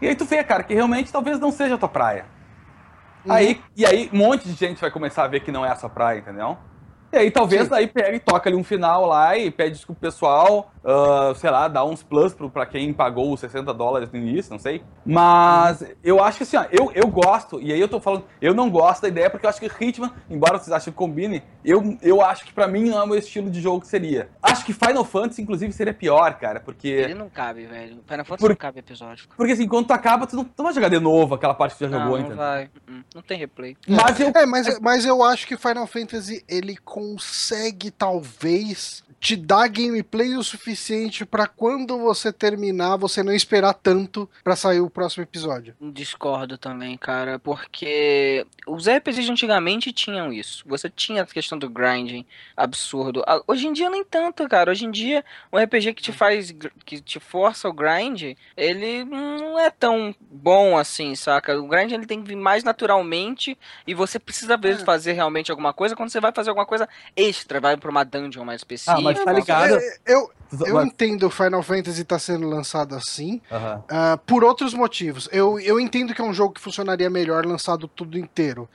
[0.00, 2.26] E aí tu vê, cara, que realmente talvez não seja a tua praia.
[3.28, 5.76] Aí, e aí um monte de gente vai começar a ver que não é a
[5.76, 6.58] sua praia, entendeu?
[7.12, 7.68] E aí talvez Sim.
[7.68, 11.50] daí pega e toca ali um final lá e pede desculpa pro pessoal, ah, sei
[11.50, 14.82] lá, dá uns plus pro, pra quem pagou os 60 dólares no início, não sei.
[15.04, 18.54] Mas eu acho que assim, ó, eu, eu gosto, e aí eu tô falando, eu
[18.54, 21.96] não gosto da ideia porque eu acho que Hitman, embora vocês achem que combine, eu,
[22.02, 24.30] eu acho que pra mim não é o meu estilo de jogo que seria.
[24.42, 26.88] Acho que Final Fantasy, inclusive, seria pior, cara, porque...
[26.88, 28.02] Ele não cabe, velho.
[28.06, 29.28] Final Fantasy Por- não cabe episódio.
[29.36, 31.72] Porque assim, quando tu acaba, tu não, tu não vai jogar de novo aquela parte
[31.72, 32.36] que tu já Não, jogou, não entendeu?
[32.38, 32.70] vai.
[32.88, 33.76] Hum, Não tem replay.
[33.86, 39.68] Mas eu É, mas, mas eu acho que Final Fantasy ele consegue talvez te dar
[39.68, 45.22] gameplay o suficiente pra quando você terminar você não esperar tanto pra sair o próximo
[45.22, 45.76] episódio.
[45.80, 50.64] Discordo também, cara, porque os RPGs de antigamente tinham isso.
[50.66, 52.26] Você tinha a questão do grinding
[52.56, 53.22] absurdo.
[53.24, 54.72] Ah, Hoje em dia nem tanto, cara.
[54.72, 59.04] Hoje em dia, um RPG que te faz, gr- que te força o grind, ele
[59.04, 61.56] não é tão bom assim, saca?
[61.60, 64.84] O grind ele tem que vir mais naturalmente e você precisa às vezes É.
[64.84, 68.44] fazer realmente alguma coisa quando você vai fazer alguma coisa extra, vai pra uma dungeon
[68.44, 68.98] mais específica.
[68.98, 69.74] Ah, mas tá ligado?
[69.76, 70.30] É, eu,
[70.66, 73.40] eu Mas- entendo o Final Fantasy tá sendo lançado assim,
[73.88, 75.28] ah, por outros motivos.
[75.32, 78.68] Eu, eu entendo que é um jogo que funcionaria melhor lançado tudo inteiro.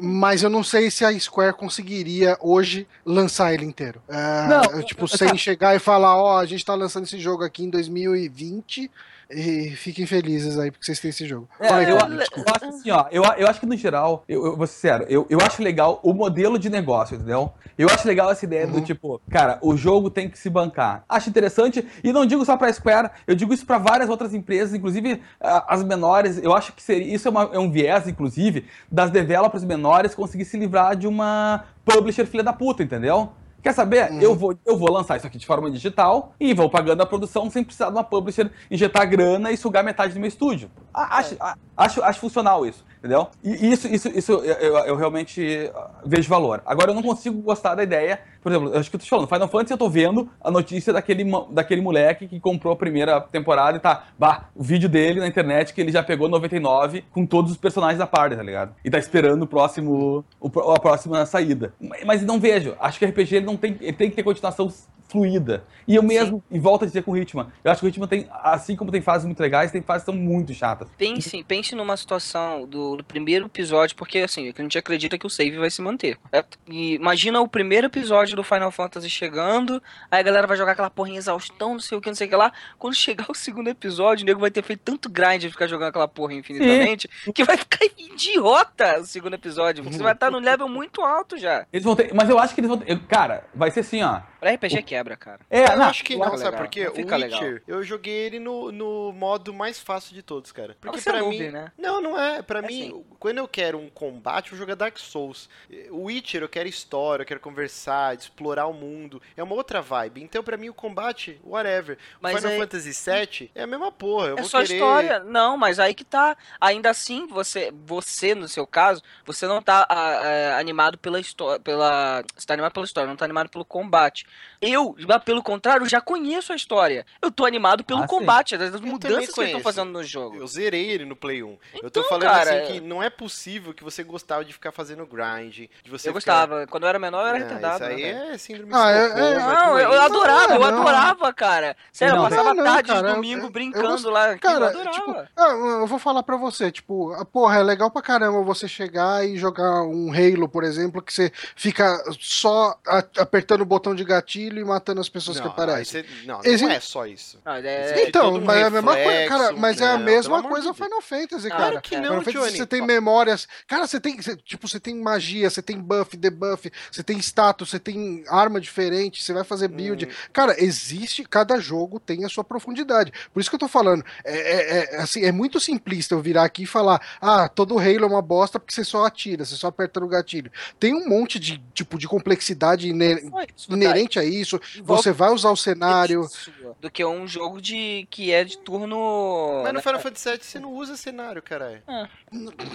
[0.00, 4.00] Mas eu não sei se a Square conseguiria hoje lançar ele inteiro.
[4.08, 5.16] Ah, Não, eu, tipo, tá.
[5.16, 8.90] sem chegar e falar, ó, a gente tá lançando esse jogo aqui em 2020
[9.34, 11.48] e fiquem felizes aí porque vocês têm esse jogo.
[11.58, 14.56] É, aí, eu, eu acho assim, ó, eu, eu acho que no geral, eu, eu
[14.56, 17.52] vou ser sério, eu, eu acho legal o modelo de negócio, entendeu?
[17.76, 18.84] Eu acho legal essa ideia do Uhum.
[18.84, 21.04] tipo, cara, o jogo tem que se bancar.
[21.08, 24.74] Acho interessante, e não digo só pra Square, eu digo isso pra várias outras empresas,
[24.74, 29.10] inclusive as menores, eu acho que seria, isso é, uma- é um viés, inclusive, das
[29.10, 33.32] developers menores conseguir se livrar de uma publisher filha da puta, entendeu?
[33.64, 34.10] Quer saber?
[34.10, 34.20] Uhum.
[34.20, 37.48] Eu, vou, eu vou lançar isso aqui de forma digital e vou pagando a produção
[37.48, 40.70] sem precisar de uma publisher injetar grana e sugar metade do meu estúdio.
[40.94, 41.36] A- Acho,
[41.76, 43.26] acho, acho funcional isso, entendeu?
[43.42, 46.62] E isso, isso, isso eu, eu- realmente ah, vejo valor.
[46.64, 48.20] Agora, eu não consigo gostar da ideia.
[48.40, 50.92] Por exemplo, acho que eu tô te falando, Final Fantasy eu tô vendo a notícia
[50.92, 55.26] daquele, daquele moleque que comprou a primeira temporada e tá, bah, o vídeo dele na
[55.26, 58.74] internet que ele já pegou 99 com todos os personagens da party, tá ligado?
[58.84, 61.74] E tá esperando o próximo, o, a próxima saída.
[62.04, 62.76] Mas não vejo.
[62.78, 64.70] Acho que RPG ele não tem, ele tem que ter continuação
[65.08, 65.64] fluida.
[65.86, 68.08] E eu mesmo, e volto a dizer com o Hitman, eu acho que o Hitman
[68.08, 70.88] tem, assim como tem fases muito legais, tem fases que são muito chatas.
[70.96, 75.30] Pense, pense numa situação do, do primeiro episódio, porque assim, a gente acredita que o
[75.30, 76.58] save vai se manter, correto?
[76.66, 80.90] E imagina o primeiro episódio do Final Fantasy chegando, aí a galera vai jogar aquela
[80.90, 82.52] porrinha exaustão, não sei o que, não sei o que lá.
[82.78, 85.88] Quando chegar o segundo episódio, o nego vai ter feito tanto grind de ficar jogando
[85.88, 89.84] aquela porra infinitamente, que vai ficar idiota o segundo episódio.
[89.84, 91.66] Você vai estar no level muito alto já.
[91.72, 94.20] Eles vão ter, mas eu acho que eles vão ter, cara, vai ser assim, ó.
[94.44, 95.40] Pra RPG quebra, cara.
[95.48, 96.84] É, eu não, acho que não sabe legal, por quê?
[96.84, 97.58] não O Witcher, legal.
[97.66, 100.76] eu joguei ele no, no modo mais fácil de todos, cara.
[100.78, 101.50] Porque você é pra noob, mim.
[101.50, 101.72] né?
[101.78, 102.42] Não, não é.
[102.42, 103.04] Pra É mim, sim.
[103.18, 105.48] Quando eu quero um combate, eu jogo a Dark Souls.
[105.90, 109.22] O Witcher, eu quero história, eu quero conversar, explorar o mundo.
[109.34, 110.22] É uma outra vibe.
[110.22, 111.96] Então, pra mim, o combate, whatever.
[112.20, 114.26] Mas Final aí- Fantasy VII é a mesma porra.
[114.28, 114.74] Eu É vou só querer...
[114.74, 115.20] história.
[115.20, 116.36] Não, mas aí que tá.
[116.60, 121.58] Ainda assim, você, você no seu caso, você não tá ah, ah, animado pela história.
[121.60, 122.22] Pela...
[122.36, 124.26] Você tá animado pela história, não tá animado pelo combate.
[124.60, 127.04] Eu, pelo contrário, já conheço a história.
[127.20, 130.36] Eu tô animado pelo Ah, combate, das mudanças que eles estão fazendo no jogo.
[130.36, 131.58] Eu zerei ele no Play 1.
[131.82, 134.72] eu tô Então, falando cara, assim que não é possível que você gostava de ficar
[134.72, 136.66] fazendo grind, de você Eu ficar- gostava.
[136.66, 137.84] Quando eu era menor, eu era Não, retardado.
[137.84, 140.04] Isso aí né, é síndrome Ah, é- de é- é Não, eu, eu doença.
[140.06, 140.66] adorava, eu Não.
[140.80, 141.76] adorava, cara.
[141.92, 142.28] Sério, eu Não.
[142.30, 144.38] passava É, não, tarde cara, de eu- domingo eu- brincando eu lá.
[144.38, 144.90] Cara, eu adorava.
[144.90, 148.66] tipo, ah, eu vou falar pra você, tipo, ah, porra, é legal pra caramba você
[148.66, 152.78] chegar e jogar um Halo, por exemplo, que você fica só
[153.18, 156.00] apertando o botão de gatilho e matando as pessoas que Não, aparecem.
[156.00, 157.38] aí você- não, não Exi- é só isso.
[157.44, 159.96] Ah, Existe é, Então, todo um mas é a mesma coisa, cara, mas é a
[159.98, 160.76] não, mesma coisa de Deus.
[160.76, 161.80] Final Fantasy, Claro cara.
[161.80, 162.56] que não, Final Fantasy Johnny.
[162.58, 163.48] você tem memórias.
[163.66, 167.70] Cara, você tem, você- tipo, você tem magia, você tem buff, debuff, você tem status,
[167.70, 170.06] você tem arma diferente, você vai fazer build.
[170.06, 170.08] Hum.
[170.32, 173.12] Cara, existe, cada jogo tem a sua profundidade.
[173.32, 176.44] Por isso que eu tô falando, é, é- é, assim, é muito simplista eu virar
[176.44, 179.68] aqui e falar, ah, todo Halo é uma bosta porque você só atira, você só
[179.68, 180.50] aperta no gatilho.
[180.78, 183.74] Tem um monte de, tipo, de complexidade ine- só
[184.18, 186.24] a isso, Envolve você vai usar o cenário...
[186.24, 189.60] sua, do que um jogo de que é de turno.
[189.62, 189.82] Mas no né?
[189.82, 191.82] Final Fantasy VII você não usa cenário, caralho.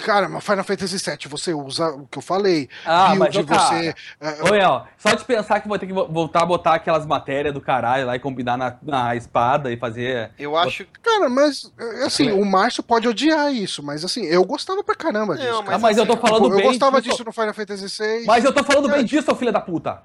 [0.06, 3.56] Cara, mas Final Fantasy VII você usa o que eu falei, Ah, mas, build, ô,
[3.56, 3.96] cara, você...
[4.22, 7.06] é, Oi, ó, só de pensar que vou ter que vo- voltar a botar aquelas
[7.06, 10.32] matérias do caralho lá e combinar na, na espada e fazer.
[10.40, 10.86] Eu acho.
[11.02, 15.36] Cara, mas é, assim, o Márcio pode odiar isso, mas assim, eu gostava pra caramba
[15.36, 15.48] disso.
[15.48, 15.76] Não, cara.
[15.76, 16.66] Ah, mas eu tô assim, falando eu bem.
[16.68, 17.10] gostava disso.
[17.18, 17.86] disso no Final Fantasy
[18.20, 18.26] VI.
[18.26, 20.02] Mas eu tô falando bem disso, seu filho da puta.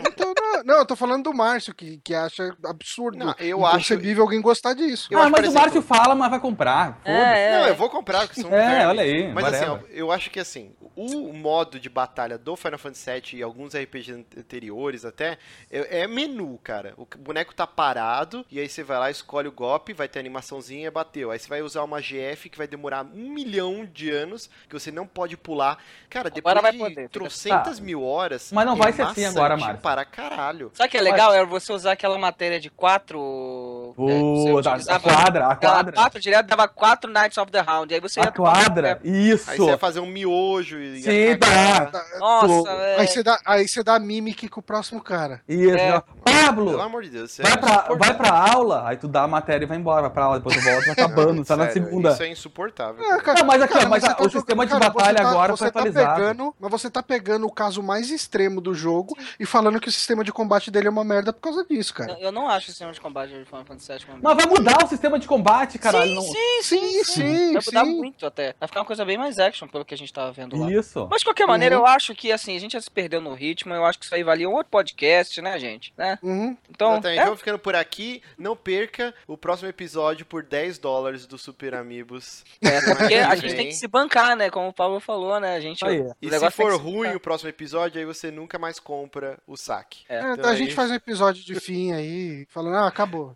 [0.00, 0.33] Então,
[0.64, 4.40] não, eu tô falando do Márcio, que, que acha absurdo, Não, eu acho- inconcebível alguém
[4.40, 5.08] gostar disso.
[5.10, 7.00] Eu ah, acho, mas por o exemplo- Márcio fala, mas vai comprar.
[7.04, 7.12] É,
[7.52, 7.58] é.
[7.60, 8.86] Não, eu vou comprar, porque são É, vermes.
[8.86, 12.78] olha aí, Mas assim, ó, eu acho que assim, o modo de batalha do Final
[12.78, 15.38] Fantasy VII e alguns RPGs an- anteriores até,
[15.70, 16.94] é, é menu, cara.
[16.96, 20.90] O boneco tá parado, e aí você vai lá, escolhe o golpe, vai ter animaçãozinha,
[20.90, 21.30] bateu.
[21.30, 24.90] Aí você vai usar uma GF que vai demorar um milhão de anos, que você
[24.90, 25.78] não pode pular.
[26.08, 27.84] Cara, depois Agora vai de poder, fica- trocentas Tá.
[27.84, 28.50] mil horas.
[28.52, 29.80] Mas não é vai ser assim agora, Márcio.
[29.82, 30.53] para caralho.
[30.74, 31.32] Sabe o que é legal?
[31.32, 33.94] É você usar aquela matéria de quatro.
[33.98, 35.92] é, você Pô, a, quadra, a quadra.
[35.92, 37.92] quatro direto, dava quatro Knights of the Round.
[37.92, 39.08] Aí você A ia quadra, pé.
[39.08, 39.50] isso.
[39.50, 41.00] Aí você vai fazer um miojo e.
[41.00, 41.02] ia
[41.34, 41.90] Sim, cagar.
[41.90, 42.04] tá.
[42.18, 42.70] Nossa.
[42.98, 45.40] Aí você dá, aí você dá mimic com o próximo cara.
[45.48, 45.76] Isso.
[45.76, 46.02] É.
[46.24, 47.30] Pablo, Pelo amor de Deus.
[47.32, 50.02] isso é vai pra, vai pra aula, aí tu dá a matéria e vai embora,
[50.02, 52.10] vai pra aula, depois tu volta, vai acabando, tá na segunda.
[52.10, 53.02] Isso é insuportável.
[53.04, 53.38] É, cara.
[53.40, 55.80] Não, mas aqui, ó, mas você a- o sistema de batalha tá- agora foi tá
[55.80, 56.54] atualizado.
[56.60, 60.22] Mas você tá pegando o caso mais extremo do jogo e falando que o sistema
[60.24, 62.12] de combate dele é uma merda por causa disso, cara.
[62.12, 64.46] Eu, eu não acho o sistema de combate de Final Fantasy VII uma Mas vai
[64.54, 66.10] mudar o sistema de combate, caralho.
[66.10, 66.22] sim, não...
[66.62, 67.96] sim, Sim, sim, Vai mudar sim.
[67.96, 68.54] muito até.
[68.58, 70.70] Vai ficar uma coisa bem mais action, pelo que a gente tava vendo lá.
[70.70, 71.06] Isso.
[71.10, 71.82] Mas de qualquer maneira, Uhum.
[71.82, 74.14] eu acho que assim, a gente já se perdeu no ritmo, eu acho que isso
[74.14, 75.92] aí valia um outro podcast, né, gente?
[75.96, 76.18] Né?
[76.22, 76.56] Uhum.
[76.70, 77.18] Então, Exatamente.
[77.20, 78.22] é, Vamos ficando por aqui.
[78.38, 82.44] Não perca o próximo episódio por 10 dólares do Super Amigos.
[82.62, 84.50] é, porque a gente tem que se bancar, né?
[84.50, 85.56] Como o Paulo falou, né?
[85.56, 85.84] A gente.
[85.84, 86.00] Aí.
[86.00, 90.04] o E se for ruim o próximo episódio, aí você nunca mais compra o saque.
[90.08, 90.20] É.
[90.24, 93.34] É, Então a aí- gente faz um episódio de fim aí, falando, ah, acabou.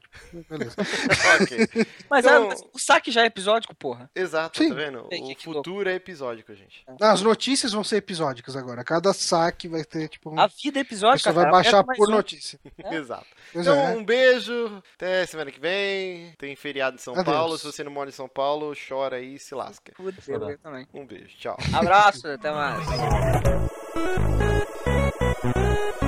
[0.49, 0.75] Beleza.
[1.43, 1.87] ok.
[2.09, 4.11] Mas, Então- é, mas o saque já é episódico, porra.
[4.15, 4.69] Exato, Sim.
[4.71, 5.07] tá vendo?
[5.11, 6.85] O futuro é episódico, gente.
[7.01, 8.83] As notícias vão ser episódicas agora.
[8.85, 10.41] Cada saque vai ter, tipo, um...
[10.41, 12.13] A vida é a episódica, pessoa vai baixar por um.
[12.13, 12.59] notícia.
[12.85, 12.95] É.
[12.97, 13.27] Exato.
[13.53, 13.97] Pois Então, é.
[13.97, 14.83] um beijo.
[14.95, 16.33] Até semana que vem.
[16.39, 17.37] Tem feriado em São Adeus.
[17.37, 17.59] Paulo.
[17.59, 19.93] Se você não mora em São Paulo, chora aí e se lasca.
[19.99, 20.87] Eu também.
[20.95, 21.37] Um beijo.
[21.39, 21.57] Tchau.
[21.73, 22.79] Abraço, até mais.